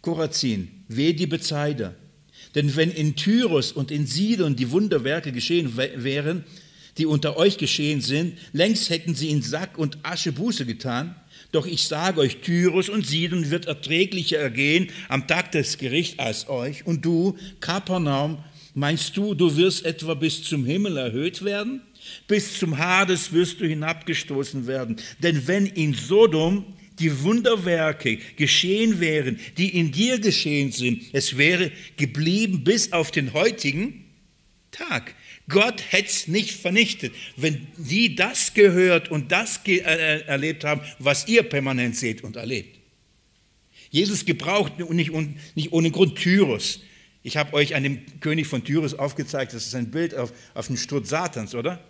Korazin, 0.07 0.69
weh 0.87 1.15
die 1.15 1.27
Bezeider. 1.27 1.97
Denn 2.55 2.77
wenn 2.77 2.93
in 2.93 3.17
Tyrus 3.17 3.73
und 3.73 3.91
in 3.91 4.07
Sidon 4.07 4.55
die 4.55 4.71
Wunderwerke 4.71 5.33
geschehen 5.33 5.77
wären, 5.77 6.45
die 6.97 7.07
unter 7.07 7.37
euch 7.37 7.59
geschehen 7.59 8.01
sind, 8.01 8.39
längst 8.53 8.89
hätten 8.89 9.17
sie 9.17 9.31
in 9.31 9.43
Sack 9.43 9.77
und 9.77 9.99
Asche 10.05 10.31
Buße 10.31 10.65
getan. 10.65 11.17
Doch 11.51 11.67
ich 11.67 11.89
sage 11.89 12.21
euch, 12.21 12.37
Tyrus 12.37 12.89
und 12.89 13.05
Sidon 13.05 13.51
wird 13.51 13.67
erträglicher 13.67 14.39
ergehen 14.39 14.91
am 15.09 15.27
Tag 15.27 15.51
des 15.51 15.77
Gerichts 15.77 16.21
als 16.21 16.49
euch. 16.49 16.87
Und 16.87 17.05
du, 17.05 17.37
Kapernaum, 17.59 18.39
meinst 18.75 19.17
du, 19.17 19.35
du 19.35 19.57
wirst 19.57 19.85
etwa 19.85 20.15
bis 20.15 20.45
zum 20.45 20.65
Himmel 20.65 20.99
erhöht 20.99 21.45
werden? 21.45 21.81
Bis 22.29 22.61
zum 22.61 22.79
Hades 22.79 23.33
wirst 23.33 23.61
du 23.61 23.67
hinabgestoßen 23.67 24.69
werden. 24.69 24.99
Denn 25.19 25.49
wenn 25.49 25.67
in 25.67 25.95
Sodom 25.95 26.76
die 26.99 27.23
Wunderwerke 27.23 28.19
geschehen 28.37 29.01
wären, 29.01 29.39
die 29.57 29.79
in 29.79 29.93
dir 29.93 30.19
geschehen 30.19 30.73
sind, 30.73 31.03
es 31.13 31.37
wäre 31.37 31.71
geblieben 31.97 32.65
bis 32.65 32.93
auf 32.93 33.11
den 33.11 33.33
heutigen 33.33 34.05
Tag. 34.71 35.15
Gott 35.49 35.83
hätte 35.91 36.09
es 36.09 36.27
nicht 36.27 36.53
vernichtet, 36.53 37.13
wenn 37.37 37.67
die 37.77 38.17
das 38.17 38.55
gehört 38.55 39.11
und 39.11 39.31
das 39.31 39.63
ge 39.63 39.79
äh, 39.79 40.23
erlebt 40.27 40.65
haben, 40.65 40.81
was 40.99 41.29
ihr 41.29 41.45
permanent 41.45 41.97
seht 41.97 42.25
und 42.25 42.37
erlebt. 42.37 42.79
Jesus 43.91 44.25
gebraucht 44.25 44.79
nicht, 44.91 45.13
nicht 45.55 45.73
ohne 45.73 45.91
Grund 45.91 46.17
Tyrus. 46.17 46.81
Ich 47.23 47.37
habe 47.37 47.55
euch 47.55 47.75
an 47.75 47.83
dem 47.83 48.21
König 48.21 48.47
von 48.47 48.65
Tyrus 48.65 48.95
aufgezeigt, 48.95 49.53
das 49.53 49.67
ist 49.67 49.75
ein 49.75 49.91
Bild 49.91 50.15
auf, 50.15 50.33
auf 50.55 50.67
den 50.67 50.77
Sturz 50.77 51.09
Satans, 51.09 51.55
oder? 51.55 51.83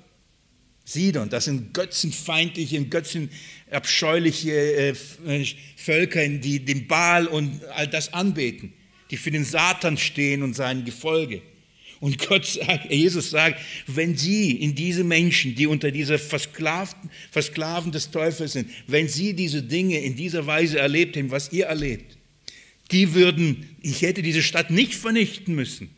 Sidon, 0.88 1.29
das 1.29 1.46
sind 1.46 1.75
götzenfeindliche, 1.75 2.81
götzenabscheuliche 2.85 4.53
äh, 4.53 4.94
Völker, 5.77 6.29
die 6.29 6.64
den 6.64 6.87
Baal 6.87 7.27
und 7.27 7.64
all 7.75 7.88
das 7.88 8.12
anbeten, 8.12 8.72
die 9.11 9.16
für 9.16 9.33
den 9.33 9.44
Satan 9.44 9.99
stehen 9.99 10.44
und 10.44 10.55
sein 10.55 10.85
Gefolge. 10.85 11.42
Und 11.99 12.18
Gott 12.18 12.46
sagt, 12.46 12.92
Jesus 12.92 13.31
sagt, 13.31 13.61
wenn 13.88 14.16
Sie 14.16 14.53
in 14.53 14.77
diese 14.77 15.03
Menschen, 15.03 15.57
die 15.57 15.66
unter 15.66 15.90
dieser 15.90 16.20
Versklavten, 16.20 17.11
Versklaven 17.33 17.90
des 17.90 18.12
Teufels 18.12 18.53
sind, 18.53 18.70
wenn 18.87 19.09
Sie 19.09 19.35
diese 19.35 19.64
Dinge 19.64 19.99
in 19.99 20.14
dieser 20.14 20.46
Weise 20.46 20.79
erlebt 20.79 21.16
haben, 21.16 21.33
was 21.33 21.53
ihr 21.53 21.66
erlebt, 21.66 22.16
die 22.92 23.12
würden, 23.14 23.77
ich 23.83 24.03
hätte 24.03 24.22
diese 24.22 24.42
Stadt 24.42 24.70
nicht 24.70 24.94
vernichten 24.94 25.57
müssen. 25.57 25.90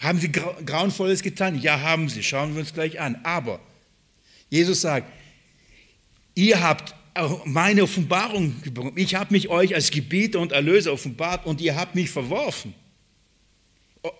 Haben 0.00 0.18
sie 0.18 0.32
Grauenvolles 0.32 1.22
getan? 1.22 1.60
Ja, 1.60 1.80
haben 1.80 2.08
sie. 2.08 2.22
Schauen 2.22 2.54
wir 2.54 2.60
uns 2.60 2.72
gleich 2.72 2.98
an. 2.98 3.20
Aber 3.22 3.60
Jesus 4.48 4.80
sagt, 4.80 5.12
ihr 6.34 6.62
habt 6.62 6.94
meine 7.44 7.82
Offenbarung 7.82 8.58
bekommen. 8.62 8.92
Ich 8.96 9.14
habe 9.14 9.32
mich 9.34 9.48
euch 9.48 9.74
als 9.74 9.90
Gebieter 9.90 10.40
und 10.40 10.52
Erlöser 10.52 10.94
offenbart 10.94 11.44
und 11.44 11.60
ihr 11.60 11.76
habt 11.76 11.94
mich 11.94 12.08
verworfen. 12.08 12.74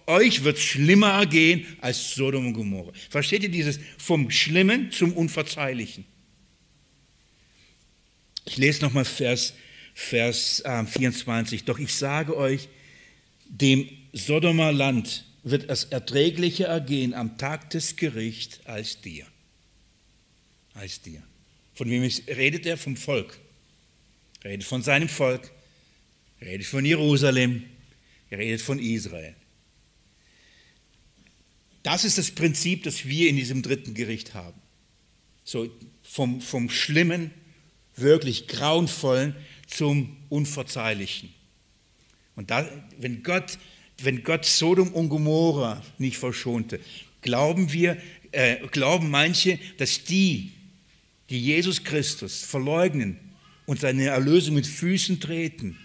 Euch 0.06 0.44
wird 0.44 0.58
es 0.58 0.62
schlimmer 0.62 1.24
gehen 1.24 1.64
als 1.80 2.14
Sodom 2.14 2.48
und 2.48 2.52
Gomorra. 2.52 2.92
Versteht 3.08 3.42
ihr 3.42 3.48
dieses 3.48 3.80
vom 3.96 4.30
Schlimmen 4.30 4.92
zum 4.92 5.14
Unverzeihlichen? 5.14 6.04
Ich 8.44 8.58
lese 8.58 8.82
nochmal 8.82 9.06
Vers, 9.06 9.54
Vers 9.94 10.60
äh, 10.60 10.84
24. 10.84 11.64
Doch 11.64 11.78
ich 11.78 11.94
sage 11.94 12.36
euch, 12.36 12.68
dem 13.46 13.88
Sodomer 14.12 14.72
Land 14.72 15.24
wird 15.42 15.70
es 15.70 15.84
erträglicher 15.84 16.66
ergehen 16.66 17.14
am 17.14 17.38
Tag 17.38 17.70
des 17.70 17.96
Gerichts 17.96 18.60
als 18.66 19.00
dir. 19.00 19.26
Als 20.74 21.00
dir. 21.00 21.22
Von 21.74 21.88
wem 21.90 22.02
redet 22.28 22.66
er? 22.66 22.76
Vom 22.76 22.96
Volk. 22.96 23.38
Redet 24.44 24.64
von 24.64 24.82
seinem 24.82 25.08
Volk. 25.08 25.50
Redet 26.40 26.66
von 26.66 26.84
Jerusalem. 26.84 27.64
Er 28.28 28.38
redet 28.38 28.60
von 28.60 28.78
Israel. 28.78 29.34
Das 31.82 32.04
ist 32.04 32.18
das 32.18 32.30
Prinzip, 32.30 32.82
das 32.82 33.06
wir 33.06 33.28
in 33.28 33.36
diesem 33.36 33.62
dritten 33.62 33.94
Gericht 33.94 34.34
haben. 34.34 34.60
So 35.44 35.70
vom, 36.02 36.40
vom 36.40 36.68
Schlimmen, 36.68 37.30
wirklich 37.96 38.46
Grauenvollen 38.46 39.34
zum 39.66 40.16
Unverzeihlichen. 40.28 41.32
Und 42.36 42.50
da, 42.50 42.68
wenn 42.98 43.22
Gott 43.22 43.58
wenn 44.04 44.22
Gott 44.22 44.44
Sodom 44.44 44.92
und 44.92 45.08
Gomorra 45.08 45.82
nicht 45.98 46.18
verschonte, 46.18 46.80
glauben 47.22 47.72
wir, 47.72 47.96
äh, 48.32 48.56
glauben 48.68 49.10
manche, 49.10 49.58
dass 49.78 50.04
die, 50.04 50.52
die 51.28 51.40
Jesus 51.40 51.84
Christus 51.84 52.42
verleugnen 52.42 53.18
und 53.66 53.80
seine 53.80 54.06
Erlösung 54.06 54.54
mit 54.54 54.66
Füßen 54.66 55.20
treten 55.20 55.76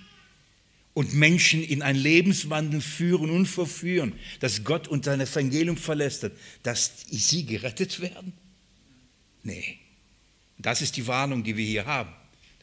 und 0.93 1.13
Menschen 1.13 1.63
in 1.63 1.81
ein 1.81 1.95
Lebenswandel 1.95 2.81
führen 2.81 3.29
und 3.29 3.45
verführen, 3.47 4.13
dass 4.39 4.63
Gott 4.63 4.87
und 4.87 5.05
sein 5.05 5.19
Evangelium 5.19 5.77
verlästert, 5.77 6.33
dass 6.63 7.05
sie 7.09 7.45
gerettet 7.45 7.99
werden? 7.99 8.33
Nee. 9.43 9.77
Das 10.57 10.81
ist 10.81 10.95
die 10.95 11.05
Warnung, 11.05 11.43
die 11.43 11.57
wir 11.57 11.65
hier 11.65 11.85
haben. 11.85 12.11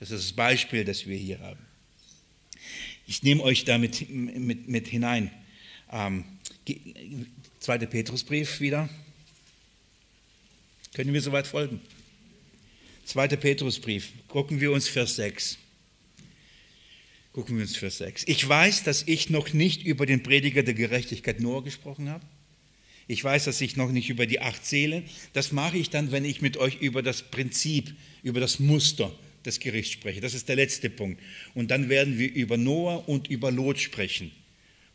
Das 0.00 0.10
ist 0.10 0.24
das 0.24 0.32
Beispiel, 0.32 0.84
das 0.84 1.06
wir 1.06 1.16
hier 1.16 1.38
haben. 1.40 1.60
Ich 3.06 3.22
nehme 3.22 3.42
euch 3.42 3.64
damit 3.64 4.08
mit, 4.10 4.66
mit 4.68 4.88
hinein. 4.88 5.30
Ähm, 5.92 6.24
zweiter 7.60 7.86
Petrusbrief 7.86 8.60
wieder. 8.60 8.88
Können 10.94 11.12
wir 11.12 11.20
soweit 11.20 11.46
folgen? 11.46 11.80
Zweiter 13.04 13.36
Petrusbrief. 13.36 14.10
Gucken 14.28 14.60
wir 14.60 14.72
uns 14.72 14.88
Vers 14.88 15.16
6. 15.16 15.58
Gucken 17.32 17.56
wir 17.56 17.62
uns 17.62 17.76
Vers 17.76 17.98
6. 17.98 18.24
Ich 18.26 18.46
weiß, 18.46 18.84
dass 18.84 19.02
ich 19.06 19.28
noch 19.28 19.52
nicht 19.52 19.84
über 19.84 20.06
den 20.06 20.22
Prediger 20.22 20.62
der 20.62 20.74
Gerechtigkeit 20.74 21.40
Noah 21.40 21.64
gesprochen 21.64 22.08
habe. 22.08 22.24
Ich 23.08 23.22
weiß, 23.22 23.44
dass 23.44 23.60
ich 23.60 23.76
noch 23.76 23.90
nicht 23.90 24.08
über 24.08 24.26
die 24.26 24.40
acht 24.40 24.64
Seelen. 24.64 25.04
Das 25.32 25.52
mache 25.52 25.76
ich 25.76 25.90
dann, 25.90 26.12
wenn 26.12 26.24
ich 26.24 26.40
mit 26.40 26.56
euch 26.56 26.80
über 26.80 27.02
das 27.02 27.22
Prinzip, 27.22 27.94
über 28.22 28.40
das 28.40 28.60
Muster 28.60 29.12
des 29.44 29.60
Gerichts 29.60 29.92
spreche. 29.92 30.20
Das 30.20 30.34
ist 30.34 30.48
der 30.48 30.56
letzte 30.56 30.88
Punkt. 30.88 31.20
Und 31.54 31.70
dann 31.70 31.88
werden 31.88 32.18
wir 32.18 32.32
über 32.32 32.56
Noah 32.56 33.08
und 33.08 33.28
über 33.28 33.50
Lot 33.50 33.80
sprechen 33.80 34.30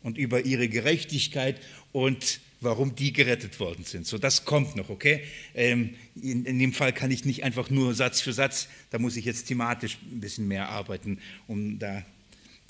und 0.07 0.17
über 0.17 0.45
ihre 0.45 0.69
Gerechtigkeit 0.69 1.59
und 1.91 2.39
warum 2.61 2.95
die 2.95 3.11
gerettet 3.11 3.59
worden 3.59 3.83
sind. 3.83 4.07
So, 4.07 4.17
das 4.17 4.45
kommt 4.45 4.77
noch, 4.77 4.89
okay? 4.89 5.21
Ähm, 5.53 5.95
in, 6.15 6.45
in, 6.45 6.57
dem 6.57 6.71
Fall 6.71 6.93
kann 6.93 7.11
ich 7.11 7.25
nicht 7.25 7.43
einfach 7.43 7.69
nur 7.69 7.93
Satz 7.93 8.21
für 8.21 8.31
Satz, 8.31 8.69
da 8.89 8.99
muss 8.99 9.17
ich 9.17 9.25
jetzt 9.25 9.47
thematisch 9.49 9.97
ein 10.09 10.21
bisschen 10.21 10.47
mehr 10.47 10.69
arbeiten, 10.69 11.19
um 11.45 11.77
da 11.77 12.05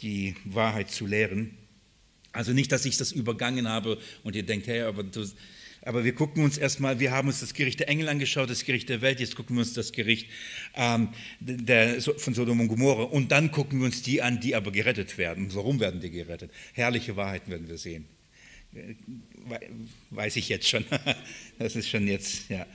die 0.02 0.36
Wahrheit 0.45 0.89
zu 0.89 1.06
lehren. 1.06 1.56
Also 2.32 2.54
nicht, 2.54 2.71
dass 2.71 2.86
ich 2.86 2.97
das 2.97 3.12
übergangen 3.12 3.67
habe 3.67 4.00
und 4.23 4.36
ihr 4.36 4.43
denkt, 4.43 4.65
hey, 4.65 4.82
aber 4.82 5.04
du, 5.04 5.23
aber 5.88 6.04
wir 6.04 6.13
gucken 6.13 6.43
uns 6.43 6.58
erstmal, 6.58 7.00
wir 7.00 7.12
haben 7.12 7.30
uns 7.30 7.39
das 7.39 7.54
Gericht 7.54 7.80
der 7.80 7.88
Engel 7.88 8.10
angeschaut, 8.10 8.50
das 8.50 8.65
Gericht 8.65 8.89
der 8.89 9.02
Welt, 9.02 9.21
jetzt 9.21 9.36
gucken 9.36 9.56
wir 9.56 9.62
uns 9.62 9.73
das 9.73 9.93
Gericht 9.93 10.30
ähm, 10.76 11.10
der, 11.39 12.02
von 12.02 12.34
Sodom 12.34 12.60
und 12.60 12.67
Gomorra 12.67 13.04
und 13.04 13.32
dann 13.32 13.52
gucken 13.52 13.80
wir 13.80 13.86
uns 13.86 14.02
die 14.02 14.21
an, 14.21 14.41
die 14.41 14.54
aber 14.54 14.71
gerettet 14.71 15.17
werden. 15.17 15.47
Warum 15.54 15.80
werden 15.80 16.02
die 16.02 16.12
gerettet? 16.12 16.52
Herrliche 16.73 17.15
Wahrheiten 17.15 17.52
werden 17.52 17.69
wir 17.69 17.78
sehen. 17.78 18.06
Weiß 20.10 20.36
ich 20.36 20.50
jetzt 20.50 20.67
schon. 20.67 20.86
Das 21.58 21.76
ist 21.76 21.89
schon 21.89 22.08
jetzt, 22.08 22.50
ja. 22.50 22.67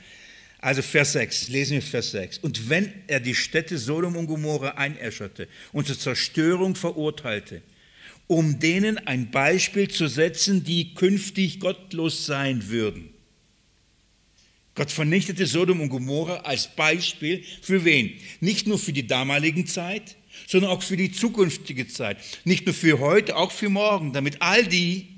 Also 0.58 0.80
Vers 0.80 1.12
6, 1.12 1.48
lesen 1.48 1.74
wir 1.74 1.82
Vers 1.82 2.12
6. 2.12 2.38
Und 2.38 2.68
wenn 2.70 2.92
er 3.08 3.20
die 3.20 3.34
Städte 3.34 3.78
Sodom 3.78 4.16
und 4.16 4.26
Gomorra 4.26 4.70
einäscherte 4.70 5.48
und 5.72 5.86
zur 5.86 5.98
Zerstörung 5.98 6.76
verurteilte, 6.76 7.62
um 8.26 8.58
denen 8.58 8.98
ein 8.98 9.30
Beispiel 9.30 9.88
zu 9.88 10.08
setzen, 10.08 10.64
die 10.64 10.94
künftig 10.94 11.60
gottlos 11.60 12.26
sein 12.26 12.68
würden. 12.68 13.10
Gott 14.74 14.90
vernichtete 14.90 15.46
Sodom 15.46 15.80
und 15.80 15.90
Gomorra 15.90 16.36
als 16.38 16.74
Beispiel 16.74 17.44
für 17.60 17.84
wen? 17.84 18.14
Nicht 18.40 18.66
nur 18.66 18.78
für 18.78 18.92
die 18.92 19.06
damaligen 19.06 19.66
Zeit, 19.66 20.16
sondern 20.46 20.70
auch 20.70 20.82
für 20.82 20.96
die 20.96 21.12
zukünftige 21.12 21.88
Zeit. 21.88 22.16
Nicht 22.44 22.64
nur 22.64 22.74
für 22.74 22.98
heute, 22.98 23.36
auch 23.36 23.52
für 23.52 23.68
morgen, 23.68 24.12
damit 24.12 24.40
all 24.40 24.66
die, 24.66 25.08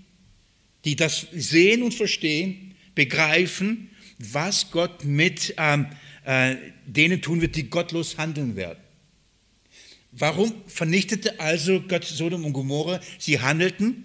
die 0.84 0.96
das 0.96 1.28
sehen 1.32 1.82
und 1.82 1.94
verstehen, 1.94 2.74
begreifen, 2.96 3.90
was 4.18 4.70
Gott 4.70 5.04
mit 5.04 5.54
ähm, 5.56 5.86
äh, 6.24 6.56
denen 6.86 7.22
tun 7.22 7.40
wird, 7.40 7.56
die 7.56 7.70
gottlos 7.70 8.18
handeln 8.18 8.56
werden. 8.56 8.83
Warum 10.16 10.52
vernichtete 10.66 11.40
also 11.40 11.80
Gott 11.80 12.04
Sodom 12.04 12.44
und 12.44 12.52
Gomorra? 12.52 13.00
Sie 13.18 13.40
handelten 13.40 14.04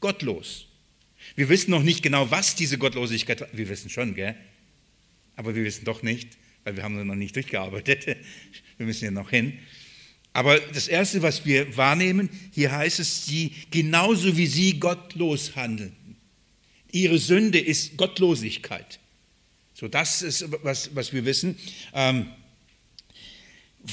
gottlos. 0.00 0.66
Wir 1.34 1.48
wissen 1.50 1.70
noch 1.70 1.82
nicht 1.82 2.02
genau, 2.02 2.30
was 2.30 2.54
diese 2.54 2.78
Gottlosigkeit 2.78 3.42
war. 3.42 3.48
Wir 3.52 3.68
wissen 3.68 3.90
schon, 3.90 4.14
gell? 4.14 4.34
Aber 5.34 5.54
wir 5.54 5.64
wissen 5.64 5.84
doch 5.84 6.02
nicht, 6.02 6.38
weil 6.64 6.76
wir 6.76 6.82
haben 6.82 7.06
noch 7.06 7.14
nicht 7.14 7.36
durchgearbeitet. 7.36 8.06
Wir 8.78 8.84
müssen 8.84 9.06
ja 9.06 9.10
noch 9.10 9.30
hin. 9.30 9.58
Aber 10.34 10.60
das 10.60 10.86
Erste, 10.86 11.22
was 11.22 11.46
wir 11.46 11.78
wahrnehmen, 11.78 12.28
hier 12.52 12.70
heißt 12.72 13.00
es, 13.00 13.24
sie 13.24 13.54
genauso 13.70 14.36
wie 14.36 14.46
sie 14.46 14.78
gottlos 14.78 15.56
handeln. 15.56 15.96
Ihre 16.92 17.16
Sünde 17.16 17.58
ist 17.58 17.96
Gottlosigkeit. 17.96 18.98
So, 19.72 19.88
das 19.88 20.20
ist, 20.20 20.44
was, 20.62 20.94
was 20.94 21.14
wir 21.14 21.24
wissen. 21.24 21.56
Ähm, 21.94 22.26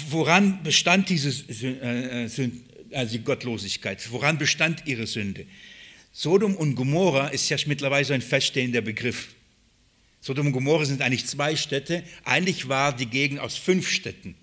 woran 0.10 0.64
bestand 0.64 1.10
diese 1.10 1.30
äh, 1.64 2.26
äh 2.26 2.52
also 2.92 3.18
Gottlosigkeit? 3.20 4.12
Woran 4.12 4.38
bestand 4.38 4.84
ihre 4.86 5.08
Sünde? 5.08 5.46
Sodom 6.12 6.56
und 6.56 6.76
Gomorra 6.76 7.30
ist 7.30 7.50
ja 7.50 7.58
mittlerweile 7.66 8.14
ein 8.14 8.22
feststehender 8.22 8.82
Begriff. 8.82 9.30
Sodom 10.22 10.48
und 10.48 10.54
Gomorra 10.54 10.86
sind 10.86 11.02
eigentlich 11.02 11.26
zwei 11.26 11.56
Städte. 11.56 12.04
Eigentlich 12.24 12.70
war 12.70 12.96
die 12.96 13.08
Gegend 13.08 13.40
aus 13.40 13.58
fünf 13.58 13.90
Städten. 13.90 14.36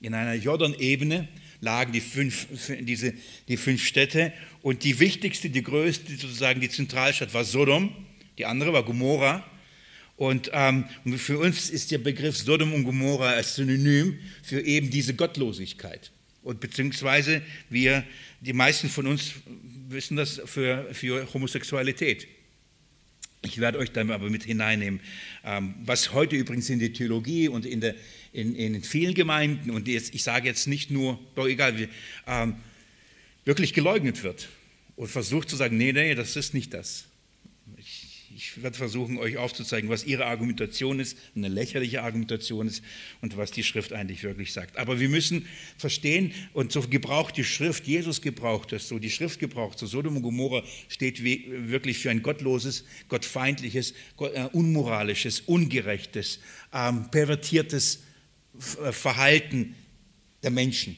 In 0.00 0.14
einer 0.14 0.34
Jordanebene 0.34 1.28
lagen 1.60 1.92
die 1.92 2.00
fünf, 2.00 2.46
diese, 2.80 3.14
die 3.48 3.56
fünf 3.56 3.84
Städte 3.84 4.32
und 4.62 4.82
die 4.82 4.98
wichtigste, 4.98 5.50
die 5.50 5.62
größte, 5.62 6.16
sozusagen 6.16 6.60
die 6.60 6.68
Zentralstadt 6.68 7.32
war 7.34 7.44
Sodom, 7.44 7.94
die 8.38 8.46
andere 8.46 8.72
war 8.72 8.82
Gomorra. 8.82 9.44
Und 10.16 10.50
ähm, 10.52 10.84
für 11.16 11.38
uns 11.38 11.70
ist 11.70 11.90
der 11.90 11.98
Begriff 11.98 12.36
Sodom 12.36 12.72
und 12.72 12.84
Gomorra 12.84 13.30
als 13.30 13.56
Synonym 13.56 14.18
für 14.42 14.60
eben 14.60 14.90
diese 14.90 15.14
Gottlosigkeit. 15.14 16.12
Und 16.42 16.60
beziehungsweise 16.60 17.42
wir, 17.70 18.04
die 18.40 18.52
meisten 18.52 18.88
von 18.88 19.06
uns 19.06 19.32
wissen 19.88 20.16
das 20.16 20.40
für, 20.44 20.86
für 20.92 21.32
Homosexualität. 21.32 22.28
Ich 23.42 23.58
werde 23.58 23.78
euch 23.78 23.92
dann 23.92 24.10
aber 24.10 24.30
mit 24.30 24.44
hineinnehmen, 24.44 25.00
ähm, 25.44 25.74
was 25.84 26.12
heute 26.12 26.36
übrigens 26.36 26.70
in 26.70 26.78
der 26.78 26.92
Theologie 26.92 27.48
und 27.48 27.66
in, 27.66 27.80
der, 27.80 27.94
in, 28.32 28.54
in 28.54 28.82
vielen 28.82 29.14
Gemeinden, 29.14 29.70
und 29.70 29.88
jetzt, 29.88 30.14
ich 30.14 30.22
sage 30.22 30.48
jetzt 30.48 30.66
nicht 30.66 30.90
nur, 30.90 31.18
doch 31.34 31.46
egal, 31.46 31.78
wie, 31.78 31.88
ähm, 32.26 32.56
wirklich 33.44 33.74
geleugnet 33.74 34.22
wird 34.22 34.48
und 34.96 35.08
versucht 35.08 35.50
zu 35.50 35.56
sagen, 35.56 35.76
nee, 35.76 35.92
nee, 35.92 36.14
das 36.14 36.36
ist 36.36 36.54
nicht 36.54 36.72
das. 36.72 37.04
Ich 38.36 38.60
werde 38.64 38.76
versuchen, 38.76 39.16
euch 39.18 39.36
aufzuzeigen, 39.36 39.88
was 39.90 40.04
ihre 40.04 40.26
Argumentation 40.26 40.98
ist, 40.98 41.16
eine 41.36 41.46
lächerliche 41.46 42.02
Argumentation 42.02 42.66
ist 42.66 42.82
und 43.20 43.36
was 43.36 43.52
die 43.52 43.62
Schrift 43.62 43.92
eigentlich 43.92 44.24
wirklich 44.24 44.52
sagt. 44.52 44.76
Aber 44.76 44.98
wir 44.98 45.08
müssen 45.08 45.46
verstehen, 45.78 46.32
und 46.52 46.72
so 46.72 46.80
gebraucht 46.82 47.36
die 47.36 47.44
Schrift, 47.44 47.86
Jesus 47.86 48.22
gebraucht 48.22 48.72
es 48.72 48.88
so, 48.88 48.98
die 48.98 49.10
Schrift 49.10 49.38
gebraucht 49.38 49.78
so. 49.78 49.86
Sodom 49.86 50.16
und 50.16 50.22
Gomorra 50.22 50.64
steht 50.88 51.22
wirklich 51.22 51.98
für 51.98 52.10
ein 52.10 52.22
gottloses, 52.22 52.84
gottfeindliches, 53.08 53.94
äh, 54.18 54.46
unmoralisches, 54.52 55.40
ungerechtes, 55.42 56.40
ähm, 56.72 57.08
pervertiertes 57.12 58.02
äh, 58.82 58.90
Verhalten 58.90 59.76
der 60.42 60.50
Menschen. 60.50 60.96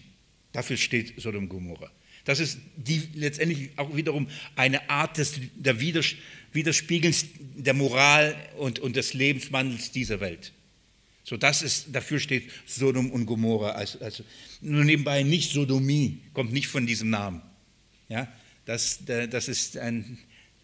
Dafür 0.53 0.78
steht 0.78 1.20
Sodom 1.20 1.45
und 1.45 1.49
Gomorra. 1.51 1.91
Das 2.27 2.41
ist 2.41 2.59
die, 2.77 3.09
letztendlich 3.14 3.70
auch 3.77 3.97
wiederum 3.97 4.29
eine 4.55 4.91
Art 4.91 5.16
des, 5.16 5.41
der 5.55 5.81
Widerspruch 5.81 6.20
Widerspiegelns 6.57 7.27
der 7.39 7.74
Moral 7.74 8.35
und, 8.57 8.81
und 8.81 8.97
des 8.97 9.14
Lebenswandels 9.14 9.93
dieser 9.93 10.18
Welt. 10.18 10.53
So, 11.22 11.37
das 11.37 11.62
ist, 11.62 11.89
dafür 11.93 12.18
steht 12.18 12.51
Sodom 12.66 13.11
und 13.11 13.27
Gomorra. 13.27 13.70
Also, 13.70 14.01
also, 14.01 14.24
nur 14.61 14.85
nebenbei 14.85 15.22
nicht 15.22 15.53
Sodomie, 15.53 16.22
kommt 16.33 16.53
nicht 16.53 16.68
von 16.68 16.87
diesem 16.87 17.11
Namen. 17.11 17.43
Ja, 18.09 18.29
das, 18.64 19.01
das 19.05 19.49
ist 19.49 19.77
ein, 19.77 20.18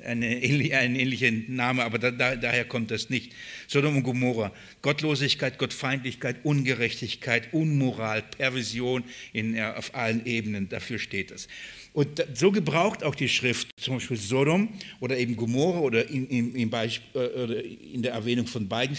eine, 0.05 0.27
ein 0.27 0.97
ähnlicher 0.97 1.31
Name, 1.31 1.85
aber 1.85 1.99
da, 1.99 2.11
da, 2.11 2.37
daher 2.37 2.65
kommt 2.65 2.91
das 2.91 3.11
nicht. 3.11 3.33
Sodom 3.67 3.97
und 3.97 4.03
Gomorra, 4.03 4.53
Gottlosigkeit, 4.83 5.59
Gottfeindlichkeit, 5.59 6.37
Ungerechtigkeit, 6.45 7.53
Unmoral, 7.53 8.23
Perversion 8.23 9.05
in, 9.33 9.61
auf 9.61 9.95
allen 9.95 10.27
Ebenen, 10.27 10.69
dafür 10.69 10.99
steht 10.99 11.31
das. 11.31 11.49
Und 11.93 12.25
so 12.35 12.51
gebraucht 12.51 13.05
auch 13.05 13.15
die 13.15 13.29
Schrift 13.29 13.69
zum 13.77 13.95
Beispiel 13.95 14.17
Sodom 14.17 14.71
oder 15.01 15.19
eben 15.19 15.37
Gomorra 15.37 15.81
oder 15.81 16.09
in, 16.09 16.27
in, 16.27 16.55
in, 16.55 16.69
oder 16.69 17.63
in 17.65 18.03
der 18.03 18.13
Erwähnung 18.13 18.47
von 18.47 18.67
beiden 18.67 18.97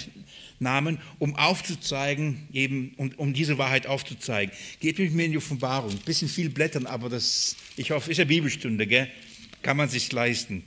Namen, 0.59 0.99
um 1.17 1.35
aufzuzeigen, 1.35 2.47
eben, 2.53 2.93
um, 2.97 3.11
um 3.17 3.33
diese 3.33 3.57
Wahrheit 3.57 3.87
aufzuzeigen. 3.87 4.55
Geht 4.79 4.99
mit 4.99 5.13
mir 5.13 5.25
in 5.25 5.31
die 5.31 5.37
Offenbarung. 5.39 5.97
Bisschen 6.05 6.29
viel 6.29 6.49
blättern, 6.49 6.85
aber 6.85 7.09
das, 7.09 7.55
ich 7.77 7.89
hoffe, 7.89 8.11
ist 8.11 8.17
ja 8.17 8.25
Bibelstunde, 8.25 8.85
gell? 8.85 9.09
kann 9.63 9.77
man 9.77 9.89
sich 9.89 10.11
leisten. 10.11 10.63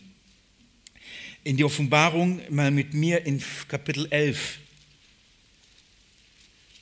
In 1.47 1.57
die 1.57 1.63
Offenbarung 1.63 2.41
mal 2.51 2.73
mit 2.73 2.93
mir 2.93 3.25
in 3.25 3.41
Kapitel 3.69 4.09
11. 4.11 4.59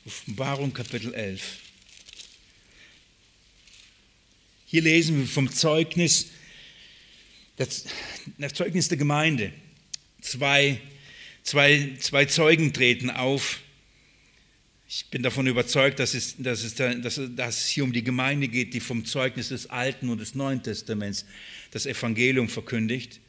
Offenbarung 0.06 0.72
Kapitel 0.72 1.12
11. 1.12 1.58
Hier 4.64 4.80
lesen 4.80 5.18
wir 5.18 5.26
vom 5.26 5.52
Zeugnis, 5.52 6.28
das, 7.56 7.84
das 8.38 8.54
Zeugnis 8.54 8.88
der 8.88 8.96
Gemeinde. 8.96 9.52
Zwei, 10.22 10.80
zwei, 11.42 11.96
zwei 12.00 12.24
Zeugen 12.24 12.72
treten 12.72 13.10
auf. 13.10 13.60
Ich 14.88 15.04
bin 15.10 15.22
davon 15.22 15.46
überzeugt, 15.46 15.98
dass 15.98 16.14
es, 16.14 16.36
dass, 16.38 16.64
es, 16.64 16.74
dass, 16.74 17.20
dass 17.36 17.58
es 17.58 17.68
hier 17.68 17.84
um 17.84 17.92
die 17.92 18.02
Gemeinde 18.02 18.48
geht, 18.48 18.72
die 18.72 18.80
vom 18.80 19.04
Zeugnis 19.04 19.50
des 19.50 19.68
Alten 19.68 20.08
und 20.08 20.22
des 20.22 20.34
Neuen 20.34 20.62
Testaments 20.62 21.26
das 21.70 21.84
Evangelium 21.84 22.48
verkündigt. 22.48 23.20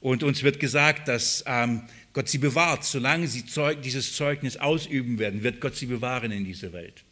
Und 0.00 0.22
uns 0.22 0.42
wird 0.42 0.60
gesagt, 0.60 1.08
dass 1.08 1.44
ähm, 1.46 1.82
Gott 2.12 2.28
sie 2.28 2.38
bewahrt. 2.38 2.84
Solange 2.84 3.28
sie 3.28 3.44
Zeug, 3.44 3.82
dieses 3.82 4.14
Zeugnis 4.14 4.56
ausüben 4.56 5.18
werden, 5.18 5.42
wird 5.42 5.60
Gott 5.60 5.76
sie 5.76 5.86
bewahren 5.86 6.32
in 6.32 6.44
dieser 6.44 6.72
Welt. 6.72 7.04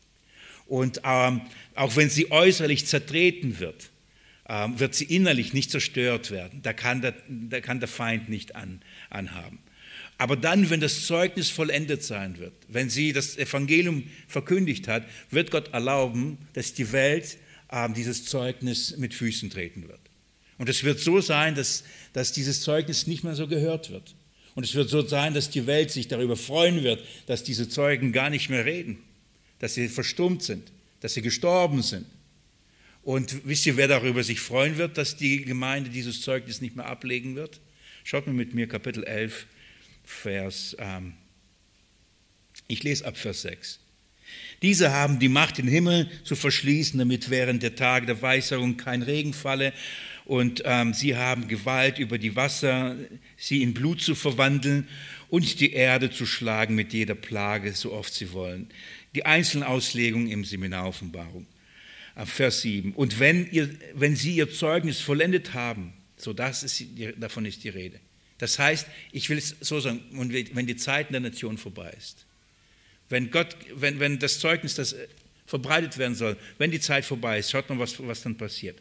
Und 0.66 1.00
ähm, 1.04 1.42
auch 1.74 1.96
wenn 1.96 2.10
sie 2.10 2.30
äußerlich 2.30 2.86
zertreten 2.86 3.58
wird, 3.58 3.90
ähm, 4.48 4.78
wird 4.80 4.94
sie 4.94 5.04
innerlich 5.04 5.52
nicht 5.52 5.70
zerstört 5.70 6.30
werden. 6.30 6.60
Da 6.62 6.72
kann 6.72 7.02
der, 7.02 7.14
da 7.28 7.60
kann 7.60 7.80
der 7.80 7.88
Feind 7.88 8.28
nicht 8.28 8.56
an, 8.56 8.80
anhaben. 9.10 9.58
Aber 10.16 10.36
dann, 10.36 10.68
wenn 10.68 10.80
das 10.80 11.06
Zeugnis 11.06 11.48
vollendet 11.48 12.02
sein 12.02 12.38
wird, 12.38 12.52
wenn 12.68 12.90
sie 12.90 13.12
das 13.12 13.36
Evangelium 13.38 14.04
verkündigt 14.26 14.88
hat, 14.88 15.06
wird 15.30 15.50
Gott 15.50 15.72
erlauben, 15.72 16.38
dass 16.54 16.74
die 16.74 16.90
Welt 16.92 17.38
äh, 17.70 17.88
dieses 17.92 18.24
Zeugnis 18.24 18.96
mit 18.96 19.14
Füßen 19.14 19.48
treten 19.48 19.88
wird. 19.88 20.00
Und 20.58 20.68
es 20.68 20.84
wird 20.84 21.00
so 21.00 21.20
sein, 21.20 21.54
dass, 21.54 21.84
dass 22.12 22.32
dieses 22.32 22.62
Zeugnis 22.62 23.06
nicht 23.06 23.24
mehr 23.24 23.34
so 23.34 23.46
gehört 23.46 23.90
wird. 23.90 24.14
Und 24.54 24.64
es 24.64 24.74
wird 24.74 24.90
so 24.90 25.06
sein, 25.06 25.34
dass 25.34 25.50
die 25.50 25.66
Welt 25.66 25.90
sich 25.90 26.08
darüber 26.08 26.36
freuen 26.36 26.82
wird, 26.82 27.04
dass 27.26 27.44
diese 27.44 27.68
Zeugen 27.68 28.12
gar 28.12 28.28
nicht 28.28 28.50
mehr 28.50 28.64
reden 28.64 28.98
dass 29.58 29.74
sie 29.74 29.88
verstummt 29.88 30.42
sind, 30.42 30.70
dass 31.00 31.14
sie 31.14 31.22
gestorben 31.22 31.82
sind. 31.82 32.06
Und 33.02 33.46
wisst 33.46 33.66
ihr, 33.66 33.76
wer 33.76 33.88
darüber 33.88 34.22
sich 34.22 34.40
freuen 34.40 34.76
wird, 34.76 34.98
dass 34.98 35.16
die 35.16 35.44
Gemeinde 35.44 35.90
dieses 35.90 36.20
Zeugnis 36.20 36.60
nicht 36.60 36.76
mehr 36.76 36.86
ablegen 36.86 37.36
wird? 37.36 37.60
Schaut 38.04 38.26
mal 38.26 38.32
mit 38.32 38.54
mir 38.54 38.68
Kapitel 38.68 39.04
11, 39.04 39.46
Vers, 40.04 40.76
ähm, 40.78 41.14
ich 42.66 42.82
lese 42.82 43.06
ab 43.06 43.16
Vers 43.16 43.42
6. 43.42 43.80
Diese 44.60 44.92
haben 44.92 45.18
die 45.18 45.28
Macht, 45.28 45.58
den 45.58 45.68
Himmel 45.68 46.10
zu 46.24 46.36
verschließen, 46.36 46.98
damit 46.98 47.30
während 47.30 47.62
der 47.62 47.76
Tage 47.76 48.06
der 48.06 48.20
Weissagung 48.20 48.76
kein 48.76 49.02
Regen 49.02 49.32
falle. 49.32 49.72
Und 50.28 50.62
ähm, 50.64 50.94
sie 50.94 51.16
haben 51.16 51.48
Gewalt 51.48 51.98
über 51.98 52.18
die 52.18 52.36
Wasser, 52.36 52.94
sie 53.36 53.62
in 53.62 53.74
Blut 53.74 54.00
zu 54.00 54.14
verwandeln 54.14 54.86
und 55.28 55.58
die 55.58 55.72
Erde 55.72 56.10
zu 56.10 56.26
schlagen 56.26 56.76
mit 56.76 56.92
jeder 56.92 57.16
Plage, 57.16 57.72
so 57.72 57.92
oft 57.92 58.14
sie 58.14 58.32
wollen 58.32 58.70
die 59.14 59.26
einzelnen 59.26 59.64
Auslegungen 59.64 60.28
im 60.28 60.44
Seminar 60.44 60.86
Offenbarung. 60.86 61.46
Vers 62.24 62.62
7. 62.62 62.92
Und 62.94 63.20
wenn, 63.20 63.50
ihr, 63.50 63.70
wenn 63.94 64.16
sie 64.16 64.34
ihr 64.34 64.50
Zeugnis 64.50 65.00
vollendet 65.00 65.54
haben, 65.54 65.92
so 66.16 66.32
das 66.32 66.64
ist, 66.64 66.84
davon 67.16 67.44
ist 67.44 67.62
die 67.62 67.68
Rede. 67.68 68.00
Das 68.38 68.58
heißt, 68.58 68.86
ich 69.12 69.28
will 69.28 69.38
es 69.38 69.56
so 69.60 69.78
sagen, 69.78 70.00
wenn 70.52 70.66
die 70.66 70.76
Zeit 70.76 71.12
der 71.12 71.20
Nation 71.20 71.58
vorbei 71.58 71.92
ist, 71.96 72.26
wenn, 73.08 73.30
Gott, 73.30 73.56
wenn, 73.74 74.00
wenn 74.00 74.18
das 74.18 74.40
Zeugnis, 74.40 74.74
das 74.74 74.96
verbreitet 75.46 75.96
werden 75.96 76.14
soll, 76.14 76.36
wenn 76.58 76.70
die 76.70 76.80
Zeit 76.80 77.04
vorbei 77.04 77.38
ist, 77.38 77.50
schaut 77.50 77.68
mal, 77.68 77.78
was, 77.78 77.98
was 78.06 78.22
dann 78.22 78.36
passiert 78.36 78.80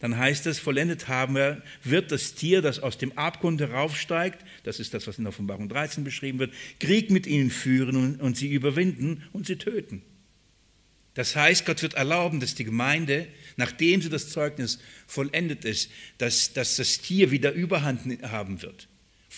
dann 0.00 0.16
heißt 0.16 0.46
es, 0.46 0.58
vollendet 0.58 1.08
haben 1.08 1.34
wir, 1.34 1.62
wird 1.82 2.12
das 2.12 2.34
Tier, 2.34 2.62
das 2.62 2.78
aus 2.78 2.98
dem 2.98 3.16
Abgrund 3.18 3.60
heraufsteigt, 3.60 4.44
das 4.62 4.80
ist 4.80 4.94
das, 4.94 5.06
was 5.06 5.18
in 5.18 5.26
Offenbarung 5.26 5.68
13 5.68 6.04
beschrieben 6.04 6.38
wird, 6.38 6.54
Krieg 6.78 7.10
mit 7.10 7.26
ihnen 7.26 7.50
führen 7.50 7.96
und, 7.96 8.20
und 8.20 8.36
sie 8.36 8.52
überwinden 8.52 9.24
und 9.32 9.46
sie 9.46 9.56
töten. 9.56 10.02
Das 11.14 11.34
heißt, 11.34 11.66
Gott 11.66 11.82
wird 11.82 11.94
erlauben, 11.94 12.38
dass 12.38 12.54
die 12.54 12.64
Gemeinde, 12.64 13.26
nachdem 13.56 14.00
sie 14.00 14.08
das 14.08 14.30
Zeugnis 14.30 14.78
vollendet 15.08 15.64
ist, 15.64 15.90
dass, 16.18 16.52
dass 16.52 16.76
das 16.76 16.98
Tier 16.98 17.32
wieder 17.32 17.52
Überhand 17.52 18.22
haben 18.22 18.62
wird. 18.62 18.87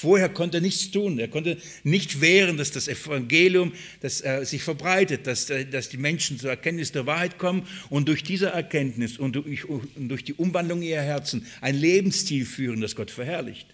Vorher 0.00 0.30
konnte 0.30 0.56
er 0.56 0.60
nichts 0.62 0.90
tun. 0.90 1.18
Er 1.18 1.28
konnte 1.28 1.58
nicht 1.84 2.22
wehren, 2.22 2.56
dass 2.56 2.70
das 2.70 2.88
Evangelium 2.88 3.74
das, 4.00 4.24
äh, 4.24 4.46
sich 4.46 4.62
verbreitet, 4.62 5.26
dass, 5.26 5.50
äh, 5.50 5.66
dass 5.66 5.90
die 5.90 5.98
Menschen 5.98 6.38
zur 6.38 6.48
Erkenntnis 6.48 6.90
der 6.90 7.04
Wahrheit 7.04 7.36
kommen 7.36 7.66
und 7.90 8.08
durch 8.08 8.22
diese 8.22 8.46
Erkenntnis 8.46 9.18
und 9.18 9.36
durch, 9.36 9.66
und 9.66 10.08
durch 10.08 10.24
die 10.24 10.32
Umwandlung 10.32 10.80
ihrer 10.80 11.02
Herzen 11.02 11.44
ein 11.60 11.78
Lebensstil 11.78 12.46
führen, 12.46 12.80
das 12.80 12.96
Gott 12.96 13.10
verherrlicht. 13.10 13.66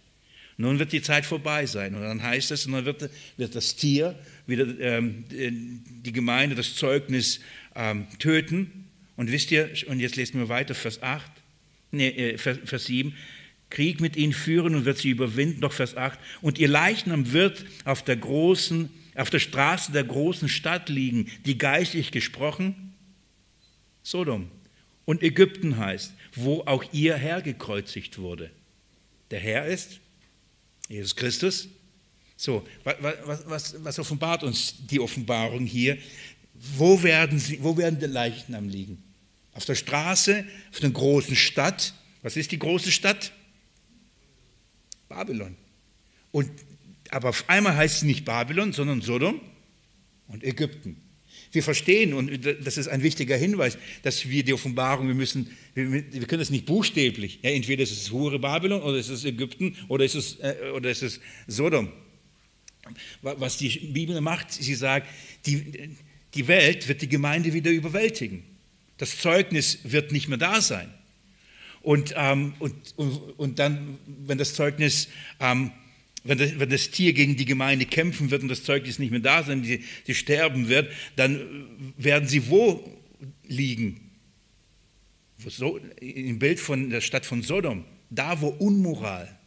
Nun 0.56 0.80
wird 0.80 0.90
die 0.90 1.00
Zeit 1.00 1.26
vorbei 1.26 1.64
sein 1.66 1.94
und 1.94 2.02
dann 2.02 2.20
heißt 2.20 2.50
es, 2.50 2.66
und 2.66 2.72
dann 2.72 2.86
wird, 2.86 3.08
wird 3.36 3.54
das 3.54 3.76
Tier 3.76 4.18
wieder 4.48 4.66
ähm, 4.80 5.26
die 5.30 6.12
Gemeinde, 6.12 6.56
das 6.56 6.74
Zeugnis 6.74 7.38
ähm, 7.76 8.08
töten 8.18 8.88
Und 9.16 9.30
wisst 9.30 9.52
ihr, 9.52 9.70
und 9.86 10.00
jetzt 10.00 10.16
lesen 10.16 10.40
wir 10.40 10.48
weiter, 10.48 10.74
Vers 10.74 11.00
8, 11.04 11.30
nee, 11.92 12.08
äh, 12.08 12.36
Vers, 12.36 12.58
Vers 12.64 12.86
7, 12.86 13.14
Krieg 13.70 14.00
mit 14.00 14.16
ihnen 14.16 14.32
führen 14.32 14.74
und 14.74 14.84
wird 14.84 14.98
sie 14.98 15.10
überwinden, 15.10 15.60
noch 15.60 15.72
Vers 15.72 15.96
8, 15.96 16.18
und 16.40 16.58
ihr 16.58 16.68
Leichnam 16.68 17.32
wird 17.32 17.64
auf 17.84 18.02
der 18.02 18.16
großen, 18.16 18.90
auf 19.14 19.30
der 19.30 19.40
Straße 19.40 19.92
der 19.92 20.04
großen 20.04 20.48
Stadt 20.48 20.88
liegen, 20.88 21.28
die 21.44 21.58
geistlich 21.58 22.10
gesprochen 22.10 22.86
Sodom 24.06 24.48
und 25.04 25.24
Ägypten 25.24 25.78
heißt, 25.78 26.12
wo 26.36 26.60
auch 26.60 26.84
ihr 26.92 27.16
Herr 27.16 27.42
gekreuzigt 27.42 28.18
wurde. 28.18 28.52
Der 29.32 29.40
Herr 29.40 29.66
ist 29.66 29.98
Jesus 30.88 31.16
Christus. 31.16 31.68
So, 32.36 32.64
was, 32.84 33.42
was, 33.46 33.84
was 33.84 33.98
offenbart 33.98 34.44
uns 34.44 34.74
die 34.86 35.00
Offenbarung 35.00 35.66
hier? 35.66 35.98
Wo 36.76 37.02
werden, 37.02 37.40
sie, 37.40 37.60
wo 37.64 37.76
werden 37.76 37.98
die 37.98 38.06
Leichnam 38.06 38.68
liegen? 38.68 39.02
Auf 39.54 39.64
der 39.64 39.74
Straße, 39.74 40.44
auf 40.72 40.80
einer 40.80 40.92
großen 40.92 41.34
Stadt. 41.34 41.92
Was 42.22 42.36
ist 42.36 42.52
die 42.52 42.60
große 42.60 42.92
Stadt? 42.92 43.32
Babylon. 45.08 45.56
Und, 46.32 46.50
aber 47.10 47.30
auf 47.30 47.48
einmal 47.48 47.76
heißt 47.76 47.98
es 47.98 48.02
nicht 48.02 48.24
Babylon, 48.24 48.72
sondern 48.72 49.00
Sodom 49.00 49.40
und 50.28 50.44
Ägypten. 50.44 51.00
Wir 51.52 51.62
verstehen, 51.62 52.12
und 52.12 52.44
das 52.44 52.76
ist 52.76 52.88
ein 52.88 53.02
wichtiger 53.02 53.36
Hinweis, 53.36 53.78
dass 54.02 54.28
wir 54.28 54.42
die 54.44 54.52
Offenbarung, 54.52 55.08
wir 55.08 55.14
müssen, 55.14 55.50
wir, 55.74 55.90
wir 55.90 56.26
können 56.26 56.40
das 56.40 56.50
nicht 56.50 56.66
buchstäblich. 56.66 57.40
Ja, 57.42 57.50
entweder 57.50 57.82
ist 57.82 57.92
es 57.92 58.10
Hure 58.10 58.38
Babylon 58.38 58.82
oder 58.82 58.98
ist 58.98 59.08
es 59.08 59.24
Ägypten 59.24 59.76
oder 59.88 60.04
ist 60.04 60.14
es, 60.14 60.38
äh, 60.40 60.54
oder 60.74 60.90
ist 60.90 61.02
es 61.02 61.20
Sodom. 61.46 61.90
Was 63.22 63.58
die 63.58 63.68
Bibel 63.68 64.20
macht, 64.20 64.52
sie 64.52 64.74
sagt, 64.74 65.08
die, 65.44 65.96
die 66.34 66.46
Welt 66.48 66.86
wird 66.88 67.02
die 67.02 67.08
Gemeinde 67.08 67.52
wieder 67.52 67.70
überwältigen. 67.70 68.44
Das 68.98 69.18
Zeugnis 69.18 69.80
wird 69.84 70.12
nicht 70.12 70.28
mehr 70.28 70.38
da 70.38 70.60
sein. 70.60 70.92
Und, 71.86 72.14
ähm, 72.16 72.54
und, 72.58 72.74
und, 72.96 73.16
und, 73.38 73.58
dann, 73.60 73.98
wenn 74.06 74.38
das 74.38 74.54
Zeugnis, 74.54 75.06
ähm, 75.38 75.70
wenn, 76.24 76.36
das, 76.36 76.58
wenn, 76.58 76.68
das, 76.68 76.90
Tier 76.90 77.12
gegen 77.12 77.36
die 77.36 77.44
Gemeinde 77.44 77.86
kämpfen 77.86 78.32
wird 78.32 78.42
und 78.42 78.48
das 78.48 78.64
Zeugnis 78.64 78.98
nicht 78.98 79.12
mehr 79.12 79.20
da 79.20 79.44
sein, 79.44 79.62
sie, 79.62 79.84
sie 80.04 80.16
sterben 80.16 80.68
wird, 80.68 80.90
dann 81.14 81.46
werden 81.96 82.26
sie 82.26 82.48
wo 82.48 82.92
liegen? 83.46 84.00
So, 85.46 85.78
Im 86.00 86.40
Bild 86.40 86.58
von 86.58 86.90
der 86.90 87.00
Stadt 87.00 87.24
von 87.24 87.42
Sodom, 87.42 87.84
da 88.10 88.40
wo 88.40 88.48
Unmoral, 88.48 89.38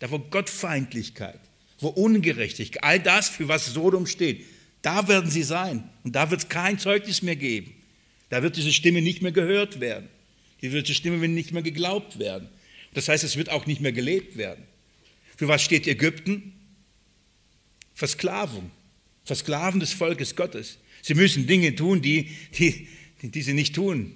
da 0.00 0.10
wo 0.10 0.18
Gottfeindlichkeit, 0.18 1.38
wo 1.78 1.90
Ungerechtigkeit, 1.90 2.82
all 2.82 2.98
das, 2.98 3.28
für 3.28 3.46
was 3.46 3.66
Sodom 3.66 4.06
steht, 4.06 4.44
da 4.82 5.06
werden 5.06 5.30
sie 5.30 5.44
sein. 5.44 5.88
Und 6.02 6.16
da 6.16 6.32
wird 6.32 6.40
es 6.40 6.48
kein 6.48 6.80
Zeugnis 6.80 7.22
mehr 7.22 7.36
geben. 7.36 7.72
Da 8.30 8.42
wird 8.42 8.56
diese 8.56 8.72
Stimme 8.72 9.00
nicht 9.00 9.22
mehr 9.22 9.30
gehört 9.30 9.78
werden. 9.78 10.08
Diese 10.62 10.84
Stimme 10.94 11.20
wird 11.20 11.30
nicht 11.30 11.52
mehr 11.52 11.62
geglaubt 11.62 12.18
werden. 12.18 12.48
Das 12.94 13.08
heißt, 13.08 13.24
es 13.24 13.36
wird 13.36 13.50
auch 13.50 13.66
nicht 13.66 13.80
mehr 13.80 13.92
gelebt 13.92 14.36
werden. 14.36 14.64
Für 15.36 15.48
was 15.48 15.62
steht 15.62 15.86
Ägypten? 15.86 16.52
Versklavung. 17.94 18.70
Versklaven 19.24 19.80
des 19.80 19.92
Volkes 19.92 20.34
Gottes. 20.34 20.78
Sie 21.02 21.14
müssen 21.14 21.46
Dinge 21.46 21.74
tun, 21.74 22.02
die, 22.02 22.30
die, 22.58 22.88
die 23.22 23.42
sie 23.42 23.54
nicht 23.54 23.74
tun. 23.74 24.12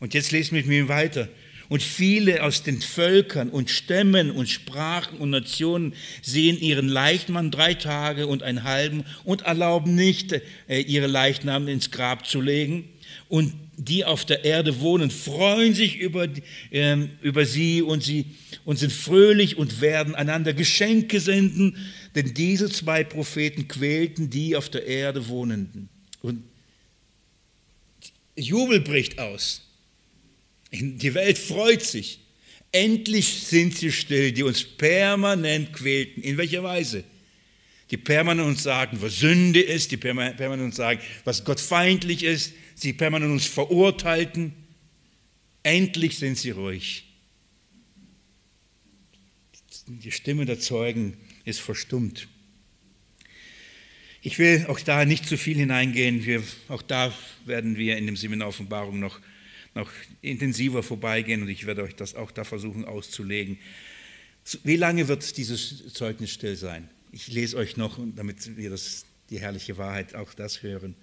Und 0.00 0.14
jetzt 0.14 0.32
lesen 0.32 0.52
wir 0.52 0.62
mit 0.62 0.68
mir 0.68 0.88
weiter. 0.88 1.28
Und 1.68 1.82
viele 1.82 2.42
aus 2.42 2.62
den 2.62 2.82
Völkern 2.82 3.48
und 3.48 3.70
Stämmen 3.70 4.30
und 4.30 4.50
Sprachen 4.50 5.18
und 5.18 5.30
Nationen 5.30 5.94
sehen 6.20 6.60
ihren 6.60 6.88
Leichnam 6.88 7.50
drei 7.50 7.74
Tage 7.74 8.26
und 8.26 8.42
einen 8.42 8.64
halben 8.64 9.04
und 9.24 9.42
erlauben 9.42 9.94
nicht, 9.94 10.32
äh, 10.68 10.80
ihre 10.80 11.06
Leichnam 11.06 11.68
ins 11.68 11.90
Grab 11.90 12.26
zu 12.26 12.42
legen. 12.42 12.90
Und 13.28 13.54
die 13.76 14.04
auf 14.04 14.24
der 14.24 14.44
Erde 14.44 14.80
wohnen, 14.80 15.10
freuen 15.10 15.74
sich 15.74 15.96
über, 15.96 16.28
äh, 16.70 16.96
über 17.22 17.46
sie 17.46 17.82
und 17.82 18.02
sie 18.02 18.26
und 18.64 18.78
sind 18.78 18.92
fröhlich 18.92 19.56
und 19.56 19.80
werden 19.80 20.14
einander 20.14 20.52
Geschenke 20.52 21.20
senden, 21.20 21.76
denn 22.14 22.34
diese 22.34 22.70
zwei 22.70 23.02
Propheten 23.02 23.68
quälten 23.68 24.30
die 24.30 24.56
auf 24.56 24.68
der 24.68 24.86
Erde 24.86 25.28
Wohnenden. 25.28 25.88
Und 26.20 26.44
Jubel 28.36 28.80
bricht 28.80 29.18
aus. 29.18 29.62
Die 30.70 31.14
Welt 31.14 31.38
freut 31.38 31.82
sich. 31.82 32.20
Endlich 32.70 33.42
sind 33.44 33.76
sie 33.76 33.92
still, 33.92 34.32
die 34.32 34.42
uns 34.42 34.64
permanent 34.64 35.72
quälten. 35.72 36.22
In 36.22 36.38
welcher 36.38 36.62
Weise? 36.62 37.04
Die 37.90 37.98
permanent 37.98 38.48
uns 38.48 38.62
sagen, 38.62 38.96
was 39.00 39.18
Sünde 39.18 39.60
ist, 39.60 39.90
die 39.90 39.98
permanent 39.98 40.62
uns 40.62 40.76
sagen, 40.76 41.00
was 41.24 41.44
Gott 41.44 41.60
feindlich 41.60 42.22
ist, 42.22 42.54
sie 42.74 42.92
permanent 42.92 43.32
uns 43.32 43.46
verurteilten. 43.46 44.52
Endlich 45.62 46.18
sind 46.18 46.38
sie 46.38 46.50
ruhig. 46.50 47.04
Die 49.86 50.12
Stimme 50.12 50.46
der 50.46 50.58
Zeugen 50.58 51.16
ist 51.44 51.60
verstummt. 51.60 52.28
Ich 54.20 54.38
will 54.38 54.66
auch 54.68 54.80
da 54.80 55.04
nicht 55.04 55.26
zu 55.26 55.36
viel 55.36 55.56
hineingehen. 55.56 56.24
Wir, 56.24 56.42
auch 56.68 56.82
da 56.82 57.12
werden 57.44 57.76
wir 57.76 57.96
in 57.96 58.06
dem 58.06 58.16
Seminar 58.16 58.48
Offenbarung 58.48 59.00
noch 59.00 59.20
noch 59.74 59.90
intensiver 60.20 60.82
vorbeigehen 60.82 61.42
und 61.42 61.48
ich 61.48 61.66
werde 61.66 61.82
euch 61.82 61.94
das 61.94 62.14
auch 62.14 62.30
da 62.30 62.44
versuchen 62.44 62.84
auszulegen. 62.84 63.58
Wie 64.64 64.76
lange 64.76 65.08
wird 65.08 65.36
dieses 65.36 65.92
Zeugnis 65.92 66.30
still 66.30 66.56
sein? 66.56 66.90
Ich 67.12 67.28
lese 67.28 67.56
euch 67.56 67.76
noch, 67.76 67.98
damit 68.16 68.56
wir 68.56 68.70
das, 68.70 69.04
die 69.30 69.40
herrliche 69.40 69.78
Wahrheit 69.78 70.14
auch 70.14 70.34
das 70.34 70.62
hören. 70.62 70.94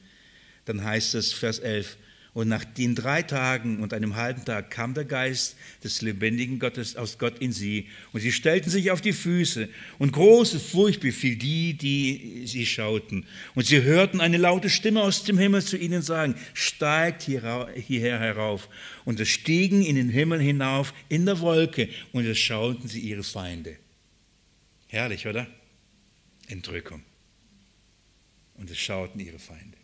Dann 0.70 0.84
heißt 0.84 1.16
es, 1.16 1.34
Vers 1.34 1.58
11, 1.58 1.98
und 2.34 2.48
nach 2.48 2.64
den 2.64 2.94
drei 2.94 3.24
Tagen 3.24 3.82
und 3.82 3.92
einem 3.92 4.16
halben 4.16 4.46
Tag 4.46 4.70
kam 4.70 4.94
der 4.94 5.04
Geist 5.04 5.56
des 5.84 6.04
lebendigen 6.04 6.60
Gottes 6.60 6.96
aus 6.96 7.18
Gott 7.18 7.40
in 7.40 7.52
sie. 7.52 7.88
Und 8.14 8.22
sie 8.22 8.32
stellten 8.32 8.70
sich 8.70 8.92
auf 8.92 9.02
die 9.02 9.14
Füße. 9.14 9.68
Und 9.98 10.12
große 10.12 10.60
Furcht 10.60 11.00
befiel 11.00 11.38
die, 11.38 11.74
die 11.74 12.44
sie 12.46 12.68
schauten. 12.68 13.26
Und 13.56 13.66
sie 13.66 13.82
hörten 13.82 14.22
eine 14.22 14.38
laute 14.38 14.70
Stimme 14.70 15.02
aus 15.02 15.24
dem 15.24 15.40
Himmel 15.40 15.64
zu 15.64 15.76
ihnen 15.76 16.04
sagen, 16.04 16.36
steigt 16.54 17.24
hierher 17.24 18.20
herauf. 18.20 18.70
Und 19.06 19.20
es 19.20 19.30
stiegen 19.30 19.82
in 19.82 19.96
den 19.96 20.10
Himmel 20.10 20.40
hinauf 20.40 20.94
in 21.10 21.26
der 21.26 21.40
Wolke. 21.40 21.90
Und 22.12 22.28
es 22.28 22.38
schauten 22.38 22.88
sie 22.88 23.00
ihre 23.00 23.24
Feinde. 23.24 23.76
Herrlich, 24.86 25.26
oder? 25.26 25.48
Entrückung. 26.46 27.02
Und 28.54 28.70
es 28.70 28.78
schauten 28.78 29.20
ihre 29.20 29.40
Feinde. 29.40 29.79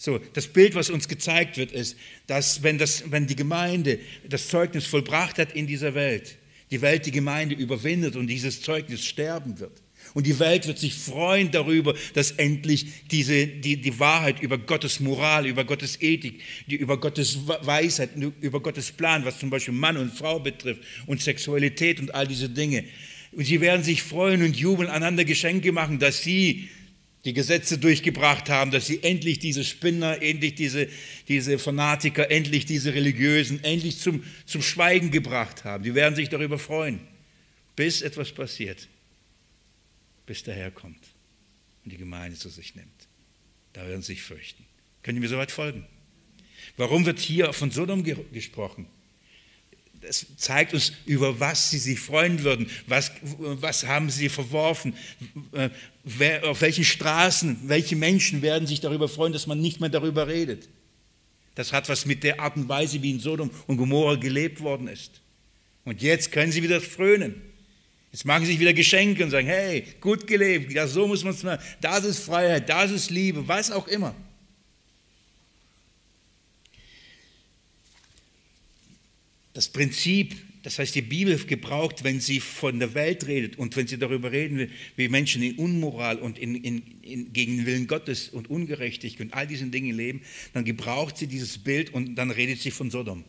So, 0.00 0.18
das 0.32 0.46
Bild, 0.46 0.76
was 0.76 0.90
uns 0.90 1.08
gezeigt 1.08 1.56
wird, 1.56 1.72
ist, 1.72 1.96
dass 2.28 2.62
wenn, 2.62 2.78
das, 2.78 3.10
wenn 3.10 3.26
die 3.26 3.34
Gemeinde 3.34 3.98
das 4.28 4.46
Zeugnis 4.46 4.86
vollbracht 4.86 5.38
hat 5.38 5.52
in 5.52 5.66
dieser 5.66 5.94
Welt, 5.94 6.36
die 6.70 6.80
Welt 6.80 7.04
die 7.04 7.10
Gemeinde 7.10 7.56
überwindet 7.56 8.14
und 8.14 8.28
dieses 8.28 8.62
Zeugnis 8.62 9.04
sterben 9.04 9.58
wird. 9.58 9.82
Und 10.14 10.26
die 10.26 10.38
Welt 10.38 10.66
wird 10.68 10.78
sich 10.78 10.94
freuen 10.94 11.50
darüber, 11.50 11.94
dass 12.14 12.30
endlich 12.30 12.86
diese, 13.10 13.46
die, 13.46 13.76
die 13.76 13.98
Wahrheit 13.98 14.40
über 14.40 14.56
Gottes 14.56 15.00
Moral, 15.00 15.46
über 15.46 15.64
Gottes 15.64 16.00
Ethik, 16.00 16.40
die, 16.68 16.76
über 16.76 16.98
Gottes 16.98 17.46
Weisheit, 17.46 18.10
über 18.40 18.60
Gottes 18.60 18.92
Plan, 18.92 19.24
was 19.24 19.38
zum 19.38 19.50
Beispiel 19.50 19.74
Mann 19.74 19.96
und 19.96 20.12
Frau 20.12 20.38
betrifft 20.38 20.80
und 21.06 21.20
Sexualität 21.20 22.00
und 22.00 22.14
all 22.14 22.26
diese 22.26 22.48
Dinge. 22.48 22.84
Und 23.32 23.44
sie 23.44 23.60
werden 23.60 23.82
sich 23.82 24.02
freuen 24.02 24.42
und 24.42 24.56
jubeln, 24.56 24.88
einander 24.88 25.24
Geschenke 25.24 25.72
machen, 25.72 25.98
dass 25.98 26.22
sie 26.22 26.68
die 27.24 27.32
Gesetze 27.32 27.78
durchgebracht 27.78 28.48
haben, 28.48 28.70
dass 28.70 28.86
sie 28.86 29.02
endlich 29.02 29.38
diese 29.38 29.64
Spinner, 29.64 30.22
endlich 30.22 30.54
diese, 30.54 30.88
diese 31.26 31.58
Fanatiker, 31.58 32.30
endlich 32.30 32.64
diese 32.64 32.94
Religiösen, 32.94 33.62
endlich 33.64 33.98
zum, 33.98 34.24
zum 34.46 34.62
Schweigen 34.62 35.10
gebracht 35.10 35.64
haben. 35.64 35.84
Die 35.84 35.94
werden 35.94 36.14
sich 36.14 36.28
darüber 36.28 36.58
freuen, 36.58 37.00
bis 37.76 38.02
etwas 38.02 38.32
passiert, 38.32 38.88
bis 40.26 40.42
der 40.44 40.54
Herr 40.54 40.70
kommt 40.70 41.02
und 41.84 41.92
die 41.92 41.98
Gemeinde 41.98 42.38
zu 42.38 42.48
sich 42.48 42.74
nimmt. 42.74 43.08
Da 43.72 43.86
werden 43.86 44.02
sie 44.02 44.14
sich 44.14 44.22
fürchten. 44.22 44.64
Können 45.02 45.16
Sie 45.16 45.20
mir 45.20 45.28
soweit 45.28 45.50
folgen? 45.50 45.86
Warum 46.76 47.06
wird 47.06 47.18
hier 47.18 47.52
von 47.52 47.70
Sodom 47.70 48.04
gesprochen? 48.32 48.86
Das 50.00 50.26
zeigt 50.36 50.74
uns, 50.74 50.92
über 51.06 51.40
was 51.40 51.70
sie 51.70 51.78
sich 51.78 51.98
freuen 51.98 52.44
würden. 52.44 52.70
Was, 52.86 53.10
was 53.38 53.86
haben 53.86 54.10
sie 54.10 54.28
verworfen? 54.28 54.94
Äh, 55.52 55.70
wer, 56.04 56.48
auf 56.48 56.60
welchen 56.60 56.84
Straßen, 56.84 57.58
welche 57.64 57.96
Menschen 57.96 58.42
werden 58.42 58.66
sich 58.66 58.80
darüber 58.80 59.08
freuen, 59.08 59.32
dass 59.32 59.46
man 59.46 59.60
nicht 59.60 59.80
mehr 59.80 59.90
darüber 59.90 60.28
redet? 60.28 60.68
Das 61.54 61.72
hat 61.72 61.88
was 61.88 62.06
mit 62.06 62.22
der 62.22 62.40
Art 62.40 62.56
und 62.56 62.68
Weise, 62.68 63.02
wie 63.02 63.10
in 63.10 63.18
Sodom 63.18 63.50
und 63.66 63.76
Gomorra 63.76 64.14
gelebt 64.14 64.60
worden 64.60 64.86
ist. 64.86 65.20
Und 65.84 66.02
jetzt 66.02 66.30
können 66.30 66.52
sie 66.52 66.62
wieder 66.62 66.80
frönen. 66.80 67.42
Jetzt 68.12 68.24
machen 68.24 68.44
sie 68.44 68.52
sich 68.52 68.60
wieder 68.60 68.72
Geschenke 68.72 69.24
und 69.24 69.30
sagen, 69.30 69.48
hey, 69.48 69.84
gut 70.00 70.26
gelebt, 70.26 70.72
ja, 70.72 70.86
so 70.86 71.06
muss 71.06 71.24
man 71.24 71.34
es 71.34 71.42
machen. 71.42 71.62
Das 71.80 72.04
ist 72.04 72.20
Freiheit, 72.20 72.68
das 72.68 72.90
ist 72.90 73.10
Liebe, 73.10 73.46
was 73.46 73.70
auch 73.70 73.88
immer. 73.88 74.14
Das 79.58 79.66
Prinzip 79.66 80.36
Das 80.62 80.78
heißt, 80.78 80.94
die 80.94 81.02
Bibel 81.02 81.36
gebraucht, 81.36 82.04
wenn 82.04 82.20
sie 82.20 82.38
von 82.38 82.78
der 82.78 82.94
Welt 82.94 83.26
redet 83.26 83.58
und 83.58 83.74
wenn 83.74 83.88
sie 83.88 83.98
darüber 83.98 84.30
reden, 84.30 84.70
wie 84.94 85.08
Menschen 85.08 85.42
in 85.42 85.56
Unmoral 85.56 86.18
und 86.18 86.38
in, 86.38 86.54
in, 86.54 86.82
in, 87.02 87.32
gegen 87.32 87.56
den 87.56 87.66
Willen 87.66 87.86
Gottes 87.88 88.28
und 88.28 88.48
Ungerechtigkeit 88.48 89.20
und 89.26 89.34
all 89.34 89.48
diesen 89.48 89.72
Dingen 89.72 89.96
leben, 89.96 90.20
dann 90.52 90.64
gebraucht 90.64 91.16
sie 91.16 91.26
dieses 91.26 91.58
Bild 91.58 91.92
und 91.92 92.14
dann 92.14 92.30
redet 92.30 92.60
sie 92.60 92.70
von 92.70 92.88
Sodom. 92.88 93.24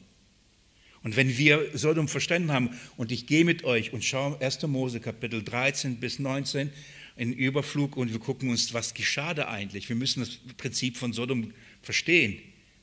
Und 1.02 1.16
wenn 1.16 1.36
wir 1.36 1.72
Sodom 1.74 2.08
verstanden 2.08 2.52
haben 2.52 2.70
und 2.96 3.12
ich 3.12 3.26
gehe 3.26 3.44
mit 3.44 3.64
euch 3.64 3.92
und 3.92 4.06
schaue 4.06 4.40
1. 4.40 4.62
Mose 4.68 5.00
Kapitel 5.00 5.42
13 5.42 5.96
bis 5.96 6.20
19 6.20 6.70
in 7.16 7.34
Überflug 7.34 7.98
und 7.98 8.12
wir 8.12 8.20
gucken 8.20 8.52
uns, 8.52 8.72
was 8.76 8.94
geschah 8.94 9.34
da 9.34 9.48
eigentlich. 9.48 9.90
Wir 9.90 9.96
müssen 9.96 10.20
das 10.20 10.38
Prinzip 10.58 10.96
von 10.98 11.12
Sodom 11.12 11.54
verstehen 11.82 12.40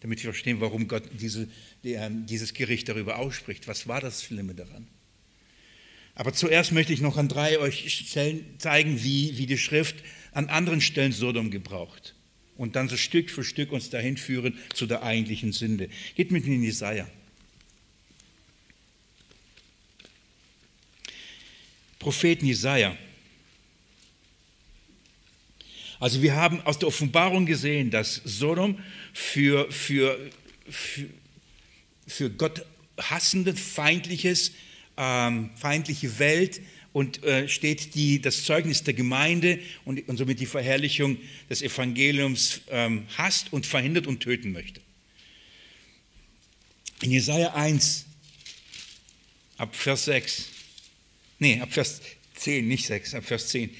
damit 0.07 0.23
wir 0.23 0.31
verstehen, 0.31 0.61
warum 0.61 0.87
Gott 0.87 1.03
diese, 1.19 1.49
dieses 1.83 2.55
Gericht 2.55 2.89
darüber 2.89 3.19
ausspricht. 3.19 3.67
Was 3.67 3.89
war 3.89 4.01
das 4.01 4.23
Schlimme 4.23 4.55
daran? 4.55 4.87
Aber 6.15 6.33
zuerst 6.33 6.71
möchte 6.71 6.93
ich 6.93 7.01
noch 7.01 7.17
an 7.17 7.27
drei 7.27 7.59
euch 7.59 7.93
Stellen 7.93 8.45
zeigen, 8.59 9.03
wie, 9.03 9.37
wie 9.37 9.47
die 9.47 9.59
Schrift 9.59 9.97
an 10.31 10.49
anderen 10.49 10.81
Stellen 10.81 11.11
Sodom 11.11 11.51
gebraucht. 11.51 12.15
Und 12.57 12.77
dann 12.77 12.89
so 12.89 12.97
Stück 12.97 13.31
für 13.31 13.43
Stück 13.43 13.73
uns 13.73 13.91
dahin 13.91 14.17
führen 14.17 14.57
zu 14.75 14.87
der 14.87 15.03
eigentlichen 15.03 15.51
Sünde. 15.51 15.89
Geht 16.15 16.31
mit 16.31 16.47
mir 16.47 16.55
in 16.55 16.63
Jesaja. 16.63 17.11
Propheten 21.99 22.47
Jesaja. 22.47 22.97
Also 25.99 26.23
wir 26.23 26.35
haben 26.35 26.61
aus 26.63 26.79
der 26.79 26.89
Offenbarung 26.89 27.47
gesehen, 27.47 27.91
dass 27.91 28.21
Sodom 28.25 28.79
für, 29.13 29.71
für, 29.71 30.19
für, 30.69 31.07
für 32.07 32.31
Gott 32.31 32.65
hassende, 32.99 33.55
feindliches, 33.55 34.53
ähm, 34.97 35.51
feindliche 35.57 36.19
Welt 36.19 36.61
und 36.93 37.23
äh, 37.25 37.49
steht 37.49 37.95
die, 37.95 38.21
das 38.21 38.45
Zeugnis 38.45 38.83
der 38.83 38.95
Gemeinde 38.95 39.59
und, 39.85 40.07
und 40.09 40.17
somit 40.17 40.41
die 40.41 40.47
Verherrlichung 40.47 41.19
des 41.51 41.63
Evangeliums 41.63 42.63
ähm, 42.71 43.07
hasst 43.17 43.53
und 43.53 43.67
verhindert 43.67 44.07
und 44.07 44.21
töten 44.21 44.53
möchte. 44.53 44.81
In 47.03 47.11
Jesaja 47.11 47.53
1, 47.55 48.07
ab 49.59 49.77
Vers 49.77 50.07
6, 50.07 50.49
nee, 51.39 51.61
ab 51.61 51.73
Vers 51.73 52.01
10, 52.37 52.67
nicht 52.67 52.87
6, 52.87 53.15
ab 53.15 53.25
Vers 53.25 53.49
10, 53.49 53.71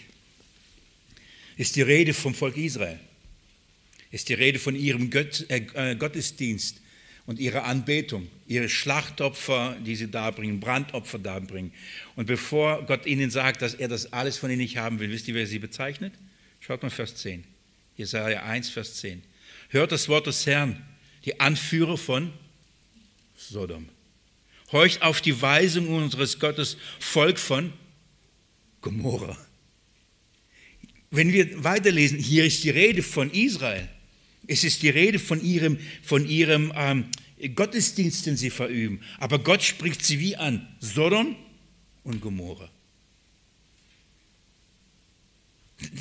ist 1.57 1.77
die 1.77 1.83
Rede 1.83 2.15
vom 2.15 2.35
Volk 2.35 2.57
Israel. 2.57 3.01
Ist 4.11 4.29
die 4.29 4.35
Rede 4.35 4.59
von 4.59 4.77
ihrem 4.77 5.11
Gott, 5.11 5.47
äh, 5.49 5.97
Gottesdienst 5.97 6.81
und 7.27 7.39
ihrer 7.39 7.65
Anbetung, 7.65 8.29
ihre 8.47 8.69
Schlachtopfer, 8.69 9.77
die 9.85 9.97
sie 9.97 10.11
darbringen, 10.11 10.61
Brandopfer 10.61 11.19
darbringen. 11.19 11.73
Und 12.15 12.27
bevor 12.27 12.85
Gott 12.87 13.05
ihnen 13.07 13.31
sagt, 13.31 13.63
dass 13.63 13.75
er 13.75 13.89
das 13.89 14.13
alles 14.13 14.39
von 14.39 14.51
ihnen 14.51 14.61
nicht 14.61 14.77
haben 14.77 15.01
will, 15.01 15.11
wisst 15.11 15.27
ihr, 15.27 15.35
wer 15.35 15.47
sie 15.47 15.59
bezeichnet? 15.59 16.13
Schaut 16.61 16.83
mal 16.83 16.91
Vers 16.91 17.17
10. 17.17 17.43
Jesaja 17.97 18.43
1, 18.43 18.69
Vers 18.69 18.97
10. 18.97 19.23
Hört 19.71 19.91
das 19.91 20.09
Wort 20.09 20.27
des 20.27 20.47
Herrn, 20.47 20.87
die 21.25 21.41
Anführer 21.41 21.99
von 21.99 22.33
Sodom. 23.37 23.89
Horcht 24.71 25.03
auf 25.03 25.21
die 25.21 25.41
Weisung 25.41 25.89
unseres 25.89 26.39
Gottes, 26.39 26.77
Volk 27.01 27.39
von 27.39 27.73
Gomorra 28.83 29.37
wenn 31.17 31.33
wir 31.33 31.65
weiterlesen, 31.65 32.19
hier 32.19 32.45
ist 32.45 32.63
die 32.65 32.71
Rede 32.71 33.03
von 33.03 33.31
Israel. 33.31 33.89
Es 34.47 34.65
ist 34.65 34.83
die 34.83 34.91
Rede 34.91 35.19
von 35.19 35.43
ihrem, 35.43 35.79
von 36.03 36.29
ihrem 36.29 36.73
ähm, 36.77 37.07
Gottesdienst, 37.55 38.27
den 38.27 38.37
sie 38.37 38.51
verüben. 38.51 39.01
Aber 39.19 39.39
Gott 39.39 39.63
spricht 39.63 40.05
sie 40.05 40.21
wie 40.21 40.37
an? 40.37 40.69
Sodom 40.81 41.37
und 42.05 42.21
Gomorra. 42.21 42.71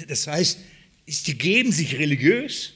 Das 0.08 0.28
heißt, 0.28 0.60
sie 1.08 1.38
geben 1.38 1.72
sich 1.72 1.98
religiös. 1.98 2.74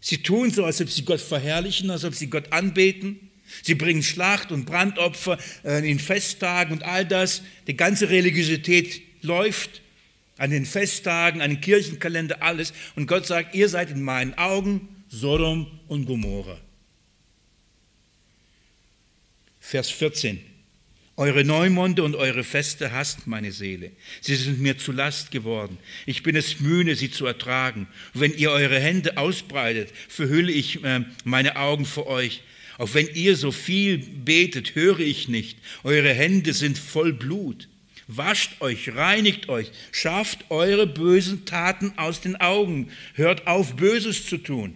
Sie 0.00 0.18
tun 0.18 0.50
so, 0.50 0.64
als 0.64 0.80
ob 0.80 0.90
sie 0.90 1.04
Gott 1.04 1.20
verherrlichen, 1.20 1.90
als 1.90 2.04
ob 2.04 2.14
sie 2.14 2.26
Gott 2.28 2.52
anbeten. 2.52 3.30
Sie 3.62 3.74
bringen 3.74 4.02
Schlacht 4.02 4.50
und 4.50 4.64
Brandopfer 4.64 5.38
äh, 5.64 5.88
in 5.88 5.98
Festtagen 5.98 6.72
und 6.72 6.82
all 6.82 7.06
das. 7.06 7.42
Die 7.66 7.76
ganze 7.76 8.08
Religiosität 8.08 9.02
läuft 9.20 9.81
an 10.42 10.50
den 10.50 10.66
Festtagen, 10.66 11.40
an 11.40 11.50
den 11.50 11.60
Kirchenkalender, 11.60 12.42
alles. 12.42 12.72
Und 12.96 13.06
Gott 13.06 13.26
sagt, 13.26 13.54
ihr 13.54 13.68
seid 13.68 13.90
in 13.92 14.02
meinen 14.02 14.34
Augen 14.34 15.04
Sodom 15.08 15.68
und 15.86 16.04
Gomorra. 16.04 16.58
Vers 19.60 19.88
14. 19.90 20.40
Eure 21.16 21.44
Neumonde 21.44 22.02
und 22.02 22.16
eure 22.16 22.42
Feste 22.42 22.90
hasst 22.90 23.28
meine 23.28 23.52
Seele. 23.52 23.92
Sie 24.20 24.34
sind 24.34 24.60
mir 24.60 24.76
zu 24.76 24.90
Last 24.90 25.30
geworden. 25.30 25.78
Ich 26.06 26.24
bin 26.24 26.34
es 26.34 26.58
müde, 26.58 26.96
sie 26.96 27.12
zu 27.12 27.24
ertragen. 27.24 27.86
wenn 28.12 28.36
ihr 28.36 28.50
eure 28.50 28.80
Hände 28.80 29.18
ausbreitet, 29.18 29.92
verhülle 30.08 30.50
ich 30.50 30.82
äh, 30.82 31.04
meine 31.22 31.54
Augen 31.54 31.84
vor 31.84 32.08
euch. 32.08 32.42
Auch 32.78 32.92
wenn 32.94 33.06
ihr 33.14 33.36
so 33.36 33.52
viel 33.52 33.98
betet, 33.98 34.74
höre 34.74 34.98
ich 34.98 35.28
nicht. 35.28 35.58
Eure 35.84 36.12
Hände 36.12 36.52
sind 36.52 36.78
voll 36.78 37.12
Blut. 37.12 37.68
Wascht 38.16 38.60
euch, 38.60 38.94
reinigt 38.94 39.48
euch, 39.48 39.70
schafft 39.90 40.50
eure 40.50 40.86
bösen 40.86 41.44
Taten 41.44 41.92
aus 41.96 42.20
den 42.20 42.36
Augen, 42.36 42.90
hört 43.14 43.46
auf, 43.46 43.76
Böses 43.76 44.26
zu 44.26 44.38
tun. 44.38 44.74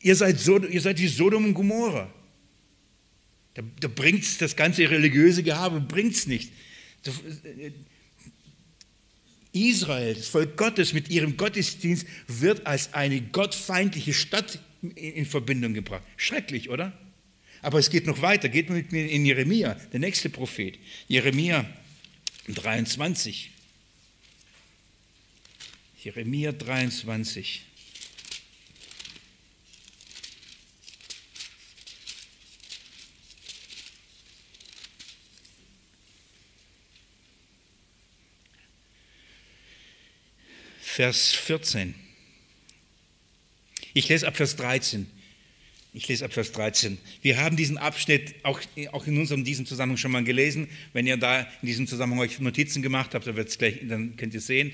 Ihr 0.00 0.16
seid, 0.16 0.40
so, 0.40 0.58
ihr 0.58 0.80
seid 0.80 0.98
wie 0.98 1.08
Sodom 1.08 1.44
und 1.44 1.54
Gomorra. 1.54 2.12
Da, 3.54 3.62
da 3.80 3.88
bringt 3.88 4.40
das 4.40 4.56
ganze 4.56 4.90
religiöse 4.90 5.42
Gehabe 5.42 5.80
bringt's 5.80 6.26
nicht. 6.26 6.50
Israel, 9.52 10.14
das 10.14 10.26
Volk 10.26 10.56
Gottes 10.56 10.92
mit 10.92 11.10
ihrem 11.10 11.36
Gottesdienst 11.36 12.06
wird 12.26 12.66
als 12.66 12.92
eine 12.92 13.20
gottfeindliche 13.20 14.12
Stadt 14.12 14.58
in 14.96 15.24
Verbindung 15.24 15.74
gebracht. 15.74 16.02
Schrecklich, 16.16 16.70
oder? 16.70 16.92
Aber 17.64 17.78
es 17.78 17.88
geht 17.88 18.06
noch 18.06 18.20
weiter. 18.20 18.50
Geht 18.50 18.68
mit 18.68 18.92
mir 18.92 19.08
in 19.08 19.24
Jeremia, 19.24 19.72
der 19.90 19.98
nächste 19.98 20.28
Prophet. 20.28 20.78
Jeremia 21.08 21.64
23. 22.46 23.50
Jeremia 26.02 26.52
23. 26.52 27.62
Vers 40.82 41.32
14. 41.32 41.94
Ich 43.94 44.10
lese 44.10 44.28
ab 44.28 44.36
Vers 44.36 44.56
13. 44.56 45.10
Ich 45.96 46.08
lese 46.08 46.24
ab 46.24 46.32
Vers 46.32 46.50
13. 46.50 46.98
Wir 47.22 47.38
haben 47.38 47.56
diesen 47.56 47.78
Abschnitt 47.78 48.34
auch, 48.42 48.60
auch 48.90 49.06
in 49.06 49.16
unserem 49.16 49.44
diesem 49.44 49.64
Zusammenhang 49.64 49.96
schon 49.96 50.10
mal 50.10 50.24
gelesen. 50.24 50.66
Wenn 50.92 51.06
ihr 51.06 51.16
da 51.16 51.42
in 51.62 51.68
diesem 51.68 51.86
Zusammenhang 51.86 52.18
euch 52.18 52.40
Notizen 52.40 52.82
gemacht 52.82 53.14
habt, 53.14 53.28
dann, 53.28 53.36
wird's 53.36 53.58
gleich, 53.58 53.78
dann 53.84 54.16
könnt 54.16 54.34
ihr 54.34 54.38
es 54.38 54.48
sehen. 54.48 54.72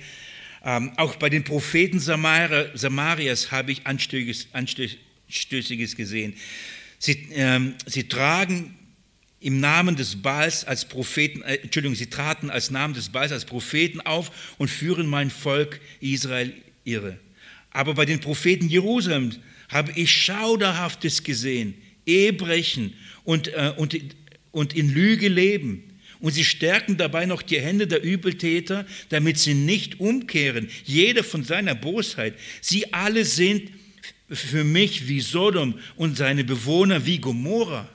Ähm, 0.64 0.92
auch 0.96 1.16
bei 1.16 1.28
den 1.28 1.44
Propheten 1.44 2.00
Samari, 2.00 2.70
Samarias 2.72 3.52
habe 3.52 3.70
ich 3.70 3.86
Anstößiges, 3.86 4.48
Anstößiges 4.54 5.94
gesehen. 5.94 6.32
Sie, 6.98 7.28
ähm, 7.32 7.74
sie 7.84 8.08
tragen 8.08 8.74
im 9.40 9.60
Namen 9.60 9.96
des 9.96 10.22
Baals 10.22 10.64
als 10.64 10.86
Propheten, 10.86 11.42
äh, 11.42 11.56
Entschuldigung, 11.56 11.96
sie 11.96 12.08
traten 12.08 12.48
als 12.48 12.70
Namen 12.70 12.94
des 12.94 13.10
Baals 13.10 13.32
als 13.32 13.44
Propheten 13.44 14.00
auf 14.00 14.56
und 14.56 14.68
führen 14.68 15.06
mein 15.06 15.28
Volk 15.28 15.82
Israel 16.00 16.54
irre. 16.84 17.18
Aber 17.72 17.92
bei 17.92 18.06
den 18.06 18.20
Propheten 18.20 18.70
Jerusalems 18.70 19.38
habe 19.70 19.92
ich 19.94 20.10
Schauderhaftes 20.10 21.22
gesehen, 21.22 21.74
Ehebrechen 22.06 22.94
und, 23.24 23.48
äh, 23.48 23.72
und, 23.76 23.98
und 24.50 24.74
in 24.74 24.92
Lüge 24.92 25.28
leben. 25.28 25.84
Und 26.18 26.32
sie 26.32 26.44
stärken 26.44 26.98
dabei 26.98 27.24
noch 27.24 27.40
die 27.40 27.60
Hände 27.60 27.86
der 27.86 28.02
Übeltäter, 28.02 28.86
damit 29.08 29.38
sie 29.38 29.54
nicht 29.54 30.00
umkehren, 30.00 30.68
jeder 30.84 31.24
von 31.24 31.44
seiner 31.44 31.74
Bosheit. 31.74 32.34
Sie 32.60 32.92
alle 32.92 33.24
sind 33.24 33.70
für 34.28 34.64
mich 34.64 35.08
wie 35.08 35.20
Sodom 35.20 35.78
und 35.96 36.18
seine 36.18 36.44
Bewohner 36.44 37.06
wie 37.06 37.18
Gomorra. 37.18 37.88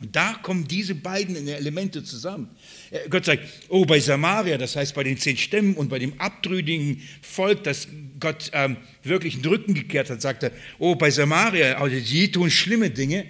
Und 0.00 0.14
da 0.14 0.34
kommen 0.34 0.68
diese 0.68 0.94
beiden 0.94 1.48
Elemente 1.48 2.04
zusammen. 2.04 2.50
Äh, 2.90 3.08
Gott 3.08 3.24
sagt, 3.24 3.42
oh, 3.68 3.84
bei 3.84 3.98
Samaria, 3.98 4.56
das 4.56 4.76
heißt 4.76 4.94
bei 4.94 5.02
den 5.02 5.18
zehn 5.18 5.36
Stämmen 5.36 5.74
und 5.74 5.88
bei 5.88 5.98
dem 5.98 6.20
abtrünnigen 6.20 7.02
Volk, 7.20 7.64
das 7.64 7.88
Gott 8.20 8.50
ähm, 8.52 8.76
wirklich 9.02 9.40
den 9.40 9.46
Rücken 9.46 9.74
gekehrt 9.74 10.10
hat, 10.10 10.22
sagt 10.22 10.44
er, 10.44 10.52
oh, 10.78 10.94
bei 10.94 11.10
Samaria, 11.10 11.78
also 11.78 11.98
die 11.98 12.30
tun 12.30 12.50
schlimme 12.50 12.90
Dinge, 12.90 13.26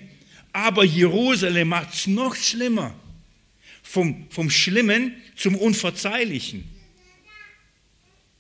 aber 0.53 0.85
Jerusalem 0.85 1.69
macht 1.69 1.95
es 1.95 2.07
noch 2.07 2.35
schlimmer. 2.35 2.95
Vom, 3.83 4.27
vom 4.29 4.51
Schlimmen 4.51 5.15
zum 5.35 5.55
Unverzeihlichen. 5.55 6.65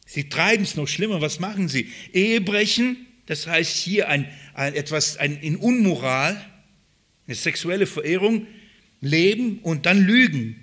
Sie 0.04 0.28
treiben 0.28 0.64
es 0.64 0.76
noch 0.76 0.88
schlimmer. 0.88 1.22
Was 1.22 1.40
machen 1.40 1.68
sie? 1.68 1.90
Ehebrechen, 2.12 3.06
das 3.24 3.46
heißt 3.46 3.76
hier 3.76 4.08
ein, 4.08 4.28
ein 4.52 4.74
etwas 4.74 5.16
ein, 5.16 5.38
in 5.40 5.56
Unmoral, 5.56 6.38
eine 7.28 7.36
sexuelle 7.36 7.86
Verehrung 7.86 8.46
leben 9.00 9.60
und 9.60 9.86
dann 9.86 10.00
lügen. 10.04 10.56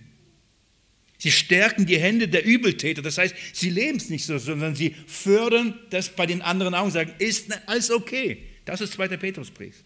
Sie 1.17 1.31
stärken 1.31 1.85
die 1.85 1.97
Hände 1.97 2.27
der 2.27 2.43
Übeltäter. 2.43 3.01
Das 3.01 3.17
heißt, 3.17 3.33
sie 3.53 3.69
leben 3.69 3.97
es 3.97 4.09
nicht 4.09 4.25
so, 4.25 4.37
sondern 4.37 4.75
sie 4.75 4.93
fördern 5.07 5.79
das 5.89 6.09
bei 6.09 6.25
den 6.25 6.41
anderen 6.41 6.73
und 6.73 6.91
sagen, 6.91 7.13
ist 7.19 7.47
alles 7.67 7.89
okay. 7.89 8.39
Das 8.65 8.81
ist 8.81 8.93
2. 8.93 9.07
Petrusbrief. 9.15 9.83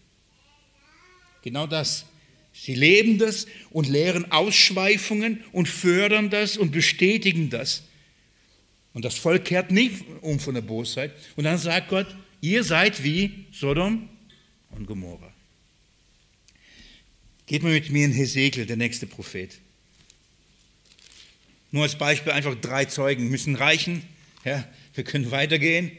Genau 1.42 1.66
das. 1.66 2.06
Sie 2.52 2.74
leben 2.74 3.18
das 3.18 3.46
und 3.70 3.88
lehren 3.88 4.32
Ausschweifungen 4.32 5.44
und 5.52 5.68
fördern 5.68 6.30
das 6.30 6.56
und 6.56 6.72
bestätigen 6.72 7.48
das. 7.48 7.84
Und 8.92 9.04
das 9.04 9.16
Volk 9.16 9.44
kehrt 9.44 9.70
nicht 9.70 10.04
um 10.20 10.40
von 10.40 10.54
der 10.54 10.62
Bosheit. 10.62 11.12
Und 11.36 11.44
dann 11.44 11.58
sagt 11.58 11.88
Gott, 11.88 12.08
ihr 12.40 12.64
seid 12.64 13.04
wie 13.04 13.46
Sodom 13.52 14.08
und 14.70 14.86
Gomorra. 14.86 15.29
Geht 17.50 17.64
mal 17.64 17.72
mit 17.72 17.90
mir 17.90 18.04
in 18.04 18.12
Hesekiel, 18.12 18.64
der 18.64 18.76
nächste 18.76 19.08
Prophet. 19.08 19.58
Nur 21.72 21.82
als 21.82 21.98
Beispiel 21.98 22.30
einfach 22.30 22.54
drei 22.54 22.84
Zeugen 22.84 23.28
müssen 23.28 23.56
reichen. 23.56 24.04
Ja, 24.44 24.64
wir 24.94 25.02
können 25.02 25.32
weitergehen, 25.32 25.90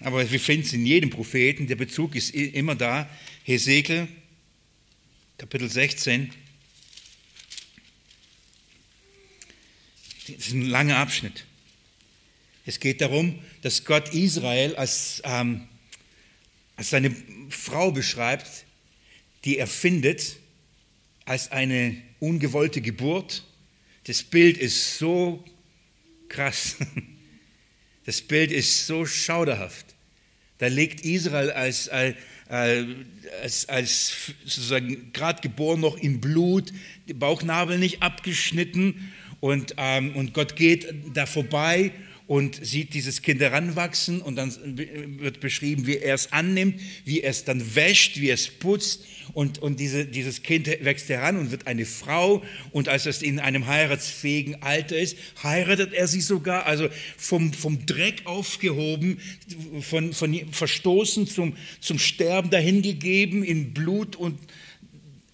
aber 0.00 0.28
wir 0.28 0.40
finden 0.40 0.66
es 0.66 0.72
in 0.72 0.84
jedem 0.84 1.10
Propheten. 1.10 1.68
Der 1.68 1.76
Bezug 1.76 2.16
ist 2.16 2.30
immer 2.34 2.74
da. 2.74 3.08
Hesekiel, 3.44 4.08
Kapitel 5.38 5.70
16. 5.70 6.32
Das 10.26 10.48
ist 10.48 10.54
ein 10.54 10.66
langer 10.66 10.96
Abschnitt. 10.96 11.44
Es 12.66 12.80
geht 12.80 13.00
darum, 13.00 13.38
dass 13.62 13.84
Gott 13.84 14.12
Israel 14.12 14.74
als, 14.74 15.22
ähm, 15.24 15.68
als 16.74 16.90
seine 16.90 17.14
Frau 17.48 17.92
beschreibt, 17.92 18.64
die 19.44 19.56
er 19.56 19.68
findet 19.68 20.40
als 21.30 21.52
eine 21.52 21.96
ungewollte 22.18 22.80
Geburt 22.80 23.44
das 24.04 24.24
Bild 24.24 24.58
ist 24.58 24.98
so 24.98 25.44
krass. 26.28 26.76
Das 28.06 28.22
Bild 28.22 28.50
ist 28.50 28.86
so 28.88 29.06
schauderhaft. 29.06 29.86
Da 30.58 30.66
liegt 30.66 31.02
Israel 31.04 31.52
als, 31.52 31.88
als, 31.90 32.16
als, 32.48 33.68
als 33.68 34.32
sozusagen 34.44 35.12
gerade 35.12 35.42
geboren 35.42 35.80
noch 35.80 35.96
im 35.96 36.20
Blut, 36.20 36.72
die 37.06 37.12
Bauchnabel 37.12 37.78
nicht 37.78 38.02
abgeschnitten 38.02 39.12
und, 39.38 39.74
ähm, 39.76 40.16
und 40.16 40.34
Gott 40.34 40.56
geht 40.56 40.92
da 41.14 41.26
vorbei 41.26 41.92
und 42.30 42.64
sieht 42.64 42.94
dieses 42.94 43.22
Kind 43.22 43.40
heranwachsen 43.40 44.22
und 44.22 44.36
dann 44.36 44.54
wird 45.18 45.40
beschrieben, 45.40 45.88
wie 45.88 45.96
er 45.96 46.14
es 46.14 46.32
annimmt, 46.32 46.80
wie 47.04 47.22
er 47.22 47.30
es 47.30 47.42
dann 47.42 47.74
wäscht, 47.74 48.20
wie 48.20 48.28
er 48.28 48.34
es 48.34 48.46
putzt 48.46 49.04
und, 49.32 49.58
und 49.58 49.80
diese, 49.80 50.04
dieses 50.06 50.44
Kind 50.44 50.68
wächst 50.68 51.08
heran 51.08 51.36
und 51.36 51.50
wird 51.50 51.66
eine 51.66 51.84
Frau 51.84 52.44
und 52.70 52.88
als 52.88 53.06
es 53.06 53.22
in 53.22 53.40
einem 53.40 53.66
heiratsfähigen 53.66 54.62
Alter 54.62 54.96
ist, 54.96 55.16
heiratet 55.42 55.92
er 55.92 56.06
sie 56.06 56.20
sogar, 56.20 56.66
also 56.66 56.88
vom, 57.16 57.52
vom 57.52 57.84
Dreck 57.84 58.22
aufgehoben, 58.26 59.18
von, 59.80 60.12
von 60.12 60.52
verstoßen 60.52 61.26
zum, 61.26 61.56
zum 61.80 61.98
Sterben 61.98 62.50
dahingegeben 62.50 63.42
in 63.42 63.74
Blut 63.74 64.14
und 64.14 64.38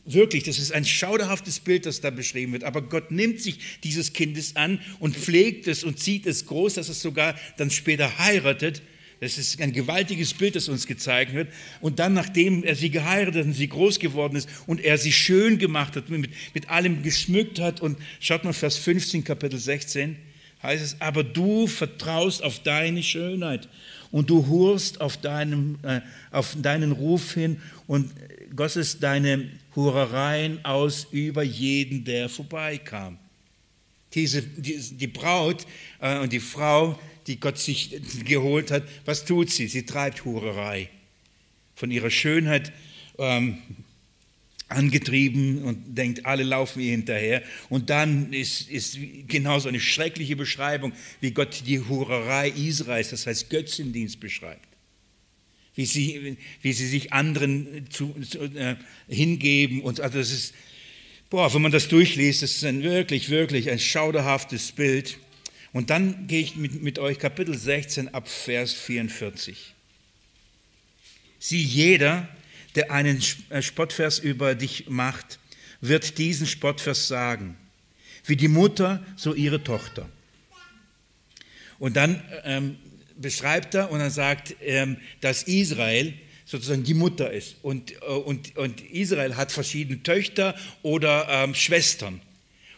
Wirklich, 0.09 0.45
das 0.45 0.61
ist 0.61 0.73
ein 0.73 0.85
schauderhaftes 0.85 1.59
Bild, 1.59 1.85
das 1.85 2.01
da 2.01 2.11
beschrieben 2.11 2.53
wird. 2.53 2.63
Aber 2.63 2.81
Gott 2.81 3.11
nimmt 3.11 3.41
sich 3.41 3.59
dieses 3.83 4.13
Kindes 4.13 4.55
an 4.55 4.81
und 5.01 5.17
pflegt 5.17 5.67
es 5.67 5.83
und 5.83 5.99
zieht 5.99 6.27
es 6.27 6.47
groß, 6.47 6.75
dass 6.75 6.89
es 6.89 7.03
sogar 7.03 7.35
dann 7.57 7.71
später 7.73 8.17
heiratet. 8.19 8.83
Das 9.19 9.37
ist 9.37 9.61
ein 9.61 9.73
gewaltiges 9.73 10.33
Bild, 10.35 10.55
das 10.55 10.69
uns 10.69 10.87
gezeigt 10.87 11.35
wird. 11.35 11.49
Und 11.81 11.99
dann, 11.99 12.13
nachdem 12.15 12.63
er 12.63 12.77
sie 12.77 12.91
geheiratet 12.91 13.47
und 13.47 13.55
sie 13.55 13.67
groß 13.67 13.99
geworden 13.99 14.37
ist 14.37 14.49
und 14.69 14.81
er 14.81 14.97
sie 14.97 15.13
schön 15.13 15.59
gemacht 15.59 15.97
hat, 15.97 16.09
mit, 16.09 16.31
mit 16.55 16.71
allem 16.71 17.03
geschmückt 17.03 17.59
hat. 17.59 17.81
Und 17.81 17.99
schaut 18.21 18.45
mal 18.45 18.53
Vers 18.53 18.77
15, 18.77 19.25
Kapitel 19.25 19.59
16, 19.59 20.17
heißt 20.63 20.85
es, 20.85 21.01
aber 21.01 21.25
du 21.25 21.67
vertraust 21.67 22.45
auf 22.45 22.61
deine 22.63 23.03
Schönheit 23.03 23.69
und 24.13 24.31
du 24.31 24.47
hurst 24.47 25.01
auf, 25.01 25.17
deinem, 25.17 25.79
äh, 25.83 26.01
auf 26.31 26.57
deinen 26.63 26.93
Ruf 26.93 27.35
hin 27.35 27.61
und 27.89 28.13
gossest 28.55 29.03
deine 29.03 29.49
Hurereien 29.77 30.65
aus 30.65 31.07
über 31.13 31.43
jeden, 31.43 32.05
der 32.05 32.29
vorbeikam. 32.29 33.19
Diese, 34.15 34.43
die, 34.43 34.79
die 34.79 35.07
Braut 35.07 35.67
äh, 36.01 36.19
und 36.19 36.33
die 36.33 36.41
Frau, 36.41 36.99
die 37.27 37.39
Gott 37.39 37.59
sich 37.59 38.01
geholt 38.25 38.71
hat, 38.71 38.85
was 39.05 39.25
tut 39.25 39.51
sie? 39.51 39.69
Sie 39.69 39.85
treibt 39.85 40.25
Hurerei. 40.25 40.89
Von 41.75 41.91
ihrer 41.91 42.11
Schönheit 42.11 42.73
ähm, 43.19 43.59
angetrieben 44.69 45.63
und 45.63 45.97
denkt, 45.97 46.25
alle 46.25 46.43
laufen 46.43 46.81
ihr 46.81 46.93
hinterher. 46.93 47.43
Und 47.69 47.91
dann 47.91 48.33
ist, 48.33 48.71
ist 48.71 48.99
genauso 49.29 49.69
eine 49.69 49.81
schreckliche 49.81 50.37
Beschreibung, 50.37 50.93
wie 51.21 51.33
Gott 51.33 51.65
die 51.67 51.81
Hurerei 51.81 52.49
Israels, 52.49 53.11
das 53.11 53.27
heißt 53.27 53.51
Götzendienst, 53.51 54.19
beschreibt 54.19 54.76
wie 55.77 55.85
sie, 55.85 56.39
wie 56.63 56.73
sie 56.73 56.87
sich 56.87 57.13
anderen 57.13 57.87
zu, 57.91 58.15
zu, 58.29 58.41
äh, 58.41 58.77
hingeben. 59.09 59.83
Und 59.83 60.01
also 60.01 60.19
das 60.19 60.33
ist, 60.33 60.55
boah, 61.31 61.53
wenn 61.55 61.63
man 61.63 61.71
das 61.71 61.89
durchliest, 61.89 62.43
das 62.43 62.53
ist 62.53 62.65
ein 62.65 62.83
wirklich, 62.83 63.29
wirklich 63.29 63.71
ein 63.71 63.79
schauderhaftes 63.79 64.73
Bild. 64.73 65.19
Und 65.73 65.91
dann 65.91 66.27
gehe 66.27 66.41
ich 66.41 66.57
mit, 66.57 66.83
mit 66.83 66.99
euch 66.99 67.19
Kapitel 67.19 67.57
16 67.57 68.15
ab 68.15 68.29
Vers 68.29 68.73
44. 68.73 69.75
Sieh, 71.39 71.63
jeder, 71.63 72.27
der 72.75 72.91
einen 72.91 73.23
äh, 73.51 73.61
Spottvers 73.61 74.19
über 74.19 74.55
dich 74.55 74.87
macht, 74.89 75.39
wird 75.83 76.17
diesen 76.17 76.47
Spottvers 76.47 77.07
sagen. 77.07 77.57
Wie 78.25 78.37
die 78.37 78.49
Mutter, 78.49 79.05
so 79.15 79.35
ihre 79.35 79.63
Tochter. 79.63 80.09
Und 81.79 81.97
dann 81.97 82.23
ähm, 82.45 82.79
beschreibt 83.17 83.75
er 83.75 83.91
und 83.91 84.01
er 84.01 84.11
sagt, 84.11 84.57
ähm, 84.63 84.97
dass 85.21 85.45
Israel 85.45 86.15
sozusagen 86.45 86.85
die 86.85 86.95
Mutter 86.95 87.31
ist. 87.31 87.57
Und, 87.63 87.93
äh, 87.93 88.07
und, 88.07 88.57
und 88.57 88.81
Israel 88.91 89.37
hat 89.37 89.53
verschiedene 89.53 90.03
Töchter 90.03 90.55
oder 90.83 91.27
ähm, 91.29 91.55
Schwestern. 91.55 92.21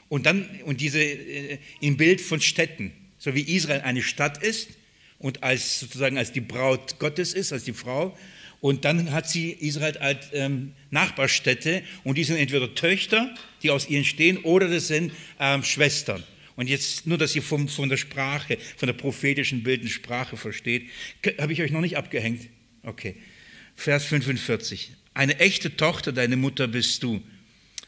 Und 0.09 0.27
dann, 0.27 0.49
und 0.65 0.81
diese 0.81 1.01
äh, 1.01 1.59
im 1.81 1.97
Bild 1.97 2.21
von 2.21 2.41
Städten, 2.41 2.93
so 3.19 3.35
wie 3.35 3.43
Israel 3.43 3.83
eine 3.83 4.03
Stadt 4.03 4.43
ist 4.43 4.71
und 5.19 5.43
als 5.43 5.81
sozusagen 5.81 6.17
als 6.17 6.33
die 6.33 6.41
Braut 6.41 6.99
Gottes 6.99 7.35
ist, 7.35 7.53
als 7.53 7.65
die 7.65 7.75
Frau. 7.75 8.17
Und 8.61 8.85
dann 8.85 9.13
hat 9.13 9.29
sie 9.29 9.51
Israel 9.53 9.99
als 9.99 10.27
ähm, 10.33 10.73
Nachbarstädte 10.91 11.83
und 12.05 12.19
die 12.19 12.25
sind 12.25 12.37
entweder 12.37 12.75
Töchter, 12.75 13.35
die 13.63 13.71
aus 13.71 13.89
ihnen 13.89 14.05
stehen, 14.05 14.39
oder 14.39 14.69
das 14.69 14.89
sind 14.89 15.13
ähm, 15.39 15.63
Schwestern. 15.63 16.25
Und 16.59 16.69
jetzt 16.69 17.07
nur, 17.07 17.19
dass 17.19 17.37
ihr 17.37 17.43
vom, 17.43 17.69
von 17.69 17.89
der 17.89 17.97
Sprache, 17.97 18.59
von 18.77 18.89
der 18.89 18.93
prophetischen 18.93 19.63
bildenden 19.63 19.93
Sprache 19.93 20.37
versteht, 20.37 20.89
habe 21.39 21.53
ich 21.53 21.63
euch 21.63 21.71
noch 21.71 21.81
nicht 21.81 21.97
abgehängt. 21.97 22.49
Okay. 22.83 23.15
Vers 23.77 24.07
45. 24.07 24.91
Eine 25.15 25.39
echte 25.39 25.77
Tochter, 25.77 26.11
deine 26.11 26.37
Mutter 26.37 26.67
bist 26.67 27.05
du. 27.05 27.23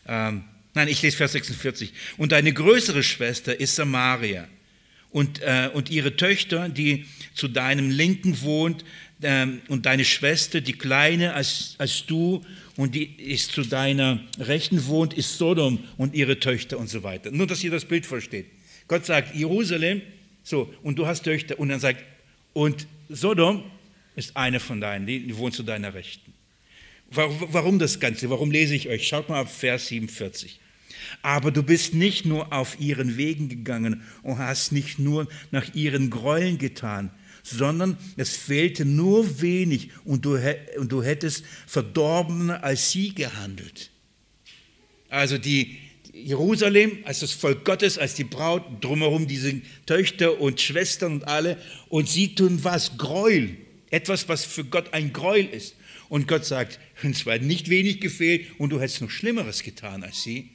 Ähm, 0.07 0.45
nein, 0.73 0.87
ich 0.87 1.03
lese 1.03 1.17
Vers 1.17 1.33
46. 1.33 1.93
Und 2.17 2.31
deine 2.31 2.53
größere 2.53 3.03
Schwester 3.03 3.59
ist 3.59 3.75
Samaria. 3.75 4.47
Und, 5.11 5.43
äh, 5.43 5.69
und 5.75 5.91
ihre 5.91 6.15
Töchter, 6.15 6.69
die 6.69 7.07
zu 7.35 7.49
deinem 7.49 7.91
Linken 7.91 8.41
wohnt, 8.43 8.85
ähm, 9.21 9.63
und 9.67 9.85
deine 9.85 10.05
Schwester, 10.05 10.61
die 10.61 10.75
kleine 10.75 11.35
als, 11.35 11.75
als 11.79 12.07
du 12.07 12.45
und 12.77 12.95
die 12.95 13.17
ist 13.17 13.51
zu 13.51 13.63
deiner 13.63 14.21
Rechten 14.39 14.87
wohnt, 14.87 15.13
ist 15.13 15.39
Sodom 15.39 15.83
und 15.97 16.15
ihre 16.15 16.39
Töchter 16.39 16.79
und 16.79 16.89
so 16.89 17.03
weiter. 17.03 17.33
Nur, 17.33 17.49
dass 17.49 17.65
ihr 17.65 17.73
das 17.73 17.85
Bild 17.85 18.07
versteht. 18.07 18.47
Gott 18.91 19.07
sagt, 19.07 19.37
Jerusalem, 19.37 20.03
so, 20.43 20.75
und 20.83 20.99
du 20.99 21.07
hast 21.07 21.23
Töchter. 21.23 21.61
Und 21.61 21.69
dann 21.69 21.79
sagt, 21.79 22.03
und 22.55 22.89
Sodom 23.09 23.63
ist 24.17 24.37
eine 24.37 24.59
von 24.59 24.81
deinen, 24.81 25.07
die 25.07 25.37
wohnt 25.37 25.55
zu 25.55 25.63
deiner 25.63 25.95
Rechten. 25.95 26.33
Warum 27.09 27.79
das 27.79 28.01
Ganze? 28.01 28.31
Warum 28.31 28.51
lese 28.51 28.75
ich 28.75 28.89
euch? 28.89 29.07
Schaut 29.07 29.29
mal 29.29 29.43
auf 29.43 29.57
Vers 29.57 29.87
47. 29.87 30.59
Aber 31.23 31.53
du 31.53 31.63
bist 31.63 31.95
nicht 31.95 32.27
nur 32.27 32.53
auf 32.53 32.81
ihren 32.81 33.17
Wegen 33.17 33.49
gegangen 33.49 34.03
und 34.25 34.39
hast 34.39 34.73
nicht 34.73 34.99
nur 34.99 35.29
nach 35.53 35.73
ihren 35.73 36.11
Gräueln 36.11 36.59
getan, 36.59 37.13
sondern 37.45 37.97
es 38.17 38.37
fehlte 38.37 38.85
nur 38.85 39.41
wenig 39.41 39.91
und 40.05 40.25
du, 40.25 40.37
und 40.79 40.91
du 40.91 41.01
hättest 41.05 41.45
verdorbener 41.69 42.65
als 42.65 42.91
sie 42.91 43.15
gehandelt. 43.15 43.93
Also 45.09 45.39
die, 45.39 45.79
Jerusalem 46.25 46.99
als 47.05 47.21
das 47.21 47.33
Volk 47.33 47.65
Gottes, 47.65 47.99
als 47.99 48.15
die 48.15 48.25
Braut, 48.25 48.65
drumherum 48.81 49.27
diese 49.27 49.61
Töchter 49.87 50.41
und 50.41 50.61
Schwestern 50.61 51.15
und 51.15 51.29
alle. 51.29 51.57
Und 51.89 52.09
sie 52.09 52.35
tun 52.35 52.63
was? 52.63 52.97
Gräuel. 52.97 53.57
Etwas, 53.91 54.29
was 54.29 54.45
für 54.45 54.65
Gott 54.65 54.95
ein 54.95 55.13
Gräuel 55.13 55.47
ist. 55.47 55.77
Und 56.09 56.29
Gott 56.29 56.45
sagt, 56.45 56.79
es 57.03 57.27
war 57.27 57.39
nicht 57.39 57.69
wenig 57.71 58.01
gefehlt 58.01 58.47
und 58.59 58.71
du 58.71 58.81
hättest 58.81 59.01
noch 59.01 59.11
Schlimmeres 59.11 59.63
getan 59.63 60.03
als 60.03 60.23
sie. 60.23 60.51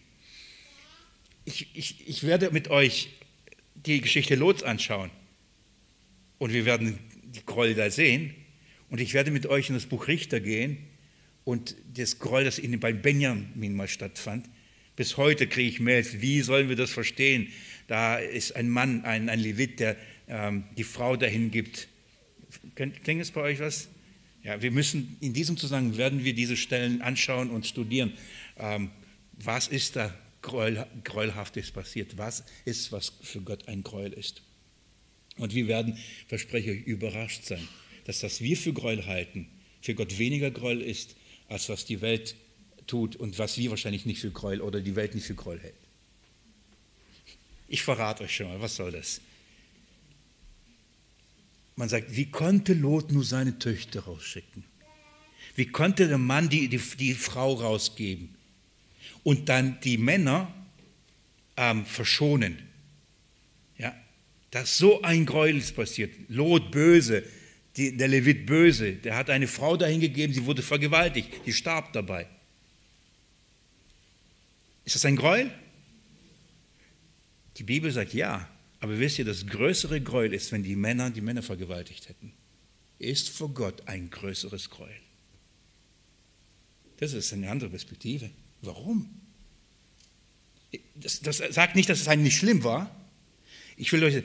Ich, 1.45 1.68
ich, 1.74 2.07
ich 2.07 2.24
werde 2.24 2.51
mit 2.51 2.70
euch 2.70 3.09
die 3.76 4.01
Geschichte 4.01 4.36
Lots 4.36 4.63
anschauen. 4.63 5.11
Und 6.38 6.53
wir 6.53 6.66
werden 6.66 6.99
die 7.24 7.45
Gräuel 7.45 7.76
da 7.76 7.89
sehen. 7.89 8.36
Und 8.89 8.99
ich 8.99 9.13
werde 9.13 9.32
mit 9.32 9.45
euch 9.45 9.70
in 9.70 9.76
das 9.76 9.86
Buch 9.86 10.07
Richter 10.07 10.39
gehen 10.39 10.78
und 11.43 11.76
das 11.93 12.20
Gräuel, 12.20 12.45
das 12.45 12.59
in, 12.59 12.78
bei 12.80 12.91
Benjamin 12.91 13.76
mal 13.76 13.88
stattfand. 13.88 14.49
Bis 14.96 15.18
heute 15.18 15.48
kriege 15.48 15.70
ich 15.70 15.80
Mails, 15.80 16.22
wie 16.22 16.41
sollen 16.41 16.70
wir 16.70 16.76
das 16.76 16.91
verstehen? 16.91 17.52
Da 17.88 18.18
ist 18.18 18.56
ein 18.56 18.70
Mann, 18.70 19.04
ein, 19.04 19.30
ein 19.30 19.39
Levit, 19.39 19.80
der 19.80 19.98
ähm, 20.28 20.64
die 20.78 20.84
Frau 20.84 21.16
dahin 21.18 21.52
gibt. 21.52 21.88
Klingt 22.76 23.22
es 23.22 23.32
bei 23.32 23.41
euch 23.41 23.60
was? 23.60 23.89
Ja, 24.43 24.62
wir 24.62 24.72
müssen 24.72 25.18
in 25.22 25.34
diesem 25.34 25.58
Zusammenhang 25.58 25.98
werden 25.98 26.24
wir 26.24 26.34
diese 26.34 26.56
Stellen 26.56 27.02
anschauen 27.02 27.50
und 27.50 27.66
studieren. 27.66 28.14
Ähm, 28.58 28.91
was 29.34 29.68
ist 29.68 29.96
da 29.96 30.14
Gräuel, 30.41 30.86
Gräuelhaftes 31.04 31.72
passiert? 31.72 32.18
Was 32.18 32.46
ist, 32.64 32.91
was 32.91 33.12
für 33.22 33.41
Gott 33.41 33.68
ein 33.68 33.84
Gräuel 33.84 34.14
ist? 34.14 34.43
Und 35.38 35.54
wir 35.54 35.68
werden, 35.68 35.98
verspreche 36.28 36.72
ich, 36.72 36.86
überrascht 36.86 37.43
sein, 37.43 37.68
dass 38.06 38.20
das 38.20 38.39
wir 38.39 38.56
für 38.56 38.72
Gräuel 38.72 39.06
halten, 39.06 39.48
für 39.82 39.96
Gott 39.96 40.18
weniger 40.18 40.52
Gräuel 40.52 40.82
ist, 40.82 41.18
als 41.50 41.68
was 41.68 41.86
die 41.86 42.02
Welt 42.02 42.36
tut 42.88 43.16
und 43.16 43.38
was 43.40 43.58
wir 43.58 43.70
wahrscheinlich 43.70 44.06
nicht 44.06 44.22
für 44.22 44.32
Gräuel 44.32 44.62
oder 44.62 44.82
die 44.82 44.96
Welt 44.96 45.16
nicht 45.16 45.26
für 45.26 45.36
Gräuel 45.36 45.60
hält. 45.60 45.74
Ich 47.68 47.84
verrate 47.84 48.24
euch 48.24 48.36
schon 48.36 48.48
mal, 48.48 48.62
was 48.62 48.76
soll 48.76 48.92
das? 48.92 49.22
Man 51.76 51.90
sagt, 51.90 52.16
wie 52.16 52.30
konnte 52.30 52.74
Lot 52.74 53.12
nur 53.12 53.24
seine 53.24 53.60
Töchter 53.60 54.02
rausschicken? 54.02 54.64
Wie 55.56 55.66
konnte 55.66 56.08
der 56.08 56.18
Mann 56.18 56.50
die, 56.50 56.68
die, 56.68 56.78
die 56.78 57.14
Frau 57.14 57.54
rausgeben 57.54 58.30
und 59.24 59.50
dann 59.50 59.80
die 59.82 59.98
Männer 59.98 60.54
ähm, 61.58 61.86
verschonen? 61.86 62.58
Ja, 63.78 63.96
dass 64.52 64.78
so 64.78 65.02
ein 65.02 65.26
Gräuel 65.26 65.58
ist 65.58 65.76
passiert. 65.76 66.14
Lot 66.30 66.72
böse, 66.72 67.24
die, 67.76 67.96
der 67.98 68.08
Levit 68.08 68.46
böse, 68.46 68.94
der 68.94 69.16
hat 69.18 69.30
eine 69.30 69.48
Frau 69.48 69.76
dahin 69.76 70.00
gegeben, 70.00 70.34
sie 70.34 70.46
wurde 70.46 70.62
vergewaltigt, 70.62 71.30
die 71.46 71.54
starb 71.54 71.92
dabei. 71.94 72.28
Ist 74.86 74.96
das 74.96 75.06
ein 75.06 75.16
Gräuel? 75.16 75.52
Die 77.58 77.64
Bibel 77.64 77.92
sagt 77.92 78.14
ja, 78.14 78.48
aber 78.80 79.00
wisst 79.00 79.18
ihr, 79.18 79.26
das 79.26 79.48
größere 79.48 80.00
Gräuel 80.02 80.34
ist, 80.34 80.52
wenn 80.52 80.64
die 80.64 80.76
Männer 80.76 81.10
die 81.10 81.22
Männer 81.22 81.42
vergewaltigt 81.42 82.08
hätten. 82.08 82.34
Ist 83.00 83.30
vor 83.30 83.54
Gott 83.54 83.88
ein 83.88 84.10
größeres 84.10 84.70
Gräuel. 84.70 84.96
Das 86.98 87.14
ist 87.14 87.34
eine 87.34 87.50
andere 87.50 87.70
Perspektive. 87.70 88.30
Warum? 88.62 89.10
Das, 90.96 91.20
das 91.22 91.38
sagt 91.38 91.76
nicht, 91.76 91.90
dass 91.90 92.02
es 92.02 92.08
eigentlich 92.08 92.34
nicht 92.34 92.40
schlimm 92.40 92.64
war. 92.64 92.96
Ich 93.78 93.92
will 93.92 94.04
euch, 94.04 94.24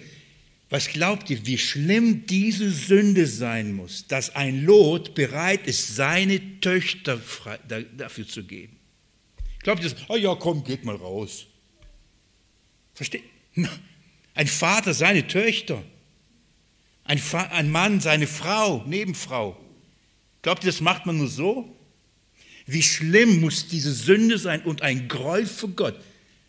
was 0.68 0.88
glaubt 0.88 1.30
ihr, 1.30 1.44
wie 1.46 1.58
schlimm 1.58 2.26
diese 2.26 2.70
Sünde 2.70 3.26
sein 3.26 3.72
muss, 3.72 4.06
dass 4.06 4.36
ein 4.36 4.64
Lot 4.64 5.14
bereit 5.14 5.66
ist, 5.66 5.96
seine 5.96 6.60
Töchter 6.60 7.20
dafür 7.96 8.28
zu 8.28 8.44
geben? 8.44 8.79
Glaubt 9.62 9.82
ihr, 9.82 9.94
oh 10.08 10.16
ja, 10.16 10.34
komm, 10.34 10.64
geht 10.64 10.84
mal 10.84 10.96
raus. 10.96 11.46
Versteht? 12.94 13.24
Ein 14.34 14.46
Vater 14.46 14.94
seine 14.94 15.26
Töchter. 15.26 15.82
Ein, 17.04 17.20
ein 17.32 17.70
Mann 17.70 18.00
seine 18.00 18.26
Frau, 18.26 18.84
Nebenfrau. 18.86 19.58
Glaubt 20.42 20.64
ihr, 20.64 20.70
das 20.70 20.80
macht 20.80 21.06
man 21.06 21.18
nur 21.18 21.28
so? 21.28 21.76
Wie 22.66 22.82
schlimm 22.82 23.40
muss 23.40 23.68
diese 23.68 23.92
Sünde 23.92 24.38
sein 24.38 24.62
und 24.62 24.82
ein 24.82 25.08
Gräuel 25.08 25.46
für 25.46 25.68
Gott, 25.68 26.00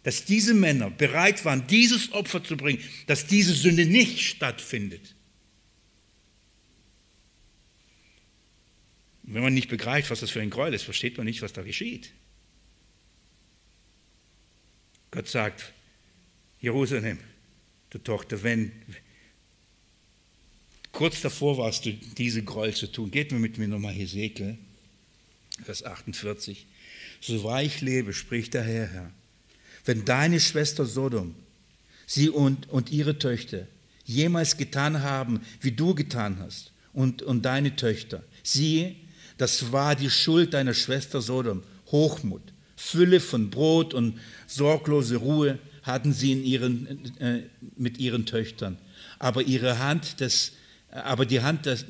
dass 0.03 0.25
diese 0.25 0.53
Männer 0.53 0.89
bereit 0.89 1.43
waren, 1.45 1.67
dieses 1.67 2.11
Opfer 2.13 2.43
zu 2.43 2.57
bringen, 2.57 2.81
dass 3.07 3.27
diese 3.27 3.53
Sünde 3.53 3.85
nicht 3.85 4.21
stattfindet. 4.21 5.15
Wenn 9.23 9.43
man 9.43 9.53
nicht 9.53 9.69
begreift, 9.69 10.11
was 10.11 10.19
das 10.19 10.29
für 10.29 10.41
ein 10.41 10.49
Gräuel 10.49 10.73
ist, 10.73 10.83
versteht 10.83 11.17
man 11.17 11.25
nicht, 11.25 11.41
was 11.41 11.53
da 11.53 11.61
geschieht. 11.61 12.11
Gott 15.11 15.27
sagt, 15.27 15.73
Jerusalem, 16.61 17.19
du 17.89 17.97
Tochter, 17.97 18.41
wenn 18.43 18.71
kurz 20.91 21.21
davor 21.21 21.57
warst 21.57 21.85
du, 21.85 21.93
diese 21.93 22.43
Gräuel 22.43 22.73
zu 22.73 22.87
tun, 22.87 23.11
geht 23.11 23.31
mir 23.31 23.39
mit 23.39 23.57
mir 23.57 23.67
nochmal 23.67 23.93
Hesekiel, 23.93 24.57
Vers 25.63 25.83
48. 25.83 26.65
So 27.19 27.43
wahr 27.43 27.61
ich 27.61 27.81
lebe, 27.81 28.13
spricht 28.13 28.53
der 28.53 28.63
Herr, 28.63 28.87
Herr, 28.87 29.11
wenn 29.85 30.05
deine 30.05 30.39
Schwester 30.39 30.85
Sodom, 30.85 31.35
sie 32.05 32.29
und, 32.29 32.69
und 32.69 32.91
ihre 32.91 33.19
Töchter 33.19 33.67
jemals 34.05 34.57
getan 34.57 35.01
haben, 35.01 35.41
wie 35.59 35.71
du 35.71 35.93
getan 35.93 36.39
hast, 36.39 36.71
und, 36.93 37.21
und 37.21 37.43
deine 37.43 37.75
Töchter, 37.75 38.23
siehe, 38.43 38.95
das 39.37 39.71
war 39.71 39.95
die 39.95 40.09
Schuld 40.09 40.53
deiner 40.53 40.73
Schwester 40.73 41.21
Sodom, 41.21 41.63
Hochmut, 41.87 42.41
Fülle 42.81 43.19
von 43.19 43.51
Brot 43.51 43.93
und 43.93 44.19
sorglose 44.47 45.17
Ruhe, 45.17 45.59
hatten 45.83 46.13
sie 46.13 46.31
in 46.31 46.43
ihren, 46.43 47.15
äh, 47.19 47.43
mit 47.77 47.99
ihren 47.99 48.25
Töchtern. 48.25 48.77
Aber 49.19 49.43
ihre 49.43 49.77
Hand 49.77 50.19
des, 50.19 50.53
aber 50.89 51.27
die 51.27 51.41
Hand 51.41 51.67
des, 51.67 51.85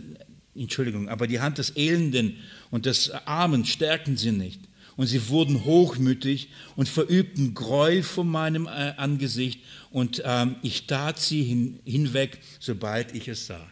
Entschuldigung, 0.53 1.07
aber 1.07 1.27
die 1.27 1.39
Hand 1.39 1.59
des 1.59 1.71
Elenden 1.77 2.35
und 2.71 2.85
des 2.85 3.09
Armen 3.09 3.63
stärkten 3.65 4.17
sie 4.17 4.33
nicht. 4.33 4.59
Und 4.97 5.07
sie 5.07 5.29
wurden 5.29 5.63
hochmütig 5.63 6.49
und 6.75 6.89
verübten 6.89 7.53
Gräuel 7.53 8.03
vor 8.03 8.25
meinem 8.25 8.67
äh, 8.67 8.93
Angesicht. 8.97 9.61
Und 9.91 10.21
ähm, 10.25 10.57
ich 10.61 10.87
tat 10.87 11.19
sie 11.19 11.41
hin, 11.43 11.79
hinweg, 11.85 12.37
sobald 12.59 13.15
ich 13.15 13.29
es 13.29 13.47
sah. 13.47 13.65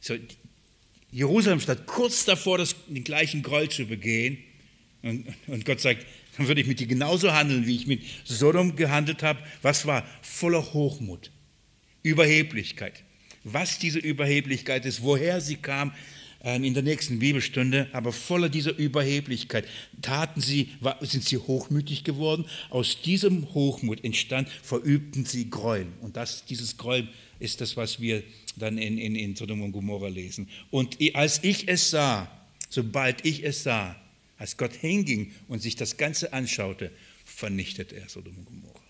So, 0.00 0.14
Jerusalem 1.10 1.60
stand 1.60 1.86
kurz 1.86 2.26
davor, 2.26 2.58
das, 2.58 2.76
den 2.86 3.04
gleichen 3.04 3.42
Gräuel 3.42 3.70
zu 3.70 3.86
begehen. 3.86 4.38
Und, 5.02 5.26
und 5.46 5.64
Gott 5.64 5.80
sagt, 5.80 6.04
dann 6.36 6.48
würde 6.48 6.60
ich 6.60 6.66
mit 6.66 6.80
dir 6.80 6.86
genauso 6.86 7.32
handeln, 7.32 7.66
wie 7.66 7.76
ich 7.76 7.86
mit 7.86 8.02
Sodom 8.24 8.76
gehandelt 8.76 9.22
habe. 9.22 9.40
Was 9.62 9.86
war? 9.86 10.06
Voller 10.22 10.72
Hochmut, 10.72 11.30
Überheblichkeit. 12.02 13.02
Was 13.44 13.78
diese 13.78 13.98
Überheblichkeit 13.98 14.84
ist, 14.84 15.02
woher 15.02 15.40
sie 15.40 15.56
kam, 15.56 15.92
ähm, 16.42 16.64
in 16.64 16.72
der 16.72 16.82
nächsten 16.82 17.18
Bibelstunde, 17.18 17.88
aber 17.92 18.12
voller 18.12 18.48
dieser 18.48 18.74
Überheblichkeit 18.74 19.66
taten 20.00 20.40
sie, 20.40 20.70
sind 21.02 21.24
sie 21.24 21.36
hochmütig 21.36 22.02
geworden. 22.02 22.46
Aus 22.70 23.02
diesem 23.02 23.52
Hochmut 23.52 24.02
entstand, 24.04 24.48
verübten 24.48 25.26
sie 25.26 25.50
Gräuel. 25.50 25.88
Und 26.00 26.16
das, 26.16 26.46
dieses 26.46 26.78
Gräuel 26.78 27.08
ist 27.40 27.60
das, 27.60 27.76
was 27.76 28.00
wir 28.00 28.22
dann 28.56 28.78
in, 28.78 28.96
in, 28.96 29.16
in 29.16 29.36
Sodom 29.36 29.60
und 29.60 29.72
Gomorra 29.72 30.08
lesen. 30.08 30.48
Und 30.70 30.96
als 31.14 31.44
ich 31.44 31.68
es 31.68 31.90
sah, 31.90 32.30
sobald 32.70 33.24
ich 33.26 33.44
es 33.44 33.62
sah, 33.62 33.99
als 34.40 34.56
Gott 34.56 34.72
hinging 34.72 35.32
und 35.48 35.60
sich 35.60 35.76
das 35.76 35.98
Ganze 35.98 36.32
anschaute, 36.32 36.90
vernichtet 37.26 37.92
er 37.92 38.08
Sodom 38.08 38.36
und 38.38 38.46
Gomorra. 38.46 38.80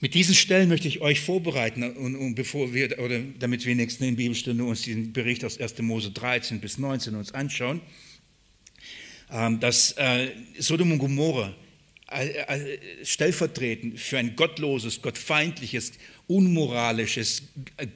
Mit 0.00 0.14
diesen 0.14 0.34
Stellen 0.34 0.70
möchte 0.70 0.88
ich 0.88 1.02
euch 1.02 1.20
vorbereiten, 1.20 1.84
und, 1.84 2.16
und 2.16 2.34
bevor 2.34 2.72
wir, 2.72 2.98
oder 2.98 3.20
damit 3.38 3.66
wir 3.66 3.74
nächsten 3.74 4.04
in 4.04 4.16
Bibelstunde 4.16 4.64
uns 4.64 4.82
den 4.82 5.12
Bericht 5.12 5.44
aus 5.44 5.60
1. 5.60 5.78
Mose 5.82 6.10
13 6.10 6.60
bis 6.60 6.78
19 6.78 7.14
uns 7.14 7.32
anschauen, 7.32 7.82
ähm, 9.30 9.60
dass 9.60 9.92
äh, 9.92 10.30
Sodom 10.58 10.92
und 10.92 10.98
Gomorra 10.98 11.54
äh, 12.10 12.30
äh, 12.30 12.78
stellvertretend 13.04 14.00
für 14.00 14.16
ein 14.16 14.34
gottloses, 14.34 15.02
gottfeindliches, 15.02 15.92
unmoralisches, 16.26 17.42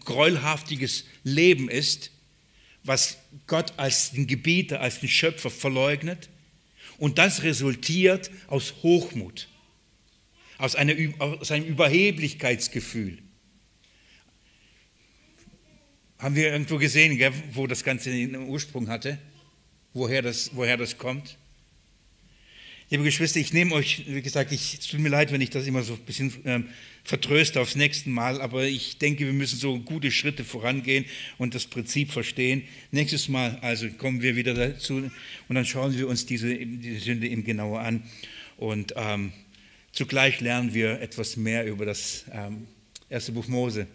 gräuelhaftiges 0.04 1.06
Leben 1.24 1.70
ist, 1.70 2.10
was 2.86 3.18
Gott 3.46 3.72
als 3.76 4.12
den 4.12 4.26
Gebieter, 4.26 4.80
als 4.80 5.00
den 5.00 5.08
Schöpfer 5.08 5.50
verleugnet. 5.50 6.28
Und 6.98 7.18
das 7.18 7.42
resultiert 7.42 8.30
aus 8.46 8.74
Hochmut, 8.82 9.48
aus, 10.58 10.74
einer, 10.74 10.94
aus 11.18 11.50
einem 11.50 11.66
Überheblichkeitsgefühl. 11.66 13.18
Haben 16.18 16.34
wir 16.34 16.50
irgendwo 16.50 16.78
gesehen, 16.78 17.20
wo 17.52 17.66
das 17.66 17.84
Ganze 17.84 18.10
den 18.10 18.34
Ursprung 18.36 18.88
hatte? 18.88 19.18
Woher 19.92 20.22
das, 20.22 20.50
woher 20.54 20.76
das 20.76 20.96
kommt? 20.96 21.36
Liebe 22.88 23.02
Geschwister, 23.02 23.40
ich 23.40 23.52
nehme 23.52 23.74
euch, 23.74 24.04
wie 24.06 24.22
gesagt, 24.22 24.52
ich, 24.52 24.78
es 24.78 24.86
tut 24.86 25.00
mir 25.00 25.08
leid, 25.08 25.32
wenn 25.32 25.40
ich 25.40 25.50
das 25.50 25.66
immer 25.66 25.82
so 25.82 25.94
ein 25.94 26.00
bisschen 26.00 26.32
ähm, 26.44 26.68
vertröste 27.06 27.60
aufs 27.60 27.76
nächste 27.76 28.10
Mal, 28.10 28.40
aber 28.40 28.64
ich 28.64 28.98
denke, 28.98 29.24
wir 29.24 29.32
müssen 29.32 29.58
so 29.58 29.78
gute 29.78 30.10
Schritte 30.10 30.42
vorangehen 30.42 31.04
und 31.38 31.54
das 31.54 31.66
Prinzip 31.66 32.10
verstehen. 32.10 32.64
Nächstes 32.90 33.28
Mal 33.28 33.58
also 33.62 33.88
kommen 33.90 34.22
wir 34.22 34.34
wieder 34.34 34.54
dazu 34.54 35.08
und 35.48 35.54
dann 35.54 35.64
schauen 35.64 35.96
wir 35.96 36.08
uns 36.08 36.26
diese, 36.26 36.54
diese 36.56 36.98
Sünde 36.98 37.28
eben 37.28 37.44
genauer 37.44 37.80
an 37.80 38.02
und 38.56 38.92
ähm, 38.96 39.32
zugleich 39.92 40.40
lernen 40.40 40.74
wir 40.74 41.00
etwas 41.00 41.36
mehr 41.36 41.64
über 41.64 41.86
das 41.86 42.24
ähm, 42.32 42.66
erste 43.08 43.30
Buch 43.30 43.46
Mose, 43.46 43.86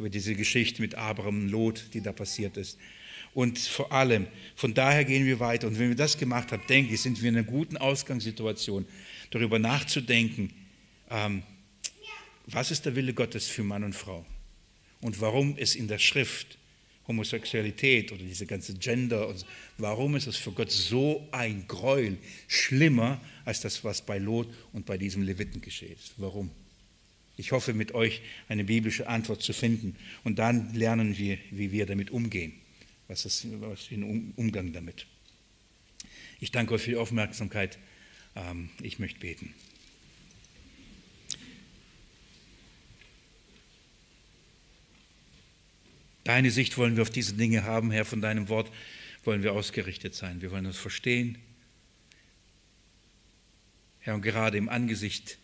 über 0.00 0.08
diese 0.08 0.34
Geschichte 0.34 0.82
mit 0.82 0.96
Abraham 0.96 1.42
und 1.42 1.48
Lot, 1.50 1.84
die 1.94 2.00
da 2.00 2.12
passiert 2.12 2.56
ist. 2.56 2.76
Und 3.34 3.56
vor 3.58 3.92
allem, 3.92 4.26
von 4.56 4.74
daher 4.74 5.04
gehen 5.04 5.26
wir 5.26 5.38
weiter. 5.38 5.68
Und 5.68 5.78
wenn 5.78 5.90
wir 5.90 5.96
das 5.96 6.18
gemacht 6.18 6.50
haben, 6.50 6.62
denke 6.68 6.94
ich, 6.94 7.00
sind 7.02 7.22
wir 7.22 7.28
in 7.28 7.36
einer 7.36 7.46
guten 7.46 7.76
Ausgangssituation, 7.76 8.84
darüber 9.30 9.60
nachzudenken, 9.60 10.50
ähm, 11.08 11.44
was 12.50 12.70
ist 12.70 12.84
der 12.84 12.96
Wille 12.96 13.14
Gottes 13.14 13.46
für 13.46 13.62
Mann 13.62 13.84
und 13.84 13.94
Frau? 13.94 14.26
Und 15.00 15.20
warum 15.20 15.56
es 15.56 15.74
in 15.74 15.88
der 15.88 15.98
Schrift 15.98 16.58
Homosexualität 17.08 18.12
oder 18.12 18.22
diese 18.22 18.46
ganze 18.46 18.74
Gender. 18.74 19.28
Und 19.28 19.44
warum 19.78 20.14
ist 20.14 20.26
es 20.26 20.36
für 20.36 20.52
Gott 20.52 20.70
so 20.70 21.26
ein 21.32 21.66
Gräuel, 21.66 22.18
schlimmer 22.46 23.20
als 23.46 23.62
das, 23.62 23.82
was 23.82 24.02
bei 24.02 24.18
Lot 24.18 24.46
und 24.72 24.86
bei 24.86 24.98
diesem 24.98 25.22
Leviten 25.22 25.62
geschieht? 25.62 25.98
Warum? 26.18 26.50
Ich 27.38 27.52
hoffe, 27.52 27.72
mit 27.72 27.94
euch 27.94 28.20
eine 28.48 28.64
biblische 28.64 29.08
Antwort 29.08 29.42
zu 29.42 29.54
finden. 29.54 29.96
Und 30.22 30.38
dann 30.38 30.74
lernen 30.74 31.16
wir, 31.16 31.38
wie 31.50 31.72
wir 31.72 31.86
damit 31.86 32.10
umgehen. 32.10 32.52
Was 33.06 33.24
ist 33.24 33.44
ein 33.44 34.34
Umgang 34.36 34.72
damit? 34.72 35.06
Ich 36.40 36.52
danke 36.52 36.74
euch 36.74 36.82
für 36.82 36.90
die 36.90 36.96
Aufmerksamkeit. 36.96 37.78
Ähm, 38.36 38.68
ich 38.82 38.98
möchte 38.98 39.18
beten. 39.18 39.54
Deine 46.28 46.50
Sicht 46.50 46.76
wollen 46.76 46.96
wir 46.96 47.00
auf 47.00 47.08
diese 47.08 47.32
Dinge 47.32 47.64
haben, 47.64 47.90
Herr, 47.90 48.04
von 48.04 48.20
deinem 48.20 48.50
Wort 48.50 48.70
wollen 49.24 49.42
wir 49.42 49.54
ausgerichtet 49.54 50.14
sein. 50.14 50.42
Wir 50.42 50.50
wollen 50.50 50.64
das 50.64 50.76
verstehen. 50.76 51.38
Herr, 54.00 54.14
und 54.14 54.20
gerade 54.20 54.58
im 54.58 54.68
Angesicht, 54.68 55.38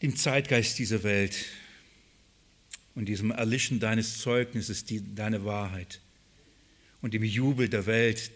dem 0.00 0.14
Zeitgeist 0.14 0.78
dieser 0.78 1.02
Welt 1.02 1.44
und 2.94 3.06
diesem 3.06 3.32
Erlischen 3.32 3.80
deines 3.80 4.20
Zeugnisses, 4.20 4.84
die, 4.84 5.12
deine 5.16 5.44
Wahrheit 5.44 6.00
und 7.00 7.12
dem 7.12 7.24
Jubel 7.24 7.68
der 7.68 7.86
Welt, 7.86 8.30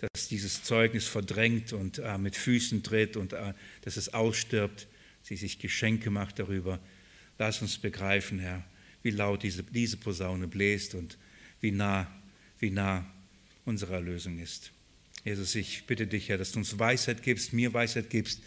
dass 0.00 0.28
dieses 0.28 0.62
Zeugnis 0.62 1.06
verdrängt 1.06 1.72
und 1.72 2.00
äh, 2.00 2.18
mit 2.18 2.36
Füßen 2.36 2.82
tritt 2.82 3.16
und 3.16 3.32
äh, 3.32 3.54
dass 3.80 3.96
es 3.96 4.12
ausstirbt, 4.12 4.86
sie 5.22 5.36
sich 5.36 5.58
Geschenke 5.58 6.10
macht 6.10 6.38
darüber. 6.38 6.78
Lass 7.38 7.62
uns 7.62 7.78
begreifen, 7.78 8.40
Herr, 8.40 8.62
wie 9.02 9.10
laut 9.10 9.42
diese, 9.42 9.62
diese 9.62 9.96
Posaune 9.96 10.48
bläst 10.48 10.94
und 10.94 11.18
wie 11.60 11.70
nah, 11.70 12.10
wie 12.58 12.70
nah 12.70 13.06
unsere 13.64 13.94
Erlösung 13.94 14.38
ist. 14.38 14.72
Jesus, 15.24 15.54
ich 15.54 15.84
bitte 15.86 16.06
dich, 16.06 16.28
Herr, 16.28 16.38
dass 16.38 16.52
du 16.52 16.58
uns 16.58 16.78
Weisheit 16.78 17.22
gibst, 17.22 17.52
mir 17.52 17.72
Weisheit 17.74 18.10
gibst, 18.10 18.40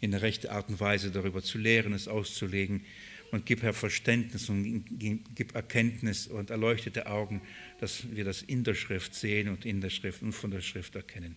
in 0.00 0.10
der 0.10 0.22
rechten 0.22 0.48
Art 0.48 0.68
und 0.68 0.80
Weise 0.80 1.10
darüber 1.10 1.42
zu 1.42 1.58
lehren, 1.58 1.92
es 1.92 2.08
auszulegen. 2.08 2.84
Und 3.30 3.46
gib, 3.46 3.62
Herr, 3.62 3.72
Verständnis 3.72 4.50
und 4.50 4.84
gib 4.98 5.54
Erkenntnis 5.54 6.26
und 6.26 6.50
erleuchtete 6.50 7.06
Augen, 7.06 7.40
dass 7.80 8.14
wir 8.14 8.24
das 8.24 8.42
in 8.42 8.62
der 8.62 8.74
Schrift 8.74 9.14
sehen 9.14 9.48
und 9.48 9.64
in 9.64 9.80
der 9.80 9.90
Schrift 9.90 10.22
und 10.22 10.32
von 10.32 10.50
der 10.50 10.60
Schrift 10.60 10.96
erkennen. 10.96 11.36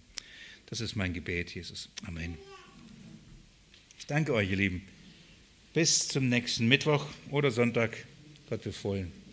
Das 0.66 0.82
ist 0.82 0.95
mein 0.95 1.13
Gebet, 1.13 1.53
Jesus. 1.53 1.89
Amen. 2.05 2.38
Ich 3.97 4.07
danke 4.07 4.34
euch, 4.34 4.49
ihr 4.49 4.57
Lieben. 4.57 4.82
Bis 5.74 6.07
zum 6.07 6.28
nächsten 6.28 6.68
Mittwoch 6.68 7.07
oder 7.30 7.51
Sonntag. 7.51 8.05
Gott 8.50 8.64
befohlen. 8.64 9.24